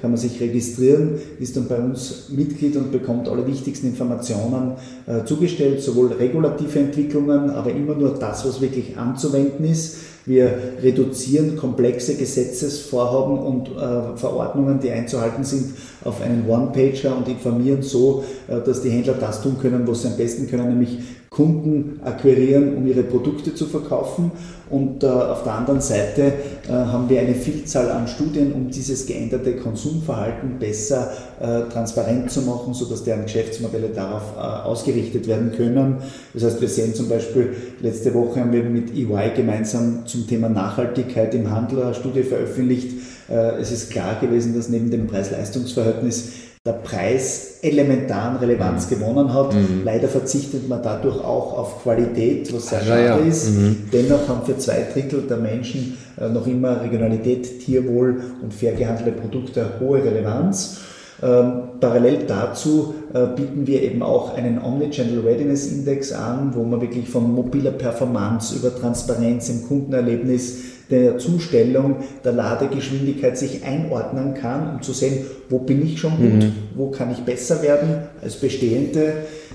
kann 0.01 0.11
man 0.11 0.19
sich 0.19 0.41
registrieren, 0.41 1.21
ist 1.39 1.57
dann 1.57 1.69
bei 1.69 1.79
uns 1.79 2.31
Mitglied 2.31 2.77
und 2.77 2.91
bekommt 2.91 3.29
alle 3.29 3.47
wichtigsten 3.47 3.87
Informationen 3.87 4.73
äh, 5.07 5.25
zugestellt, 5.25 5.83
sowohl 5.83 6.09
regulative 6.09 6.81
Entwicklungen, 6.81 7.51
aber 7.51 7.71
immer 7.71 7.95
nur 7.95 8.19
das, 8.19 8.45
was 8.45 8.61
wirklich 8.61 8.99
anzuwenden 8.99 9.67
ist 9.67 9.99
wir 10.25 10.57
reduzieren 10.83 11.57
komplexe 11.57 12.15
Gesetzesvorhaben 12.15 13.39
und 13.39 13.69
äh, 13.69 14.17
Verordnungen, 14.17 14.81
die 14.81 14.91
einzuhalten 14.91 15.45
sind, 15.45 15.75
auf 16.05 16.21
einen 16.23 16.49
One-Pager 16.49 17.17
und 17.17 17.29
informieren 17.29 17.83
so, 17.83 18.25
äh, 18.49 18.61
dass 18.61 18.83
die 18.83 18.91
Händler 18.91 19.15
das 19.15 19.43
tun 19.43 19.59
können, 19.61 19.87
was 19.87 20.03
sie 20.03 20.09
am 20.09 20.17
besten 20.17 20.49
können, 20.49 20.69
nämlich 20.69 20.99
Kunden 21.33 22.01
akquirieren, 22.05 22.77
um 22.77 22.87
ihre 22.87 23.03
Produkte 23.03 23.55
zu 23.55 23.67
verkaufen. 23.67 24.31
Und 24.69 25.03
äh, 25.03 25.07
auf 25.07 25.45
der 25.45 25.55
anderen 25.55 25.81
Seite 25.81 26.33
äh, 26.69 26.73
haben 26.73 27.09
wir 27.09 27.21
eine 27.21 27.35
Vielzahl 27.35 27.91
an 27.91 28.07
Studien, 28.07 28.53
um 28.53 28.71
dieses 28.71 29.07
geänderte 29.07 29.57
Konsumverhalten 29.57 30.59
besser 30.59 31.11
äh, 31.41 31.71
transparent 31.73 32.31
zu 32.31 32.43
machen, 32.43 32.75
sodass 32.75 33.05
deren 33.05 33.23
Geschäftsmodelle 33.23 33.89
darauf 33.89 34.35
äh, 34.37 34.41
ausgerichtet 34.41 35.27
werden 35.27 35.53
können. 35.57 35.97
Das 36.35 36.45
heißt, 36.45 36.61
wir 36.61 36.69
sehen 36.69 36.95
zum 36.95 37.09
Beispiel, 37.09 37.55
letzte 37.81 38.13
Woche 38.13 38.41
haben 38.41 38.53
wir 38.53 38.65
mit 38.65 38.95
EY 38.95 39.33
gemeinsam 39.35 40.07
zum 40.07 40.27
Thema 40.27 40.51
Nachhaltigkeit 40.51 41.35
im 41.35 41.51
Handel 41.51 41.83
eine 41.83 41.95
Studie 41.95 42.23
veröffentlicht. 42.23 42.93
Äh, 43.31 43.57
es 43.61 43.73
ist 43.73 43.91
klar 43.91 44.19
gewesen, 44.21 44.55
dass 44.55 44.69
neben 44.69 44.91
dem 44.91 45.07
Preis-Leistungs-Verhältnis 45.07 46.33
der 46.65 46.75
Preis 46.75 47.59
elementaren 47.63 48.37
Relevanz 48.37 48.89
mhm. 48.89 48.95
gewonnen 48.95 49.35
hat. 49.35 49.53
Mhm. 49.53 49.83
Leider 49.85 50.07
verzichtet 50.07 50.69
man 50.69 50.81
dadurch 50.81 51.17
auch 51.17 51.59
auf 51.59 51.83
Qualität, 51.83 52.55
was 52.55 52.69
sehr 52.69 52.79
ja, 52.81 52.85
schade 52.85 53.05
ja. 53.05 53.17
ist. 53.17 53.51
Mhm. 53.51 53.89
Dennoch 53.93 54.29
haben 54.29 54.47
für 54.47 54.57
zwei 54.57 54.87
Drittel 54.93 55.23
der 55.23 55.39
Menschen 55.39 55.99
äh, 56.21 56.29
noch 56.29 56.47
immer 56.47 56.81
Regionalität, 56.81 57.59
Tierwohl 57.61 58.23
und 58.43 58.55
fair 58.55 58.75
gehandelte 58.75 59.11
Produkte 59.11 59.81
hohe 59.81 60.05
Relevanz. 60.05 60.79
Ähm, 61.21 61.81
parallel 61.81 62.27
dazu 62.29 62.95
äh, 63.13 63.27
bieten 63.35 63.67
wir 63.67 63.83
eben 63.83 64.03
auch 64.03 64.35
einen 64.35 64.63
Omnichannel 64.63 65.21
Readiness 65.21 65.67
Index 65.67 66.13
an, 66.13 66.53
wo 66.55 66.63
man 66.63 66.81
wirklich 66.81 67.09
von 67.09 67.33
mobiler 67.33 67.73
Performance 67.73 68.55
über 68.57 68.75
Transparenz 68.75 69.49
im 69.49 69.67
Kundenerlebnis 69.67 70.59
der 70.93 71.19
Zustellung, 71.19 71.97
der 72.25 72.33
Ladegeschwindigkeit 72.33 73.37
sich 73.37 73.65
einordnen 73.65 74.35
kann, 74.35 74.77
um 74.77 74.83
zu 74.83 74.93
sehen, 74.93 75.27
wo 75.49 75.59
bin 75.59 75.85
ich 75.85 75.99
schon 75.99 76.17
gut, 76.17 76.45
mhm. 76.45 76.53
wo 76.77 76.91
kann 76.91 77.11
ich 77.11 77.19
besser 77.19 77.63
werden 77.63 78.05
als 78.23 78.37
Bestehende. 78.37 79.15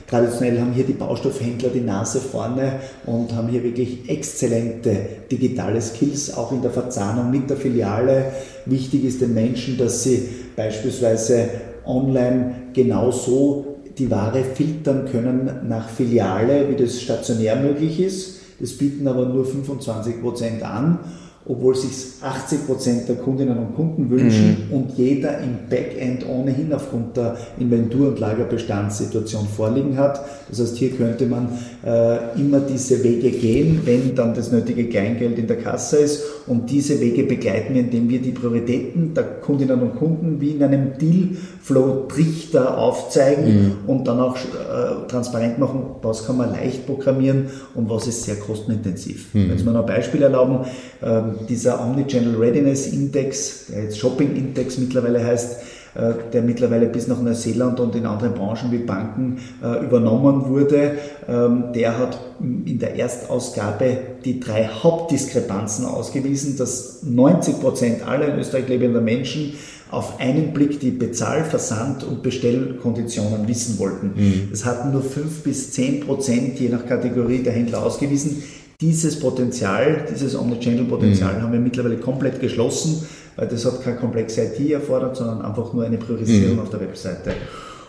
Traditionell 0.09 0.59
haben 0.59 0.73
hier 0.73 0.85
die 0.85 0.93
Baustoffhändler 0.93 1.69
die 1.69 1.81
Nase 1.81 2.19
vorne 2.19 2.79
und 3.05 3.35
haben 3.35 3.49
hier 3.49 3.61
wirklich 3.63 4.09
exzellente 4.09 4.95
digitale 5.29 5.81
Skills, 5.81 6.33
auch 6.35 6.51
in 6.51 6.61
der 6.61 6.71
Verzahnung 6.71 7.29
mit 7.29 7.49
der 7.49 7.57
Filiale. 7.57 8.31
Wichtig 8.65 9.03
ist 9.03 9.21
den 9.21 9.33
Menschen, 9.33 9.77
dass 9.77 10.03
sie 10.03 10.27
beispielsweise 10.55 11.49
online 11.85 12.55
genauso 12.73 13.77
die 13.97 14.09
Ware 14.09 14.43
filtern 14.43 15.07
können 15.11 15.49
nach 15.67 15.89
Filiale, 15.89 16.69
wie 16.69 16.81
das 16.81 17.01
stationär 17.01 17.55
möglich 17.57 17.99
ist. 17.99 18.37
Das 18.59 18.73
bieten 18.73 19.07
aber 19.07 19.25
nur 19.25 19.45
25 19.45 20.21
Prozent 20.21 20.63
an 20.63 20.99
obwohl 21.47 21.75
sich 21.75 22.21
80 22.21 22.65
Prozent 22.65 23.09
der 23.09 23.15
Kundinnen 23.15 23.57
und 23.57 23.75
Kunden 23.75 24.09
wünschen 24.09 24.67
mhm. 24.69 24.75
und 24.75 24.97
jeder 24.97 25.39
im 25.39 25.69
Backend 25.69 26.25
ohnehin 26.27 26.73
aufgrund 26.73 27.15
der 27.15 27.37
Inventur- 27.57 28.09
und 28.09 28.19
Lagerbestandssituation 28.19 29.47
vorliegen 29.47 29.97
hat. 29.97 30.25
Das 30.49 30.59
heißt, 30.59 30.75
hier 30.77 30.91
könnte 30.91 31.25
man 31.25 31.49
äh, 31.85 32.39
immer 32.39 32.59
diese 32.59 33.01
Wege 33.03 33.31
gehen, 33.31 33.81
wenn 33.85 34.13
dann 34.15 34.33
das 34.33 34.51
nötige 34.51 34.89
Kleingeld 34.89 35.37
in 35.39 35.47
der 35.47 35.57
Kasse 35.57 35.97
ist. 35.97 36.23
Und 36.47 36.69
diese 36.69 36.99
Wege 36.99 37.23
begleiten 37.23 37.73
wir, 37.73 37.81
indem 37.81 38.09
wir 38.09 38.21
die 38.21 38.31
Prioritäten 38.31 39.13
der 39.13 39.23
Kundinnen 39.23 39.81
und 39.81 39.95
Kunden 39.95 40.41
wie 40.41 40.51
in 40.51 40.63
einem 40.63 40.97
Deal-Flow-Trichter 40.97 42.77
aufzeigen 42.77 43.45
mhm. 43.45 43.73
und 43.87 44.07
dann 44.07 44.19
auch 44.19 44.35
äh, 44.35 45.07
transparent 45.07 45.59
machen, 45.59 45.83
was 46.01 46.25
kann 46.25 46.37
man 46.37 46.51
leicht 46.51 46.85
programmieren 46.85 47.47
und 47.75 47.89
was 47.89 48.07
ist 48.07 48.23
sehr 48.23 48.35
kostenintensiv. 48.35 49.33
Mhm. 49.33 49.49
Wenn 49.49 49.57
Sie 49.57 49.63
mir 49.63 49.71
noch 49.71 49.81
ein 49.81 49.85
Beispiel 49.85 50.21
erlauben, 50.21 50.65
ähm, 51.01 51.36
dieser 51.45 51.83
Omnichannel 51.83 52.35
Readiness 52.35 52.87
Index, 52.87 53.67
der 53.67 53.83
jetzt 53.83 53.99
Shopping 53.99 54.35
Index 54.35 54.77
mittlerweile 54.77 55.25
heißt, 55.25 55.57
äh, 55.97 56.13
der 56.31 56.43
mittlerweile 56.43 56.85
bis 56.85 57.07
nach 57.07 57.19
Neuseeland 57.19 57.79
und 57.79 57.95
in 57.95 58.05
anderen 58.05 58.35
Branchen 58.35 58.71
wie 58.71 58.77
Banken 58.77 59.39
äh, 59.63 59.83
übernommen 59.83 60.47
wurde, 60.47 60.91
ähm, 61.27 61.73
der 61.73 61.97
hat 61.97 62.19
in 62.39 62.77
der 62.77 62.95
Erstausgabe 62.95 63.97
die 64.23 64.39
drei 64.39 64.67
Hauptdiskrepanzen 64.67 65.85
ausgewiesen, 65.85 66.55
dass 66.57 67.01
90 67.01 67.59
Prozent 67.59 68.07
aller 68.07 68.27
in 68.27 68.39
Österreich 68.39 68.67
lebender 68.67 69.01
Menschen 69.01 69.53
auf 69.89 70.19
einen 70.19 70.53
Blick 70.53 70.79
die 70.79 70.91
Bezahl-, 70.91 71.45
Versand- 71.45 72.03
und 72.03 72.21
Bestellkonditionen 72.21 73.47
wissen 73.47 73.79
wollten. 73.79 74.13
Mhm. 74.15 74.47
Das 74.51 74.65
hatten 74.65 74.91
nur 74.91 75.01
5 75.01 75.43
bis 75.43 75.71
10 75.71 76.01
Prozent 76.01 76.59
je 76.59 76.69
nach 76.69 76.85
Kategorie 76.85 77.39
der 77.39 77.53
Händler 77.53 77.83
ausgewiesen. 77.83 78.43
Dieses 78.79 79.19
Potenzial, 79.19 80.05
dieses 80.07 80.37
Omnichannel-Potenzial 80.37 81.33
mhm. 81.33 81.41
haben 81.41 81.53
wir 81.53 81.59
mittlerweile 81.59 81.97
komplett 81.97 82.39
geschlossen, 82.39 83.07
weil 83.35 83.47
das 83.47 83.65
hat 83.65 83.83
keine 83.83 83.97
komplexe 83.97 84.43
IT 84.43 84.69
erfordert, 84.69 85.17
sondern 85.17 85.41
einfach 85.41 85.73
nur 85.73 85.83
eine 85.83 85.97
Priorisierung 85.97 86.57
mhm. 86.57 86.61
auf 86.61 86.69
der 86.69 86.81
Webseite. 86.81 87.33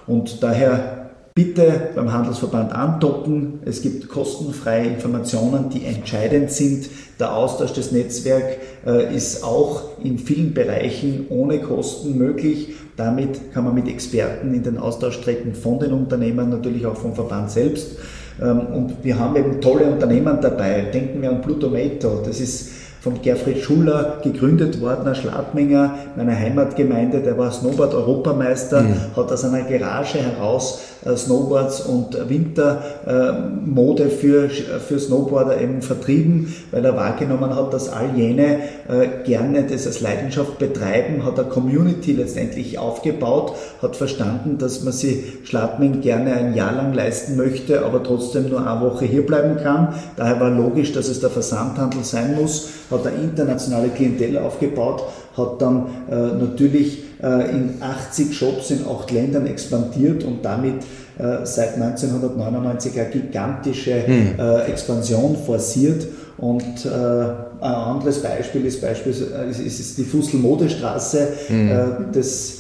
Und 0.07 0.43
daher 0.43 1.11
bitte 1.35 1.91
beim 1.95 2.11
Handelsverband 2.11 2.73
andocken. 2.73 3.61
Es 3.67 3.83
gibt 3.83 4.09
kostenfreie 4.09 4.87
Informationen, 4.89 5.69
die 5.69 5.85
entscheidend 5.85 6.51
sind. 6.51 6.89
Der 7.21 7.37
Austausch 7.37 7.75
des 7.75 7.93
Netzwerks 7.93 8.57
äh, 8.87 9.15
ist 9.15 9.45
auch 9.45 9.99
in 10.03 10.19
vielen 10.19 10.55
Bereichen 10.55 11.27
ohne 11.29 11.61
Kosten 11.61 12.17
möglich. 12.17 12.71
Damit 12.97 13.53
kann 13.53 13.65
man 13.65 13.75
mit 13.75 13.89
Experten 13.89 14.55
in 14.55 14.63
den 14.63 14.79
Austausch 14.79 15.21
treten 15.21 15.55
von 15.55 15.79
den 15.79 15.93
Unternehmen, 15.93 16.49
natürlich 16.49 16.87
auch 16.87 16.97
vom 16.97 17.15
Verband 17.15 17.51
selbst. 17.51 17.99
Ähm, 18.41 18.61
und 18.75 19.05
wir 19.05 19.19
haben 19.19 19.37
eben 19.37 19.61
tolle 19.61 19.85
Unternehmen 19.85 20.39
dabei. 20.41 20.87
Denken 20.93 21.23
wir 21.23 21.31
an 21.31 21.41
Plutomato, 21.41 22.23
das 22.25 22.41
ist 22.41 22.71
von 23.01 23.23
Gerfried 23.23 23.59
Schuller 23.59 24.19
gegründet 24.23 24.81
worden, 24.81 25.07
ein 25.07 25.15
Schladminger, 25.15 25.95
meiner 26.17 26.37
Heimatgemeinde, 26.37 27.21
der 27.21 27.39
war 27.39 27.53
Snowboard-Europameister, 27.53 28.83
mhm. 28.83 29.17
hat 29.17 29.31
aus 29.31 29.45
einer 29.45 29.63
Garage 29.63 30.19
heraus 30.19 30.83
Snowboards 31.05 31.83
und 31.83 32.29
Wintermode 32.29 34.11
für, 34.11 34.49
für 34.49 34.99
Snowboarder 34.99 35.61
eben 35.61 35.83
vertrieben, 35.83 36.55
weil 36.71 36.85
er 36.85 36.97
wahrgenommen 36.97 37.55
hat, 37.55 37.73
dass 37.73 37.89
all 37.89 38.17
jene 38.17 38.59
äh, 38.89 39.25
gerne 39.25 39.65
das 39.65 39.87
als 39.87 40.01
Leidenschaft 40.01 40.59
betreiben, 40.59 41.25
hat 41.25 41.39
eine 41.39 41.49
Community 41.49 42.13
letztendlich 42.13 42.79
aufgebaut, 42.79 43.55
hat 43.81 43.97
verstanden, 43.97 44.59
dass 44.59 44.83
man 44.83 44.93
sich 44.93 45.25
Schladming 45.45 46.01
gerne 46.01 46.35
ein 46.35 46.55
Jahr 46.55 46.73
lang 46.73 46.93
leisten 46.93 47.37
möchte, 47.37 47.85
aber 47.85 48.03
trotzdem 48.03 48.49
nur 48.49 48.67
eine 48.67 48.81
Woche 48.81 49.05
hier 49.05 49.25
bleiben 49.25 49.57
kann. 49.63 49.95
Daher 50.17 50.41
war 50.41 50.51
logisch, 50.51 50.93
dass 50.93 51.09
es 51.09 51.21
der 51.21 51.31
Versandhandel 51.31 52.05
sein 52.05 52.35
muss, 52.35 52.71
hat 52.91 53.07
eine 53.07 53.17
internationale 53.17 53.89
Klientel 53.89 54.39
aufgebaut, 54.39 55.05
hat 55.39 55.63
dann 55.63 55.87
äh, 56.11 56.15
natürlich 56.15 57.05
äh, 57.23 57.51
in 57.51 57.75
80 57.81 58.37
Shops 58.37 58.71
in 58.71 58.81
acht 58.87 59.11
Ländern 59.11 59.47
expandiert 59.47 60.25
und 60.25 60.45
damit 60.45 60.83
äh, 61.19 61.45
seit 61.45 61.75
1999 61.75 63.01
eine 63.01 63.11
gigantische 63.11 64.07
hm. 64.07 64.35
Äh, 64.39 64.63
Expansion 64.71 65.37
forciert. 65.37 66.07
Und 66.37 66.87
ein 66.87 67.61
anderes 67.61 68.23
Beispiel 68.23 68.65
ist, 68.65 68.81
beispielsweise, 68.81 69.61
ist 69.61 69.99
die 69.99 70.05
Fussel-Modestraße. 70.05 71.29
Hm. 71.49 71.71
das 72.13 72.58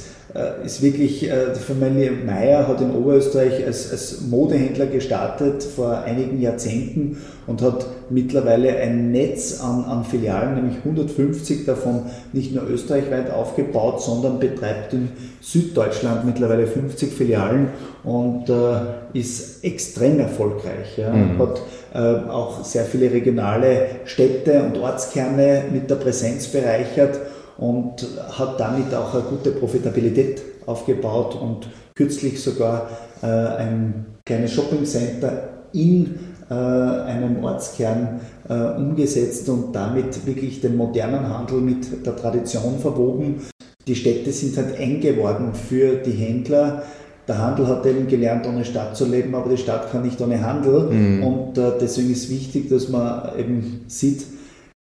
ist 0.64 0.82
wirklich, 0.82 1.20
die 1.20 1.60
Familie 1.60 2.10
Meyer 2.12 2.68
hat 2.68 2.80
in 2.82 2.90
Oberösterreich 2.90 3.64
als, 3.64 3.90
als 3.90 4.20
Modehändler 4.28 4.86
gestartet 4.86 5.62
vor 5.62 6.02
einigen 6.02 6.40
Jahrzehnten 6.40 7.16
und 7.46 7.62
hat 7.62 7.86
mittlerweile 8.10 8.76
ein 8.76 9.10
Netz 9.10 9.60
an, 9.60 9.84
an 9.84 10.04
Filialen, 10.04 10.54
nämlich 10.54 10.76
150 10.84 11.64
davon 11.64 12.02
nicht 12.32 12.54
nur 12.54 12.68
österreichweit 12.68 13.30
aufgebaut, 13.30 14.02
sondern 14.02 14.38
betreibt 14.38 14.92
in 14.92 15.08
Süddeutschland 15.40 16.24
mittlerweile 16.24 16.66
50 16.66 17.12
Filialen 17.12 17.68
und 18.04 18.48
äh, 18.48 19.18
ist 19.18 19.64
extrem 19.64 20.20
erfolgreich. 20.20 20.96
Ja. 20.96 21.10
Mhm. 21.10 21.38
Hat 21.38 21.62
äh, 21.94 22.28
auch 22.28 22.64
sehr 22.64 22.84
viele 22.84 23.10
regionale 23.10 23.86
Städte 24.04 24.62
und 24.62 24.78
Ortskerne 24.78 25.64
mit 25.72 25.88
der 25.90 25.96
Präsenz 25.96 26.48
bereichert 26.48 27.18
und 27.58 28.06
hat 28.30 28.58
damit 28.58 28.94
auch 28.94 29.12
eine 29.12 29.24
gute 29.24 29.50
Profitabilität 29.50 30.42
aufgebaut 30.66 31.36
und 31.40 31.68
kürzlich 31.94 32.40
sogar 32.40 32.88
äh, 33.22 33.26
ein 33.26 34.06
kleines 34.24 34.52
Shopping 34.52 34.84
Center 34.84 35.48
in 35.72 36.18
äh, 36.50 36.54
einem 36.54 37.42
Ortskern 37.42 38.20
äh, 38.48 38.54
umgesetzt 38.54 39.48
und 39.48 39.74
damit 39.74 40.24
wirklich 40.26 40.60
den 40.60 40.76
modernen 40.76 41.28
Handel 41.28 41.60
mit 41.60 42.06
der 42.06 42.16
Tradition 42.16 42.78
verwoben. 42.78 43.42
Die 43.86 43.94
Städte 43.94 44.32
sind 44.32 44.56
halt 44.56 44.78
eng 44.78 45.00
geworden 45.00 45.52
für 45.52 45.96
die 45.96 46.12
Händler. 46.12 46.82
Der 47.26 47.38
Handel 47.38 47.66
hat 47.66 47.84
eben 47.84 48.06
gelernt, 48.06 48.46
ohne 48.46 48.64
Stadt 48.64 48.96
zu 48.96 49.04
leben, 49.04 49.34
aber 49.34 49.50
die 49.50 49.58
Stadt 49.58 49.90
kann 49.90 50.02
nicht 50.02 50.20
ohne 50.20 50.42
Handel. 50.42 50.90
Mhm. 50.90 51.22
Und 51.22 51.58
äh, 51.58 51.72
deswegen 51.80 52.10
ist 52.10 52.30
wichtig, 52.30 52.70
dass 52.70 52.88
man 52.88 53.38
eben 53.38 53.84
sieht, 53.88 54.24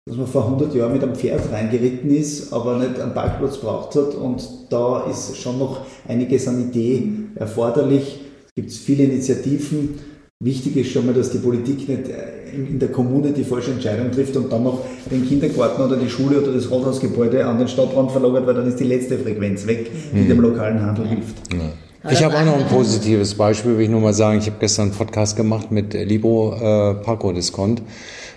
dass 0.07 0.17
man 0.17 0.27
vor 0.27 0.45
100 0.45 0.75
Jahren 0.75 0.93
mit 0.93 1.01
einem 1.01 1.15
Pferd 1.15 1.51
reingeritten 1.51 2.15
ist, 2.15 2.53
aber 2.53 2.77
nicht 2.77 2.99
einen 2.99 3.15
Parkplatz 3.15 3.57
braucht 3.57 3.95
hat. 3.95 4.13
Und 4.13 4.47
da 4.69 5.07
ist 5.09 5.35
schon 5.37 5.57
noch 5.57 5.81
einiges 6.07 6.47
an 6.47 6.61
Idee 6.61 7.11
erforderlich. 7.33 8.19
Es 8.45 8.53
gibt 8.53 8.71
viele 8.71 9.05
Initiativen. 9.05 9.97
Wichtig 10.39 10.75
ist 10.75 10.91
schon 10.91 11.07
mal, 11.07 11.15
dass 11.15 11.31
die 11.31 11.39
Politik 11.39 11.89
nicht 11.89 12.07
äh, 12.07 12.55
in 12.55 12.77
der 12.77 12.89
Kommune 12.89 13.31
die 13.31 13.43
falsche 13.43 13.71
Entscheidung 13.71 14.11
trifft 14.11 14.37
und 14.37 14.53
dann 14.53 14.63
noch 14.63 14.81
den 15.09 15.27
Kindergarten 15.27 15.81
oder 15.81 15.97
die 15.97 16.09
Schule 16.09 16.39
oder 16.39 16.53
das 16.53 16.69
Rathausgebäude 16.69 17.43
an 17.43 17.57
den 17.57 17.67
Stadtrand 17.67 18.11
verlagert, 18.11 18.45
weil 18.45 18.53
dann 18.53 18.67
ist 18.67 18.79
die 18.79 18.83
letzte 18.83 19.17
Frequenz 19.17 19.65
weg, 19.65 19.89
die 20.13 20.19
mhm. 20.19 20.27
dem 20.27 20.41
lokalen 20.41 20.81
Handel 20.83 21.07
hilft. 21.07 21.35
Ja. 21.51 22.11
Ich 22.11 22.23
habe 22.23 22.35
auch 22.35 22.45
noch 22.45 22.59
ein 22.59 22.67
positives 22.69 23.33
Beispiel, 23.33 23.75
will 23.75 23.85
ich 23.85 23.89
nur 23.89 24.01
mal 24.01 24.13
sagen. 24.13 24.37
Ich 24.37 24.45
habe 24.45 24.57
gestern 24.59 24.89
einen 24.89 24.91
Podcast 24.91 25.35
gemacht 25.35 25.71
mit 25.71 25.95
Libro 25.95 26.53
äh, 26.53 26.93
Paco 27.03 27.31
Discount. 27.31 27.81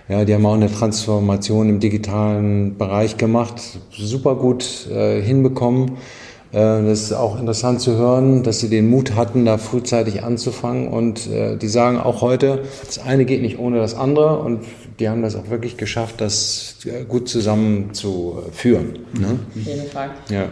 Ja, 0.09 0.25
die 0.25 0.33
haben 0.33 0.45
auch 0.47 0.55
eine 0.55 0.71
Transformation 0.71 1.69
im 1.69 1.79
digitalen 1.79 2.77
Bereich 2.77 3.17
gemacht, 3.17 3.61
super 3.91 4.35
gut 4.35 4.87
äh, 4.91 5.21
hinbekommen. 5.21 5.97
Äh, 6.51 6.83
das 6.83 7.03
ist 7.03 7.13
auch 7.13 7.39
interessant 7.39 7.79
zu 7.79 7.95
hören, 7.95 8.41
dass 8.41 8.59
sie 8.59 8.69
den 8.69 8.89
Mut 8.89 9.15
hatten, 9.15 9.45
da 9.45 9.59
frühzeitig 9.59 10.23
anzufangen. 10.23 10.87
Und 10.87 11.27
äh, 11.27 11.57
die 11.57 11.67
sagen 11.67 11.99
auch 11.99 12.21
heute, 12.21 12.63
das 12.85 12.97
eine 12.97 13.25
geht 13.25 13.43
nicht 13.43 13.59
ohne 13.59 13.77
das 13.77 13.93
andere. 13.93 14.39
Und 14.39 14.61
die 14.99 15.07
haben 15.09 15.21
das 15.21 15.35
auch 15.35 15.49
wirklich 15.51 15.77
geschafft, 15.77 16.21
das 16.21 16.77
äh, 16.85 17.05
gut 17.05 17.29
zusammenzuführen. 17.29 18.99
Ne? 19.13 19.39
Auf 19.55 19.65
jeden 19.67 19.87
Fall. 19.89 20.09
Ja. 20.29 20.47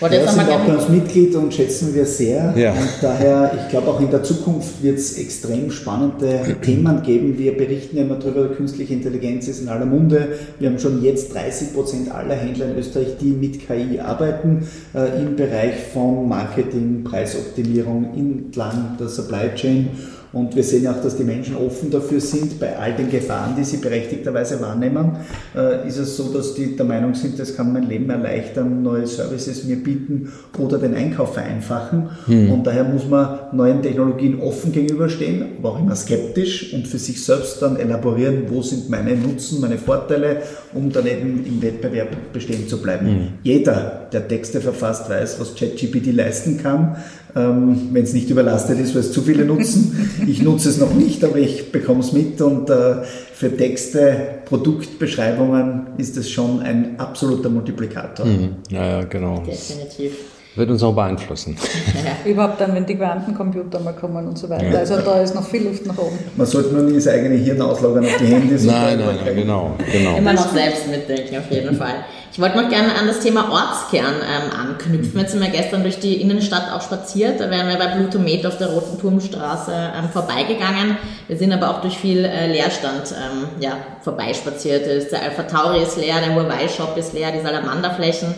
Wollte 0.00 0.16
ja, 0.16 0.28
sind 0.28 0.48
auch 0.50 0.66
bei 0.66 0.74
uns 0.74 0.88
Mitglied 0.88 1.36
und 1.36 1.54
schätzen 1.54 1.94
wir 1.94 2.04
sehr. 2.04 2.52
Ja. 2.56 2.72
Und 2.72 2.90
daher, 3.00 3.52
ich 3.56 3.70
glaube 3.70 3.88
auch 3.88 4.00
in 4.00 4.10
der 4.10 4.24
Zukunft 4.24 4.82
wird 4.82 4.98
es 4.98 5.16
extrem 5.18 5.70
spannende 5.70 6.56
Themen 6.62 7.02
geben. 7.02 7.38
Wir 7.38 7.56
berichten 7.56 7.96
ja 7.96 8.02
immer 8.02 8.16
darüber, 8.16 8.48
künstliche 8.48 8.92
Intelligenz 8.92 9.46
ist 9.46 9.62
in 9.62 9.68
aller 9.68 9.86
Munde. 9.86 10.30
Wir 10.58 10.68
haben 10.68 10.80
schon 10.80 11.02
jetzt 11.02 11.32
30 11.32 11.74
Prozent 11.74 12.10
aller 12.12 12.34
Händler 12.34 12.66
in 12.66 12.76
Österreich, 12.76 13.16
die 13.20 13.30
mit 13.30 13.66
KI 13.66 14.00
arbeiten, 14.00 14.66
äh, 14.94 15.22
im 15.22 15.36
Bereich 15.36 15.74
von 15.92 16.28
Marketing, 16.28 17.04
Preisoptimierung 17.04 18.14
entlang 18.16 18.96
der 18.98 19.08
Supply 19.08 19.54
Chain 19.54 19.90
und 20.34 20.56
wir 20.56 20.64
sehen 20.64 20.86
auch, 20.88 21.00
dass 21.00 21.16
die 21.16 21.22
Menschen 21.22 21.56
offen 21.56 21.90
dafür 21.90 22.20
sind, 22.20 22.58
bei 22.58 22.76
all 22.76 22.92
den 22.94 23.08
Gefahren, 23.08 23.54
die 23.56 23.62
sie 23.62 23.76
berechtigterweise 23.76 24.60
wahrnehmen, 24.60 25.12
äh, 25.56 25.86
ist 25.86 25.98
es 25.98 26.16
so, 26.16 26.32
dass 26.32 26.54
die 26.54 26.74
der 26.74 26.84
Meinung 26.84 27.14
sind, 27.14 27.38
das 27.38 27.54
kann 27.54 27.72
mein 27.72 27.84
Leben 27.84 28.10
erleichtern, 28.10 28.82
neue 28.82 29.06
Services 29.06 29.62
mir 29.64 29.76
bieten 29.76 30.32
oder 30.58 30.78
den 30.78 30.94
Einkauf 30.94 31.34
vereinfachen. 31.34 32.10
Hm. 32.26 32.50
Und 32.50 32.66
daher 32.66 32.82
muss 32.82 33.06
man 33.06 33.38
neuen 33.52 33.80
Technologien 33.80 34.40
offen 34.40 34.72
gegenüberstehen, 34.72 35.44
aber 35.58 35.70
auch 35.70 35.80
immer 35.80 35.94
skeptisch 35.94 36.74
und 36.74 36.88
für 36.88 36.98
sich 36.98 37.24
selbst 37.24 37.62
dann 37.62 37.76
elaborieren, 37.76 38.44
wo 38.48 38.60
sind 38.60 38.90
meine 38.90 39.16
Nutzen, 39.16 39.60
meine 39.60 39.78
Vorteile, 39.78 40.42
um 40.72 40.90
dann 40.90 41.06
eben 41.06 41.44
im 41.46 41.62
Wettbewerb 41.62 42.08
bestehen 42.32 42.66
zu 42.66 42.82
bleiben. 42.82 43.06
Hm. 43.06 43.28
Jeder, 43.44 44.08
der 44.12 44.26
Texte 44.26 44.60
verfasst, 44.60 45.08
weiß, 45.08 45.38
was 45.38 45.54
ChatGPT 45.54 46.12
leisten 46.12 46.58
kann 46.58 46.96
ähm, 47.36 47.88
wenn 47.92 48.04
es 48.04 48.12
nicht 48.12 48.30
überlastet 48.30 48.78
ist, 48.78 48.94
weil 48.94 49.00
es 49.00 49.12
zu 49.12 49.22
viele 49.22 49.44
nutzen. 49.44 50.10
Ich 50.26 50.42
nutze 50.42 50.68
es 50.68 50.78
noch 50.78 50.94
nicht, 50.94 51.22
aber 51.24 51.36
ich 51.36 51.70
bekomme 51.70 52.00
es 52.00 52.12
mit 52.12 52.40
und 52.40 52.70
äh, 52.70 53.02
für 53.34 53.54
Texte, 53.54 54.38
Produktbeschreibungen 54.46 55.88
ist 55.98 56.16
es 56.16 56.30
schon 56.30 56.60
ein 56.60 56.98
absoluter 56.98 57.50
Multiplikator. 57.50 58.24
Mhm. 58.24 58.56
Ja, 58.70 58.86
ja, 58.86 59.04
genau. 59.04 59.42
Definitiv. 59.46 60.12
Wird 60.56 60.70
uns 60.70 60.82
auch 60.84 60.94
beeinflussen. 60.94 61.56
Ja. 62.04 62.30
Überhaupt 62.30 62.60
dann, 62.60 62.74
wenn 62.74 62.86
die 62.86 62.94
Quantencomputer 62.94 63.80
mal 63.80 63.92
kommen 63.92 64.28
und 64.28 64.38
so 64.38 64.48
weiter. 64.48 64.70
Ja. 64.70 64.78
Also 64.78 64.98
da 64.98 65.20
ist 65.20 65.34
noch 65.34 65.46
viel 65.46 65.64
Luft 65.64 65.84
nach 65.86 65.98
oben. 65.98 66.18
Man 66.36 66.46
sollte 66.46 66.72
nur 66.74 66.82
nie 66.82 66.94
das 66.94 67.08
eigene 67.08 67.34
Hirn 67.34 67.60
auslagern 67.60 68.04
auf 68.04 68.16
die 68.18 68.26
Handys. 68.26 68.64
nein, 68.64 68.98
nein, 68.98 69.18
nein, 69.24 69.34
genau, 69.34 69.72
genau. 69.90 70.16
Immer 70.16 70.32
noch 70.32 70.52
selbst 70.52 70.88
mitdenken, 70.88 71.38
auf 71.38 71.50
jeden 71.50 71.74
Fall. 71.76 72.04
Ich 72.32 72.40
wollte 72.40 72.60
noch 72.60 72.68
gerne 72.68 72.94
an 72.94 73.06
das 73.06 73.20
Thema 73.20 73.48
Ortskern 73.50 74.14
ähm, 74.16 74.70
anknüpfen. 74.70 75.20
Jetzt 75.20 75.32
sind 75.32 75.40
wir 75.40 75.50
gestern 75.50 75.82
durch 75.82 76.00
die 76.00 76.20
Innenstadt 76.20 76.72
auch 76.72 76.82
spaziert. 76.82 77.38
Da 77.40 77.48
wären 77.50 77.68
wir 77.68 77.76
bei 77.76 77.94
Blutomet 77.94 78.46
auf 78.46 78.58
der 78.58 78.68
Roten 78.68 78.98
Turmstraße 78.98 79.72
ähm, 79.72 80.08
vorbeigegangen. 80.12 80.96
Wir 81.28 81.36
sind 81.36 81.52
aber 81.52 81.70
auch 81.70 81.80
durch 81.80 81.96
viel 81.96 82.24
äh, 82.24 82.50
Leerstand 82.50 83.12
ähm, 83.12 83.60
ja, 83.60 83.76
vorbeispaziert. 84.02 84.84
Der 84.84 85.22
Alpha 85.22 85.44
Tauri 85.44 85.82
ist 85.82 85.96
leer, 85.96 86.16
der 86.24 86.34
Huawei-Shop 86.34 86.96
ist 86.96 87.12
leer, 87.12 87.30
die 87.30 87.40
Salamanderflächen. 87.40 88.34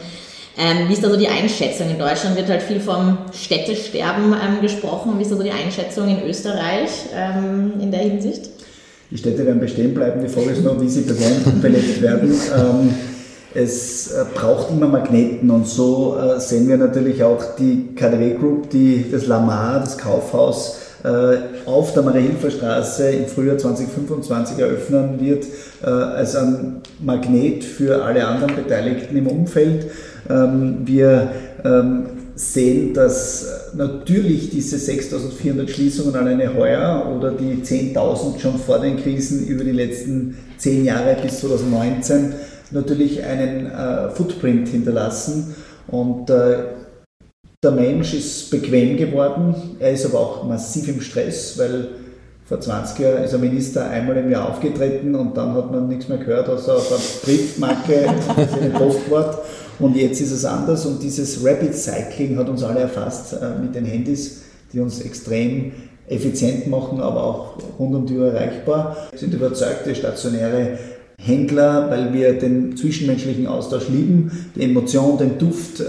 Ähm, 0.58 0.88
wie 0.88 0.94
ist 0.94 1.04
da 1.04 1.10
so 1.10 1.16
die 1.16 1.28
Einschätzung? 1.28 1.90
In 1.90 1.98
Deutschland 1.98 2.34
wird 2.36 2.48
halt 2.48 2.62
viel 2.62 2.80
vom 2.80 3.18
Städtesterben 3.32 4.32
ähm, 4.32 4.62
gesprochen. 4.62 5.18
Wie 5.18 5.22
ist 5.22 5.30
da 5.30 5.36
so 5.36 5.42
die 5.42 5.50
Einschätzung 5.50 6.08
in 6.08 6.26
Österreich 6.26 6.90
ähm, 7.14 7.74
in 7.78 7.90
der 7.90 8.00
Hinsicht? 8.00 8.50
Die 9.10 9.18
Städte 9.18 9.44
werden 9.44 9.60
bestehen 9.60 9.92
bleiben. 9.92 10.22
Die 10.22 10.28
Frage 10.28 10.50
ist 10.50 10.64
nur, 10.64 10.80
wie 10.80 10.88
sie 10.88 11.02
bewohnt 11.02 11.46
und 11.46 11.60
belebt 11.60 12.00
werden. 12.00 12.34
Ähm, 12.56 12.94
es 13.54 14.12
äh, 14.12 14.24
braucht 14.34 14.70
immer 14.70 14.86
Magneten 14.86 15.50
und 15.50 15.66
so 15.66 16.16
äh, 16.18 16.40
sehen 16.40 16.68
wir 16.68 16.76
natürlich 16.76 17.22
auch 17.22 17.56
die 17.58 17.94
KDW 17.94 18.34
Group, 18.34 18.70
die 18.70 19.06
das 19.10 19.26
Lamar, 19.26 19.80
das 19.80 19.96
Kaufhaus, 19.96 20.78
äh, 21.04 21.36
auf 21.66 21.92
der 21.94 22.02
Mariahilfer 22.02 22.48
im 23.10 23.26
Frühjahr 23.26 23.58
2025 23.58 24.58
eröffnen 24.58 25.20
wird, 25.20 25.44
als 25.82 26.34
ein 26.36 26.80
Magnet 27.00 27.64
für 27.64 28.02
alle 28.04 28.26
anderen 28.26 28.56
Beteiligten 28.56 29.16
im 29.16 29.26
Umfeld. 29.26 29.86
Ähm, 30.28 30.78
wir 30.84 31.30
ähm, 31.64 32.06
sehen, 32.34 32.92
dass 32.92 33.72
natürlich 33.74 34.50
diese 34.50 34.78
6400 34.78 35.70
Schließungen 35.70 36.14
alleine 36.14 36.54
heuer 36.54 37.12
oder 37.16 37.32
die 37.32 37.62
10.000 37.62 38.38
schon 38.38 38.58
vor 38.58 38.78
den 38.78 38.98
Krisen 38.98 39.46
über 39.46 39.64
die 39.64 39.72
letzten 39.72 40.36
10 40.58 40.84
Jahre 40.84 41.16
bis 41.22 41.40
2019 41.40 42.34
natürlich 42.72 43.24
einen 43.24 43.66
äh, 43.66 44.10
Footprint 44.10 44.68
hinterlassen 44.68 45.54
und 45.88 46.28
äh, 46.30 46.58
der 47.62 47.70
Mensch 47.70 48.12
ist 48.12 48.50
bequem 48.50 48.96
geworden, 48.96 49.54
er 49.80 49.92
ist 49.92 50.04
aber 50.04 50.20
auch 50.20 50.44
massiv 50.44 50.88
im 50.88 51.00
Stress, 51.00 51.58
weil 51.58 51.88
vor 52.44 52.60
20 52.60 52.98
Jahren 52.98 53.24
ist 53.24 53.34
ein 53.34 53.40
Minister 53.40 53.88
einmal 53.88 54.16
im 54.18 54.30
Jahr 54.30 54.48
aufgetreten 54.48 55.14
und 55.14 55.36
dann 55.36 55.54
hat 55.54 55.72
man 55.72 55.88
nichts 55.88 56.08
mehr 56.08 56.18
gehört, 56.18 56.48
außer 56.48 56.76
auf 56.76 56.92
eine 56.92 57.00
Briefmarke 57.24 58.08
ein 58.62 58.72
Postwort. 58.72 59.38
Und 59.78 59.96
jetzt 59.96 60.20
ist 60.20 60.32
es 60.32 60.44
anders 60.44 60.86
und 60.86 61.02
dieses 61.02 61.44
Rapid 61.44 61.74
Cycling 61.74 62.38
hat 62.38 62.48
uns 62.48 62.62
alle 62.62 62.80
erfasst 62.80 63.34
äh, 63.34 63.60
mit 63.60 63.74
den 63.74 63.84
Handys, 63.84 64.42
die 64.72 64.80
uns 64.80 65.00
extrem 65.00 65.72
effizient 66.08 66.66
machen, 66.68 67.00
aber 67.00 67.22
auch 67.22 67.58
rund 67.78 67.94
um 67.94 68.06
die 68.06 68.16
Uhr 68.16 68.32
erreichbar. 68.32 68.96
Wir 69.10 69.18
sind 69.18 69.34
überzeugte 69.34 69.94
stationäre 69.94 70.78
Händler, 71.18 71.90
weil 71.90 72.12
wir 72.12 72.38
den 72.38 72.76
zwischenmenschlichen 72.76 73.46
Austausch 73.46 73.88
lieben, 73.88 74.30
die 74.54 74.62
Emotion, 74.62 75.18
den 75.18 75.38
Duft, 75.38 75.80
äh, 75.80 75.84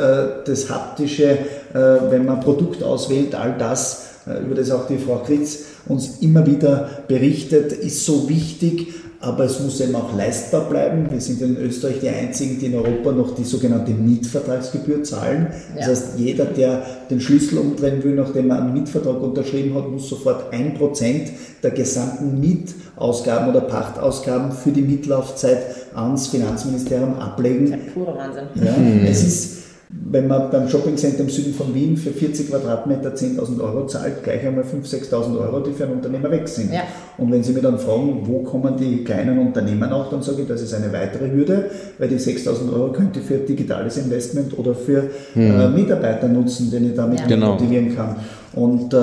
das 0.45 0.69
Haptische, 0.69 1.29
äh, 1.73 1.77
wenn 2.09 2.25
man 2.25 2.41
Produkt 2.41 2.83
auswählt, 2.83 3.35
all 3.35 3.55
das, 3.57 4.03
über 4.45 4.55
das 4.55 4.71
auch 4.71 4.87
die 4.87 4.97
Frau 4.97 5.19
Kritz 5.19 5.59
uns 5.85 6.17
immer 6.19 6.45
wieder 6.45 6.89
berichtet, 7.07 7.71
ist 7.71 8.05
so 8.05 8.27
wichtig, 8.27 8.93
aber 9.19 9.45
es 9.45 9.59
muss 9.59 9.81
eben 9.81 9.95
auch 9.95 10.15
leistbar 10.15 10.69
bleiben. 10.69 11.07
Wir 11.09 11.19
sind 11.19 11.41
in 11.41 11.57
Österreich 11.57 11.99
die 12.01 12.09
einzigen, 12.09 12.59
die 12.59 12.67
in 12.67 12.75
Europa 12.75 13.11
noch 13.11 13.33
die 13.33 13.43
sogenannte 13.43 13.91
Mietvertragsgebühr 13.91 15.03
zahlen. 15.03 15.47
Ja. 15.75 15.79
Das 15.79 15.87
heißt, 15.87 16.05
jeder, 16.17 16.45
der 16.45 16.83
den 17.09 17.19
Schlüssel 17.19 17.57
umdrehen 17.57 18.03
will, 18.03 18.15
nachdem 18.15 18.51
er 18.51 18.61
einen 18.61 18.73
Mietvertrag 18.73 19.21
unterschrieben 19.21 19.75
hat, 19.75 19.89
muss 19.89 20.07
sofort 20.07 20.53
ein 20.53 20.75
Prozent 20.75 21.31
der 21.63 21.71
gesamten 21.71 22.39
Mietausgaben 22.39 23.49
oder 23.49 23.61
Pachtausgaben 23.61 24.51
für 24.51 24.71
die 24.71 24.81
Mietlaufzeit 24.81 25.63
ans 25.95 26.27
Finanzministerium 26.27 27.15
ablegen. 27.15 27.71
Das 27.71 27.79
ist 27.79 27.87
ein 27.87 27.93
purer 27.93 28.17
Wahnsinn. 28.17 28.43
Ja, 28.55 28.77
mhm. 28.77 29.05
Es 29.05 29.23
ist 29.23 29.57
wenn 29.89 30.27
man 30.27 30.51
beim 30.51 30.67
Shoppingcenter 30.67 31.21
im 31.21 31.29
Süden 31.29 31.53
von 31.53 31.73
Wien 31.73 31.95
für 31.95 32.11
40 32.11 32.49
Quadratmeter 32.49 33.13
10.000 33.13 33.61
Euro 33.61 33.87
zahlt, 33.87 34.21
gleich 34.21 34.45
einmal 34.45 34.65
5.000, 34.65 35.09
6.000 35.09 35.39
Euro, 35.39 35.61
die 35.61 35.71
für 35.71 35.85
einen 35.85 35.93
Unternehmer 35.93 36.29
weg 36.29 36.47
sind. 36.49 36.73
Ja. 36.73 36.81
Und 37.17 37.31
wenn 37.31 37.41
Sie 37.41 37.53
mir 37.53 37.61
dann 37.61 37.79
fragen, 37.79 38.21
wo 38.25 38.39
kommen 38.39 38.75
die 38.75 39.05
kleinen 39.05 39.39
Unternehmen 39.39 39.89
auch, 39.93 40.09
dann 40.09 40.21
sage 40.21 40.41
ich, 40.41 40.47
das 40.47 40.61
ist 40.61 40.73
eine 40.73 40.91
weitere 40.91 41.31
Hürde, 41.31 41.69
weil 41.99 42.09
die 42.09 42.17
6.000 42.17 42.73
Euro 42.73 42.91
könnte 42.91 43.21
ich 43.21 43.25
für 43.25 43.37
digitales 43.37 43.97
Investment 43.97 44.57
oder 44.59 44.75
für 44.75 45.09
hm. 45.33 45.59
äh, 45.59 45.69
Mitarbeiter 45.69 46.27
nutzen, 46.27 46.69
den 46.69 46.89
ich 46.89 46.95
damit 46.95 47.21
ja. 47.21 47.27
genau. 47.27 47.53
motivieren 47.53 47.95
kann. 47.95 48.17
Und 48.53 48.93
äh, 48.93 48.97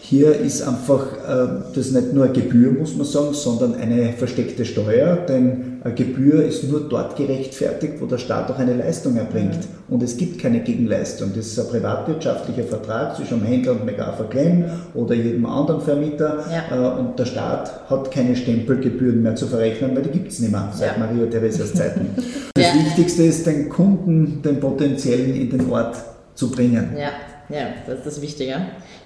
hier 0.00 0.34
ist 0.34 0.62
einfach 0.62 1.12
äh, 1.12 1.48
das 1.74 1.90
nicht 1.90 2.12
nur 2.12 2.24
eine 2.24 2.32
Gebühr, 2.32 2.72
muss 2.72 2.96
man 2.96 3.04
sagen, 3.06 3.34
sondern 3.34 3.74
eine 3.74 4.12
versteckte 4.12 4.64
Steuer, 4.64 5.16
denn 5.16 5.80
eine 5.82 5.94
Gebühr 5.94 6.44
ist 6.44 6.64
nur 6.64 6.88
dort 6.88 7.16
gerechtfertigt, 7.16 7.94
wo 8.00 8.06
der 8.06 8.18
Staat 8.18 8.50
auch 8.50 8.58
eine 8.58 8.74
Leistung 8.74 9.16
erbringt. 9.16 9.56
Mhm. 9.56 9.94
Und 9.94 10.02
es 10.02 10.16
gibt 10.16 10.40
keine 10.40 10.60
Gegenleistung. 10.60 11.32
Das 11.34 11.46
ist 11.46 11.58
ein 11.58 11.68
privatwirtschaftlicher 11.68 12.64
Vertrag 12.64 13.16
zwischen 13.16 13.40
dem 13.40 13.46
Händler 13.46 13.72
und 13.72 13.86
McArthur 13.86 14.28
Glen 14.30 14.70
oder 14.94 15.14
jedem 15.14 15.44
anderen 15.46 15.80
Vermieter. 15.80 16.44
Ja. 16.50 16.94
Äh, 16.96 17.00
und 17.00 17.18
der 17.18 17.26
Staat 17.26 17.90
hat 17.90 18.10
keine 18.10 18.36
Stempelgebühren 18.36 19.22
mehr 19.22 19.34
zu 19.34 19.46
verrechnen, 19.46 19.94
weil 19.96 20.02
die 20.04 20.10
gibt 20.10 20.30
es 20.30 20.38
nicht 20.38 20.52
mehr 20.52 20.72
seit 20.74 20.96
ja. 20.96 21.04
Maria 21.04 21.26
Theresias 21.26 21.74
Zeiten. 21.74 22.08
Das 22.54 22.74
ja. 22.74 22.74
Wichtigste 22.74 23.22
ist, 23.22 23.46
den 23.46 23.68
Kunden, 23.68 24.42
den 24.42 24.58
potenziellen 24.58 25.32
in 25.36 25.48
den 25.48 25.70
Ort 25.70 25.96
zu 26.34 26.50
bringen. 26.50 26.96
Ja. 26.98 27.10
Ja, 27.48 27.68
das 27.86 27.98
ist 27.98 28.06
das 28.06 28.22
Wichtige. 28.22 28.56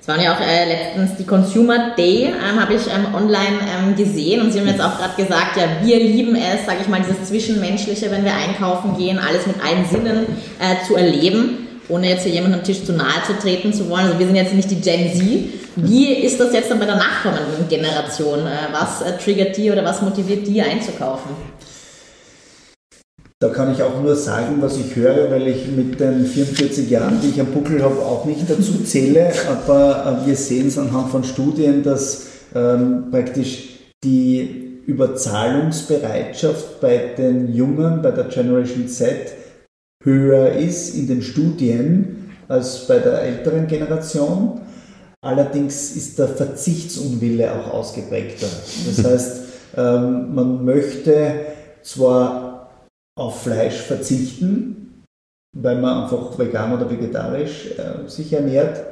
Es 0.02 0.08
waren 0.08 0.20
ja 0.20 0.34
auch 0.34 0.40
äh, 0.40 0.64
letztens 0.68 1.16
die 1.16 1.24
Consumer 1.24 1.94
Day, 1.96 2.24
ähm, 2.24 2.60
habe 2.60 2.74
ich 2.74 2.88
ähm, 2.88 3.14
online 3.14 3.60
ähm, 3.72 3.94
gesehen 3.94 4.40
und 4.40 4.52
Sie 4.52 4.58
haben 4.58 4.66
jetzt 4.66 4.80
auch 4.80 4.98
gerade 4.98 5.14
gesagt, 5.16 5.56
ja, 5.56 5.62
wir 5.80 5.96
lieben 5.96 6.34
es, 6.34 6.66
sage 6.66 6.78
ich 6.80 6.88
mal, 6.88 7.00
dieses 7.00 7.28
Zwischenmenschliche, 7.28 8.10
wenn 8.10 8.24
wir 8.24 8.34
einkaufen 8.34 8.96
gehen, 8.96 9.20
alles 9.20 9.46
mit 9.46 9.54
allen 9.64 9.84
Sinnen 9.88 10.26
äh, 10.58 10.84
zu 10.84 10.96
erleben, 10.96 11.68
ohne 11.88 12.08
jetzt 12.08 12.24
hier 12.24 12.32
jemandem 12.32 12.58
am 12.58 12.66
Tisch 12.66 12.82
zu 12.82 12.94
nahe 12.94 13.22
zu 13.24 13.38
treten 13.40 13.72
zu 13.72 13.88
wollen. 13.88 14.06
Also 14.06 14.18
wir 14.18 14.26
sind 14.26 14.34
jetzt 14.34 14.54
nicht 14.54 14.72
die 14.72 14.80
Gen 14.80 15.14
Z. 15.14 15.22
Wie 15.76 16.12
ist 16.14 16.40
das 16.40 16.52
jetzt 16.52 16.68
dann 16.68 16.80
bei 16.80 16.86
der 16.86 16.96
nachkommenden 16.96 17.68
Generation? 17.68 18.40
Äh, 18.40 18.72
was 18.72 19.02
äh, 19.02 19.16
triggert 19.18 19.56
die 19.56 19.70
oder 19.70 19.84
was 19.84 20.02
motiviert 20.02 20.44
die 20.48 20.60
einzukaufen? 20.62 21.30
Da 23.42 23.48
kann 23.48 23.72
ich 23.72 23.82
auch 23.82 24.00
nur 24.00 24.14
sagen, 24.14 24.58
was 24.60 24.76
ich 24.78 24.94
höre, 24.94 25.28
weil 25.28 25.48
ich 25.48 25.66
mit 25.66 25.98
den 25.98 26.24
44 26.24 26.88
Jahren, 26.88 27.20
die 27.20 27.30
ich 27.30 27.40
am 27.40 27.48
Buckel 27.48 27.82
habe, 27.82 27.96
auch 27.96 28.24
nicht 28.24 28.48
dazu 28.48 28.84
zähle. 28.84 29.32
Aber 29.50 30.22
äh, 30.22 30.28
wir 30.28 30.36
sehen 30.36 30.68
es 30.68 30.78
anhand 30.78 31.10
von 31.10 31.24
Studien, 31.24 31.82
dass 31.82 32.28
ähm, 32.54 33.06
praktisch 33.10 33.80
die 34.04 34.78
Überzahlungsbereitschaft 34.86 36.80
bei 36.80 37.14
den 37.18 37.52
Jungen, 37.52 38.00
bei 38.00 38.12
der 38.12 38.26
Generation 38.26 38.86
Z, 38.86 39.32
höher 40.04 40.52
ist 40.52 40.94
in 40.94 41.08
den 41.08 41.20
Studien 41.20 42.30
als 42.46 42.86
bei 42.86 43.00
der 43.00 43.22
älteren 43.22 43.66
Generation. 43.66 44.60
Allerdings 45.20 45.96
ist 45.96 46.16
der 46.16 46.28
Verzichtsunwille 46.28 47.50
auch 47.52 47.74
ausgeprägter. 47.74 48.46
Das 48.86 49.04
heißt, 49.10 49.40
ähm, 49.76 50.32
man 50.32 50.64
möchte 50.64 51.40
zwar 51.82 52.51
auf 53.18 53.42
Fleisch 53.42 53.80
verzichten, 53.80 55.02
weil 55.56 55.80
man 55.80 56.04
einfach 56.04 56.38
vegan 56.38 56.72
oder 56.72 56.90
vegetarisch 56.90 57.72
äh, 57.78 58.08
sich 58.08 58.32
ernährt. 58.32 58.84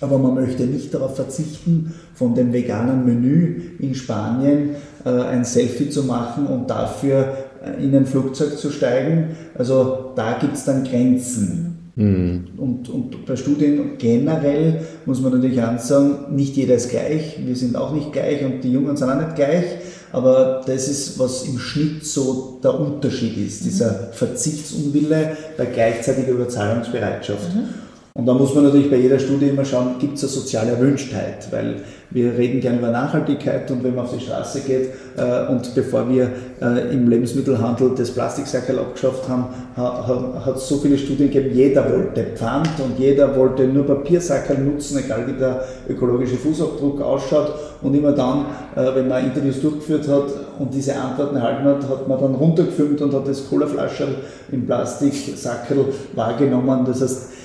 Aber 0.00 0.18
man 0.18 0.34
möchte 0.34 0.64
nicht 0.64 0.94
darauf 0.94 1.16
verzichten, 1.16 1.94
von 2.14 2.34
dem 2.34 2.52
veganen 2.52 3.04
Menü 3.04 3.76
in 3.78 3.94
Spanien 3.94 4.76
äh, 5.04 5.10
ein 5.10 5.44
Selfie 5.44 5.90
zu 5.90 6.04
machen 6.04 6.46
und 6.46 6.70
dafür 6.70 7.36
äh, 7.64 7.82
in 7.82 7.94
ein 7.94 8.06
Flugzeug 8.06 8.56
zu 8.56 8.70
steigen. 8.70 9.36
Also 9.56 10.12
da 10.14 10.38
gibt 10.38 10.54
es 10.54 10.64
dann 10.64 10.84
Grenzen. 10.84 11.77
Mhm. 11.98 12.44
Und, 12.56 12.88
und 12.88 13.26
bei 13.26 13.34
Studien 13.34 13.98
generell 13.98 14.82
muss 15.04 15.20
man 15.20 15.32
natürlich 15.32 15.60
ansagen, 15.60 16.34
nicht 16.36 16.54
jeder 16.54 16.76
ist 16.76 16.90
gleich, 16.90 17.38
wir 17.44 17.56
sind 17.56 17.74
auch 17.74 17.92
nicht 17.92 18.12
gleich 18.12 18.44
und 18.44 18.62
die 18.62 18.70
Jungen 18.70 18.96
sind 18.96 19.10
auch 19.10 19.16
nicht 19.16 19.34
gleich, 19.34 19.64
aber 20.12 20.62
das 20.64 20.86
ist, 20.86 21.18
was 21.18 21.42
im 21.42 21.58
Schnitt 21.58 22.06
so 22.06 22.60
der 22.62 22.78
Unterschied 22.78 23.36
ist, 23.36 23.64
dieser 23.64 24.10
Verzichtsunwille 24.12 25.36
bei 25.56 25.66
gleichzeitiger 25.66 26.30
Überzahlungsbereitschaft. 26.30 27.52
Mhm. 27.52 27.87
Und 28.18 28.26
da 28.26 28.34
muss 28.34 28.52
man 28.52 28.64
natürlich 28.64 28.90
bei 28.90 28.96
jeder 28.96 29.20
Studie 29.20 29.50
immer 29.50 29.64
schauen, 29.64 29.94
gibt 30.00 30.16
es 30.16 30.24
eine 30.24 30.32
soziale 30.32 30.72
Erwünschtheit, 30.72 31.46
weil 31.52 31.76
wir 32.10 32.36
reden 32.36 32.60
gerne 32.60 32.78
über 32.78 32.90
Nachhaltigkeit 32.90 33.70
und 33.70 33.84
wenn 33.84 33.94
man 33.94 34.06
auf 34.06 34.12
die 34.12 34.18
Straße 34.18 34.62
geht 34.62 34.88
äh, 35.16 35.46
und 35.48 35.72
bevor 35.76 36.08
wir 36.08 36.28
äh, 36.60 36.92
im 36.92 37.08
Lebensmittelhandel 37.08 37.92
das 37.96 38.10
Plastiksackerl 38.10 38.80
abgeschafft 38.80 39.28
haben, 39.28 39.44
hat 39.76 40.56
es 40.56 40.68
so 40.68 40.78
viele 40.78 40.98
Studien 40.98 41.30
gegeben, 41.30 41.54
jeder 41.54 41.88
wollte 41.92 42.24
Pfand 42.34 42.68
und 42.82 42.98
jeder 42.98 43.36
wollte 43.36 43.68
nur 43.68 43.86
Papiersackerl 43.86 44.58
nutzen, 44.58 44.98
egal 44.98 45.24
wie 45.28 45.38
der 45.38 45.62
ökologische 45.88 46.38
Fußabdruck 46.38 47.00
ausschaut. 47.00 47.52
Und 47.82 47.94
immer 47.94 48.10
dann, 48.10 48.46
äh, 48.74 48.96
wenn 48.96 49.06
man 49.06 49.26
Interviews 49.26 49.60
durchgeführt 49.60 50.08
hat 50.08 50.24
und 50.58 50.74
diese 50.74 50.96
Antworten 50.96 51.36
erhalten 51.36 51.64
hat, 51.66 51.88
hat 51.88 52.08
man 52.08 52.20
dann 52.20 52.34
runtergefilmt 52.34 53.00
und 53.00 53.14
hat 53.14 53.28
das 53.28 53.48
Colaflascherl 53.48 54.16
im 54.50 54.66
Plastiksackerl 54.66 55.84
wahrgenommen. 56.16 56.84
Das 56.84 57.00
heißt, 57.00 57.37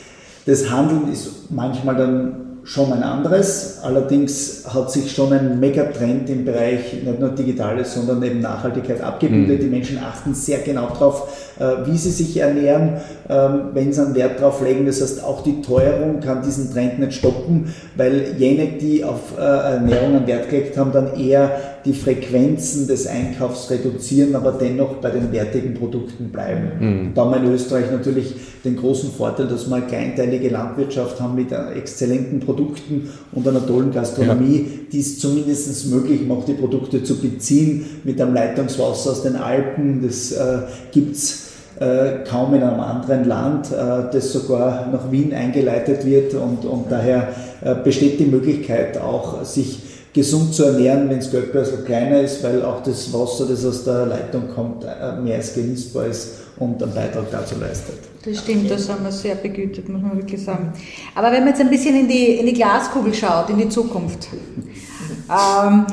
das 0.46 0.70
Handeln 0.70 1.12
ist 1.12 1.52
manchmal 1.52 1.96
dann 1.96 2.44
schon 2.64 2.94
ein 2.94 3.04
anderes. 3.04 3.80
Allerdings 3.84 4.64
hat 4.74 4.90
sich 4.92 5.12
schon 5.12 5.34
ein 5.34 5.60
Megatrend 5.60 6.30
im 6.30 6.46
Bereich 6.46 6.94
nicht 7.04 7.20
nur 7.20 7.30
Digitales, 7.30 7.94
sondern 7.94 8.24
eben 8.24 8.40
Nachhaltigkeit 8.40 9.02
abgebildet. 9.02 9.60
Mhm. 9.60 9.64
Die 9.64 9.70
Menschen 9.70 10.00
achten 10.00 10.34
sehr 10.34 10.60
genau 10.60 10.88
darauf, 10.88 11.54
äh, 11.60 11.86
wie 11.86 11.98
sie 11.98 12.12
sich 12.12 12.38
ernähren, 12.38 13.02
ähm, 13.30 13.70
wenn 13.74 13.92
sie 13.92 14.02
einen 14.02 14.16
Wert 14.16 14.40
darauf 14.40 14.62
legen. 14.64 14.86
Das 14.86 15.02
heißt, 15.02 15.24
auch 15.24 15.44
die 15.44 15.62
Teuerung 15.62 16.22
kann 16.22 16.42
diesen 16.42 16.72
Trend 16.72 17.00
nicht 17.00 17.14
stoppen, 17.14 17.74
weil 17.96 18.36
jene, 18.38 18.78
die 18.80 19.04
auf 19.04 19.38
äh, 19.38 19.42
Ernährung 19.42 20.16
einen 20.16 20.28
Wert 20.28 20.50
gelegt 20.50 20.78
haben, 20.78 20.94
dann 20.94 21.20
eher 21.20 21.52
die 21.86 21.94
Frequenzen 21.94 22.88
des 22.88 23.08
Einkaufs 23.08 23.70
reduzieren, 23.70 24.36
aber 24.36 24.54
dennoch 24.54 24.96
bei 24.96 25.12
den 25.12 25.32
wertigen 25.32 25.74
Produkten 25.74 26.30
bleiben. 26.30 26.72
Mhm. 26.80 27.12
Da 27.14 27.26
haben 27.26 27.32
wir 27.32 27.50
in 27.50 27.54
Österreich 27.54 27.92
natürlich 27.92 28.36
den 28.64 28.78
großen 28.78 29.12
Vorteil, 29.12 29.48
dass 29.48 29.68
wir 29.70 29.76
eine 29.76 29.86
kleinteilige 29.86 30.50
Landwirtschaft 30.50 31.20
haben 31.20 31.36
mit 31.36 31.52
exzellenten 31.52 32.40
Produkten 32.40 33.10
und 33.34 33.48
einer 33.48 33.66
tollen 33.66 33.92
Gastronomie, 33.92 34.58
ja. 34.58 34.80
die 34.92 35.00
es 35.00 35.20
zumindest 35.20 35.88
möglich 35.88 36.26
macht, 36.26 36.48
die 36.48 36.54
Produkte 36.54 37.04
zu 37.04 37.20
beziehen 37.20 37.86
mit 38.04 38.22
einem 38.22 38.34
Leitungswasser 38.34 39.12
aus 39.12 39.24
den 39.24 39.36
Alpen. 39.36 40.02
Das 40.06 40.32
äh, 40.32 40.60
gibt 40.92 41.16
es 41.16 41.44
äh, 41.80 42.24
kaum 42.30 42.54
in 42.54 42.64
einem 42.64 42.80
anderen 42.80 43.26
Land, 43.26 43.72
äh, 43.72 44.12
das 44.12 44.32
sogar 44.32 44.88
nach 44.92 45.12
Wien 45.12 45.34
eingeleitet 45.34 46.06
wird 46.06 46.34
und, 46.36 46.66
und 46.66 46.86
daher 46.90 47.30
äh, 47.62 47.76
besteht 47.76 48.20
die 48.20 48.26
Möglichkeit 48.26 48.98
auch, 48.98 49.44
sich 49.44 49.83
gesund 50.14 50.54
zu 50.54 50.66
ernähren, 50.66 51.10
wenn 51.10 51.20
das 51.20 51.32
Geldbörsel 51.32 51.84
kleiner 51.84 52.22
ist, 52.22 52.44
weil 52.44 52.64
auch 52.64 52.84
das 52.84 53.12
Wasser, 53.12 53.48
das 53.48 53.66
aus 53.66 53.84
der 53.84 54.06
Leitung 54.06 54.48
kommt, 54.54 54.84
äh, 54.84 55.20
mehr 55.20 55.38
als 55.38 55.54
genießbar 55.54 56.06
ist 56.06 56.36
und 56.60 56.82
einen 56.82 56.94
Beitrag 56.94 57.26
dazu 57.32 57.56
leistet. 57.60 57.96
Das 58.24 58.38
stimmt, 58.40 58.70
das 58.70 58.88
haben 58.88 59.04
wir 59.04 59.12
sehr 59.12 59.36
begütet, 59.36 59.90
muss 59.90 60.02
man 60.02 60.16
wirklich 60.16 60.44
sagen. 60.44 60.72
Aber 61.16 61.32
wenn 61.32 61.40
man 61.40 61.50
jetzt 61.50 61.62
ein 61.62 61.70
bisschen 61.70 62.00
in 62.00 62.08
die, 62.08 62.38
in 62.38 62.46
die 62.46 62.54
Glaskugel 62.54 63.14
schaut, 63.14 63.50
in 63.50 63.58
die 63.58 63.70
Zukunft, 63.70 64.28
ähm, 65.30 65.86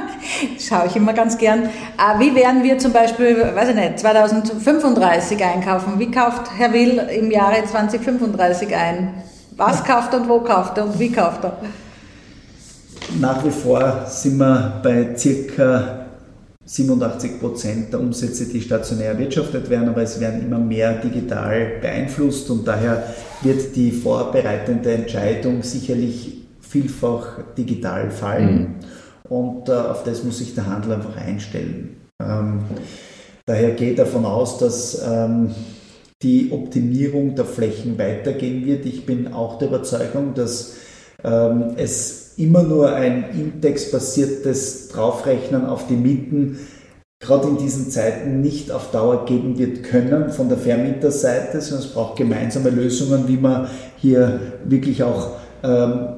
schaue 0.58 0.86
ich 0.86 0.96
immer 0.96 1.12
ganz 1.12 1.36
gern, 1.36 1.64
äh, 1.64 2.18
wie 2.18 2.34
werden 2.34 2.62
wir 2.62 2.78
zum 2.78 2.92
Beispiel, 2.92 3.38
weiß 3.54 3.68
ich 3.68 3.74
nicht, 3.74 3.98
2035 3.98 5.44
einkaufen? 5.44 5.98
Wie 5.98 6.10
kauft 6.10 6.50
Herr 6.56 6.72
Will 6.72 6.98
im 7.14 7.30
Jahre 7.30 7.62
2035 7.64 8.74
ein? 8.74 9.22
Was 9.56 9.84
kauft 9.84 10.14
er 10.14 10.22
und 10.22 10.28
wo 10.28 10.40
kauft 10.40 10.78
er 10.78 10.84
und 10.84 10.98
wie 10.98 11.12
kauft 11.12 11.44
er? 11.44 11.58
Nach 13.20 13.44
wie 13.44 13.50
vor 13.50 14.04
sind 14.06 14.36
wir 14.36 14.80
bei 14.82 15.16
circa 15.16 16.06
87 16.64 17.40
Prozent 17.40 17.92
der 17.92 18.00
Umsätze, 18.00 18.44
die 18.46 18.60
stationär 18.60 19.12
erwirtschaftet 19.12 19.70
werden, 19.70 19.88
aber 19.88 20.02
es 20.02 20.20
werden 20.20 20.42
immer 20.42 20.58
mehr 20.58 21.00
digital 21.00 21.78
beeinflusst 21.80 22.50
und 22.50 22.68
daher 22.68 23.14
wird 23.40 23.74
die 23.74 23.90
vorbereitende 23.90 24.92
Entscheidung 24.92 25.62
sicherlich 25.62 26.46
vielfach 26.60 27.38
digital 27.56 28.10
fallen 28.10 28.60
mhm. 28.60 29.34
und 29.34 29.68
äh, 29.70 29.72
auf 29.72 30.04
das 30.04 30.22
muss 30.22 30.38
sich 30.38 30.54
der 30.54 30.66
Handel 30.66 30.92
einfach 30.92 31.16
einstellen. 31.16 31.96
Ähm, 32.22 32.64
daher 33.46 33.70
geht 33.70 33.98
davon 33.98 34.26
aus, 34.26 34.58
dass 34.58 35.02
ähm, 35.08 35.54
die 36.20 36.52
Optimierung 36.52 37.34
der 37.34 37.46
Flächen 37.46 37.98
weitergehen 37.98 38.66
wird. 38.66 38.84
Ich 38.84 39.06
bin 39.06 39.32
auch 39.32 39.58
der 39.58 39.68
Überzeugung, 39.68 40.34
dass 40.34 40.74
ähm, 41.24 41.72
es 41.76 42.27
immer 42.38 42.62
nur 42.62 42.92
ein 42.92 43.24
indexbasiertes 43.32 44.88
Draufrechnen 44.88 45.66
auf 45.66 45.86
die 45.86 45.96
Mieten 45.96 46.58
gerade 47.20 47.48
in 47.48 47.58
diesen 47.58 47.90
Zeiten 47.90 48.40
nicht 48.40 48.70
auf 48.70 48.90
Dauer 48.90 49.24
geben 49.26 49.58
wird 49.58 49.82
können 49.82 50.30
von 50.30 50.48
der 50.48 50.58
Vermieterseite, 50.58 51.60
sondern 51.60 51.86
es 51.86 51.92
braucht 51.92 52.16
gemeinsame 52.16 52.70
Lösungen, 52.70 53.26
wie 53.26 53.36
man 53.36 53.68
hier 53.96 54.40
wirklich 54.64 55.02
auch 55.02 55.32
ähm, 55.64 56.08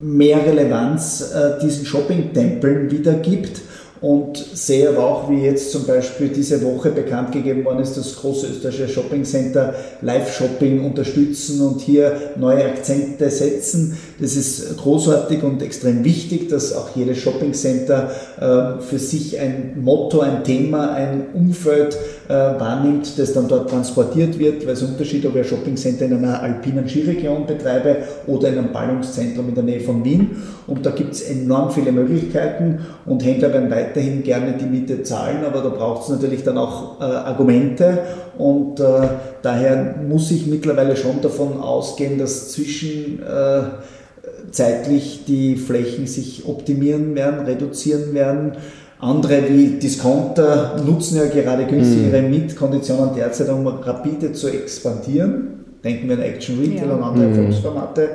mehr 0.00 0.44
Relevanz 0.46 1.32
äh, 1.34 1.58
diesen 1.60 1.84
Shopping-Tempeln 1.84 2.90
wiedergibt 2.90 3.60
und 4.04 4.36
sehe 4.36 4.90
aber 4.90 5.02
auch, 5.02 5.30
wie 5.30 5.40
jetzt 5.40 5.72
zum 5.72 5.86
Beispiel 5.86 6.28
diese 6.28 6.62
Woche 6.62 6.90
bekannt 6.90 7.32
gegeben 7.32 7.64
worden 7.64 7.78
ist, 7.78 7.96
das 7.96 8.14
große 8.16 8.48
österreichische 8.48 8.86
Shopping 8.86 9.24
Center 9.24 9.72
Live-Shopping 10.02 10.84
unterstützen 10.84 11.62
und 11.62 11.80
hier 11.80 12.32
neue 12.36 12.66
Akzente 12.66 13.30
setzen. 13.30 13.96
Das 14.20 14.36
ist 14.36 14.76
großartig 14.76 15.42
und 15.42 15.62
extrem 15.62 16.04
wichtig, 16.04 16.50
dass 16.50 16.74
auch 16.74 16.94
jedes 16.94 17.16
Shopping 17.16 17.54
Center 17.54 18.10
äh, 18.38 18.82
für 18.82 18.98
sich 18.98 19.40
ein 19.40 19.80
Motto, 19.80 20.20
ein 20.20 20.44
Thema, 20.44 20.92
ein 20.92 21.28
Umfeld 21.32 21.96
äh, 22.28 22.32
wahrnimmt, 22.32 23.18
das 23.18 23.32
dann 23.32 23.48
dort 23.48 23.70
transportiert 23.70 24.38
wird, 24.38 24.66
weil 24.66 24.74
es 24.74 24.82
ein 24.82 24.90
Unterschied, 24.90 25.24
ob 25.26 25.36
ich 25.36 25.42
ein 25.42 25.44
Shopping 25.44 25.76
Center 25.76 26.06
in 26.06 26.14
einer 26.14 26.42
alpinen 26.42 26.88
Skiregion 26.88 27.46
betreibe 27.46 27.98
oder 28.26 28.48
in 28.48 28.58
einem 28.58 28.72
Ballungszentrum 28.72 29.48
in 29.48 29.54
der 29.54 29.64
Nähe 29.64 29.80
von 29.80 30.04
Wien. 30.04 30.30
Und 30.66 30.84
da 30.84 30.90
gibt 30.90 31.14
es 31.14 31.22
enorm 31.22 31.70
viele 31.70 31.92
Möglichkeiten 31.92 32.80
und 33.06 33.24
Händler 33.24 33.52
werden 33.52 33.70
weiter 33.70 33.94
weiterhin 33.94 34.22
gerne 34.22 34.56
die 34.58 34.66
Miete 34.66 35.02
zahlen, 35.02 35.44
aber 35.44 35.60
da 35.60 35.68
braucht 35.68 36.04
es 36.04 36.10
natürlich 36.10 36.42
dann 36.42 36.58
auch 36.58 37.00
äh, 37.00 37.04
Argumente 37.04 37.98
und 38.38 38.80
äh, 38.80 39.08
daher 39.42 39.96
muss 40.06 40.30
ich 40.30 40.46
mittlerweile 40.46 40.96
schon 40.96 41.20
davon 41.22 41.60
ausgehen, 41.60 42.18
dass 42.18 42.52
zwischenzeitlich 42.52 45.20
äh, 45.20 45.24
die 45.26 45.56
Flächen 45.56 46.06
sich 46.06 46.46
optimieren 46.46 47.14
werden, 47.14 47.46
reduzieren 47.46 48.14
werden. 48.14 48.52
Andere 49.04 49.46
wie 49.50 49.78
Discounter 49.78 50.76
nutzen 50.82 51.18
ja 51.18 51.26
gerade 51.26 51.66
günstigere 51.66 52.22
mhm. 52.22 52.30
Mietkonditionen 52.30 53.14
derzeit, 53.14 53.50
um 53.50 53.66
rapide 53.66 54.32
zu 54.32 54.48
expandieren. 54.48 55.64
Denken 55.84 56.08
wir 56.08 56.16
an 56.16 56.22
Action 56.22 56.58
Retail 56.58 56.88
ja. 56.88 56.94
und 56.94 57.02
andere 57.02 57.26
mhm. 57.26 57.36
Erfolgsformate. 57.36 58.08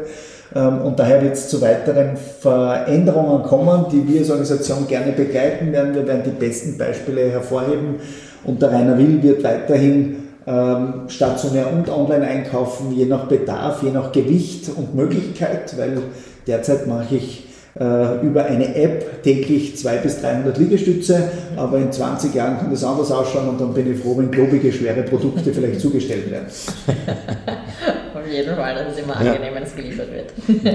Ähm, 0.56 0.82
und 0.82 0.98
daher 0.98 1.22
wird 1.22 1.34
es 1.34 1.48
zu 1.48 1.62
weiteren 1.62 2.18
Veränderungen 2.18 3.44
kommen, 3.44 3.86
die 3.92 4.08
wir 4.08 4.22
als 4.22 4.32
Organisation 4.32 4.88
gerne 4.88 5.12
begleiten 5.12 5.72
werden. 5.72 5.94
Wir 5.94 6.08
werden 6.08 6.24
die 6.26 6.32
besten 6.32 6.76
Beispiele 6.80 7.30
hervorheben 7.30 7.98
und 8.44 8.60
der 8.60 8.72
Rainer 8.72 8.98
Will 8.98 9.22
wird 9.22 9.44
weiterhin 9.44 10.16
ähm, 10.48 10.94
stationär 11.08 11.72
und 11.72 11.88
online 11.88 12.26
einkaufen, 12.26 12.92
je 12.96 13.06
nach 13.06 13.28
Bedarf, 13.28 13.84
je 13.84 13.92
nach 13.92 14.12
Gewicht 14.12 14.72
und 14.76 14.96
Möglichkeit, 14.96 15.78
weil 15.78 16.00
derzeit 16.48 16.88
mache 16.88 17.16
ich 17.16 17.49
über 17.76 18.46
eine 18.46 18.76
App 18.76 19.24
täglich 19.24 19.78
200 19.78 20.04
bis 20.04 20.22
300 20.22 20.58
Liegestütze, 20.58 21.30
aber 21.56 21.78
in 21.78 21.92
20 21.92 22.34
Jahren 22.34 22.58
kann 22.58 22.72
das 22.72 22.84
anders 22.84 23.12
ausschauen 23.12 23.48
und 23.48 23.62
dann 23.62 23.74
bin 23.74 23.92
ich 23.94 24.00
froh, 24.00 24.18
wenn 24.18 24.32
globige, 24.32 24.72
schwere 24.74 25.04
Produkte 25.04 25.54
vielleicht 25.54 25.80
zugestellt 25.80 26.30
werden. 26.32 26.48
Auf 28.16 28.28
jeden 28.30 28.56
Fall, 28.56 28.76
dass 28.76 28.94
es 28.94 29.04
immer 29.04 29.16
angenehm, 29.16 29.54
wenn 29.54 29.64
es 29.64 29.76
geliefert 29.76 30.08
wird. 30.12 30.34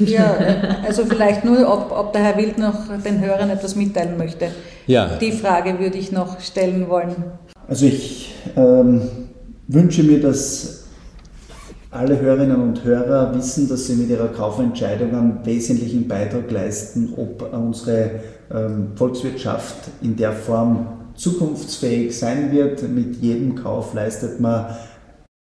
Ja, 0.00 0.36
also 0.86 1.04
vielleicht 1.06 1.44
nur, 1.44 1.68
ob, 1.68 1.90
ob 1.90 2.12
der 2.12 2.22
Herr 2.22 2.36
Wild 2.36 2.58
noch 2.58 2.86
den 3.04 3.20
Hörern 3.20 3.50
etwas 3.50 3.74
mitteilen 3.74 4.16
möchte. 4.16 4.48
Ja. 4.86 5.16
Die 5.20 5.32
Frage 5.32 5.78
würde 5.78 5.98
ich 5.98 6.12
noch 6.12 6.40
stellen 6.40 6.88
wollen. 6.88 7.16
Also 7.66 7.86
ich 7.86 8.34
ähm, 8.56 9.02
wünsche 9.66 10.02
mir, 10.02 10.20
dass 10.20 10.77
alle 11.90 12.20
Hörerinnen 12.20 12.60
und 12.60 12.84
Hörer 12.84 13.34
wissen, 13.34 13.68
dass 13.68 13.86
sie 13.86 13.94
mit 13.94 14.10
ihrer 14.10 14.28
Kaufentscheidung 14.28 15.14
einen 15.14 15.40
wesentlichen 15.44 16.06
Beitrag 16.06 16.50
leisten, 16.50 17.14
ob 17.16 17.52
unsere 17.52 18.10
ähm, 18.52 18.88
Volkswirtschaft 18.94 19.76
in 20.02 20.16
der 20.16 20.32
Form 20.32 20.86
zukunftsfähig 21.14 22.16
sein 22.16 22.52
wird. 22.52 22.82
Mit 22.88 23.16
jedem 23.16 23.54
Kauf 23.54 23.94
leistet 23.94 24.38
man 24.38 24.66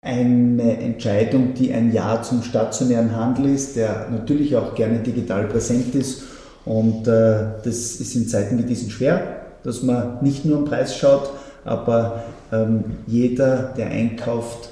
eine 0.02 0.78
Entscheidung, 0.78 1.56
die 1.56 1.74
ein 1.74 1.92
Ja 1.92 2.22
zum 2.22 2.44
stationären 2.44 3.16
Handel 3.16 3.54
ist, 3.54 3.76
der 3.76 4.08
natürlich 4.12 4.56
auch 4.56 4.76
gerne 4.76 5.00
digital 5.00 5.46
präsent 5.46 5.96
ist. 5.96 6.24
Und 6.64 7.08
äh, 7.08 7.46
das 7.64 7.96
ist 7.96 8.16
in 8.16 8.28
Zeiten 8.28 8.60
wie 8.60 8.64
diesen 8.64 8.92
schwer, 8.92 9.46
dass 9.64 9.82
man 9.82 10.24
nicht 10.24 10.46
nur 10.46 10.60
am 10.60 10.66
Preis 10.66 10.96
schaut, 10.96 11.32
aber 11.64 12.24
ähm, 12.52 12.84
jeder, 13.08 13.74
der 13.76 13.88
einkauft, 13.88 14.70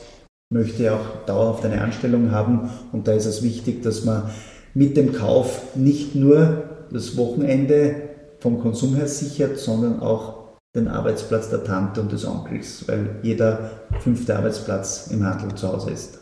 möchte 0.53 0.93
auch 0.93 1.25
dauerhaft 1.25 1.65
eine 1.65 1.81
Anstellung 1.81 2.31
haben. 2.31 2.69
Und 2.91 3.07
da 3.07 3.13
ist 3.13 3.25
es 3.25 3.43
wichtig, 3.43 3.83
dass 3.83 4.05
man 4.05 4.29
mit 4.73 4.95
dem 4.95 5.13
Kauf 5.13 5.75
nicht 5.75 6.15
nur 6.15 6.63
das 6.91 7.17
Wochenende 7.17 7.95
vom 8.39 8.61
Konsum 8.61 8.95
her 8.95 9.07
sichert, 9.07 9.57
sondern 9.57 9.99
auch 9.99 10.43
den 10.75 10.87
Arbeitsplatz 10.87 11.49
der 11.49 11.63
Tante 11.63 12.01
und 12.01 12.11
des 12.11 12.25
Onkels, 12.25 12.83
weil 12.87 13.19
jeder 13.21 13.71
fünfte 13.99 14.35
Arbeitsplatz 14.35 15.07
im 15.11 15.23
Handel 15.25 15.53
zu 15.55 15.67
Hause 15.71 15.91
ist. 15.91 16.19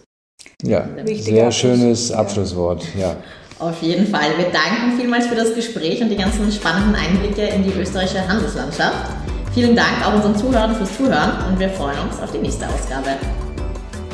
Ja, 0.63 0.87
sehr 1.05 1.51
schönes 1.51 2.11
Abschlusswort, 2.11 2.85
ja. 2.97 3.15
Auf 3.59 3.81
jeden 3.81 4.07
Fall. 4.07 4.37
Wir 4.37 4.45
danken 4.45 4.99
vielmals 4.99 5.27
für 5.27 5.35
das 5.35 5.53
Gespräch 5.53 6.01
und 6.01 6.09
die 6.09 6.15
ganzen 6.15 6.51
spannenden 6.51 6.95
Einblicke 6.95 7.43
in 7.43 7.63
die 7.63 7.71
österreichische 7.79 8.27
Handelslandschaft. 8.27 9.11
Vielen 9.53 9.75
Dank 9.75 10.05
auch 10.05 10.15
unseren 10.15 10.35
Zuhörern 10.35 10.75
fürs 10.75 10.97
Zuhören 10.97 11.31
und 11.49 11.59
wir 11.59 11.69
freuen 11.69 11.99
uns 11.99 12.19
auf 12.19 12.31
die 12.31 12.39
nächste 12.39 12.67
Ausgabe. 12.67 13.09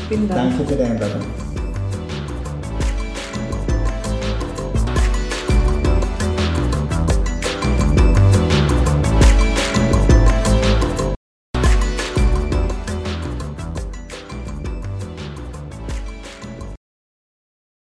Vielen 0.07 0.27
Dank. 0.29 0.57
Danke 0.57 0.65
für 0.65 0.75
die 0.75 0.83
Einladung. 0.83 1.46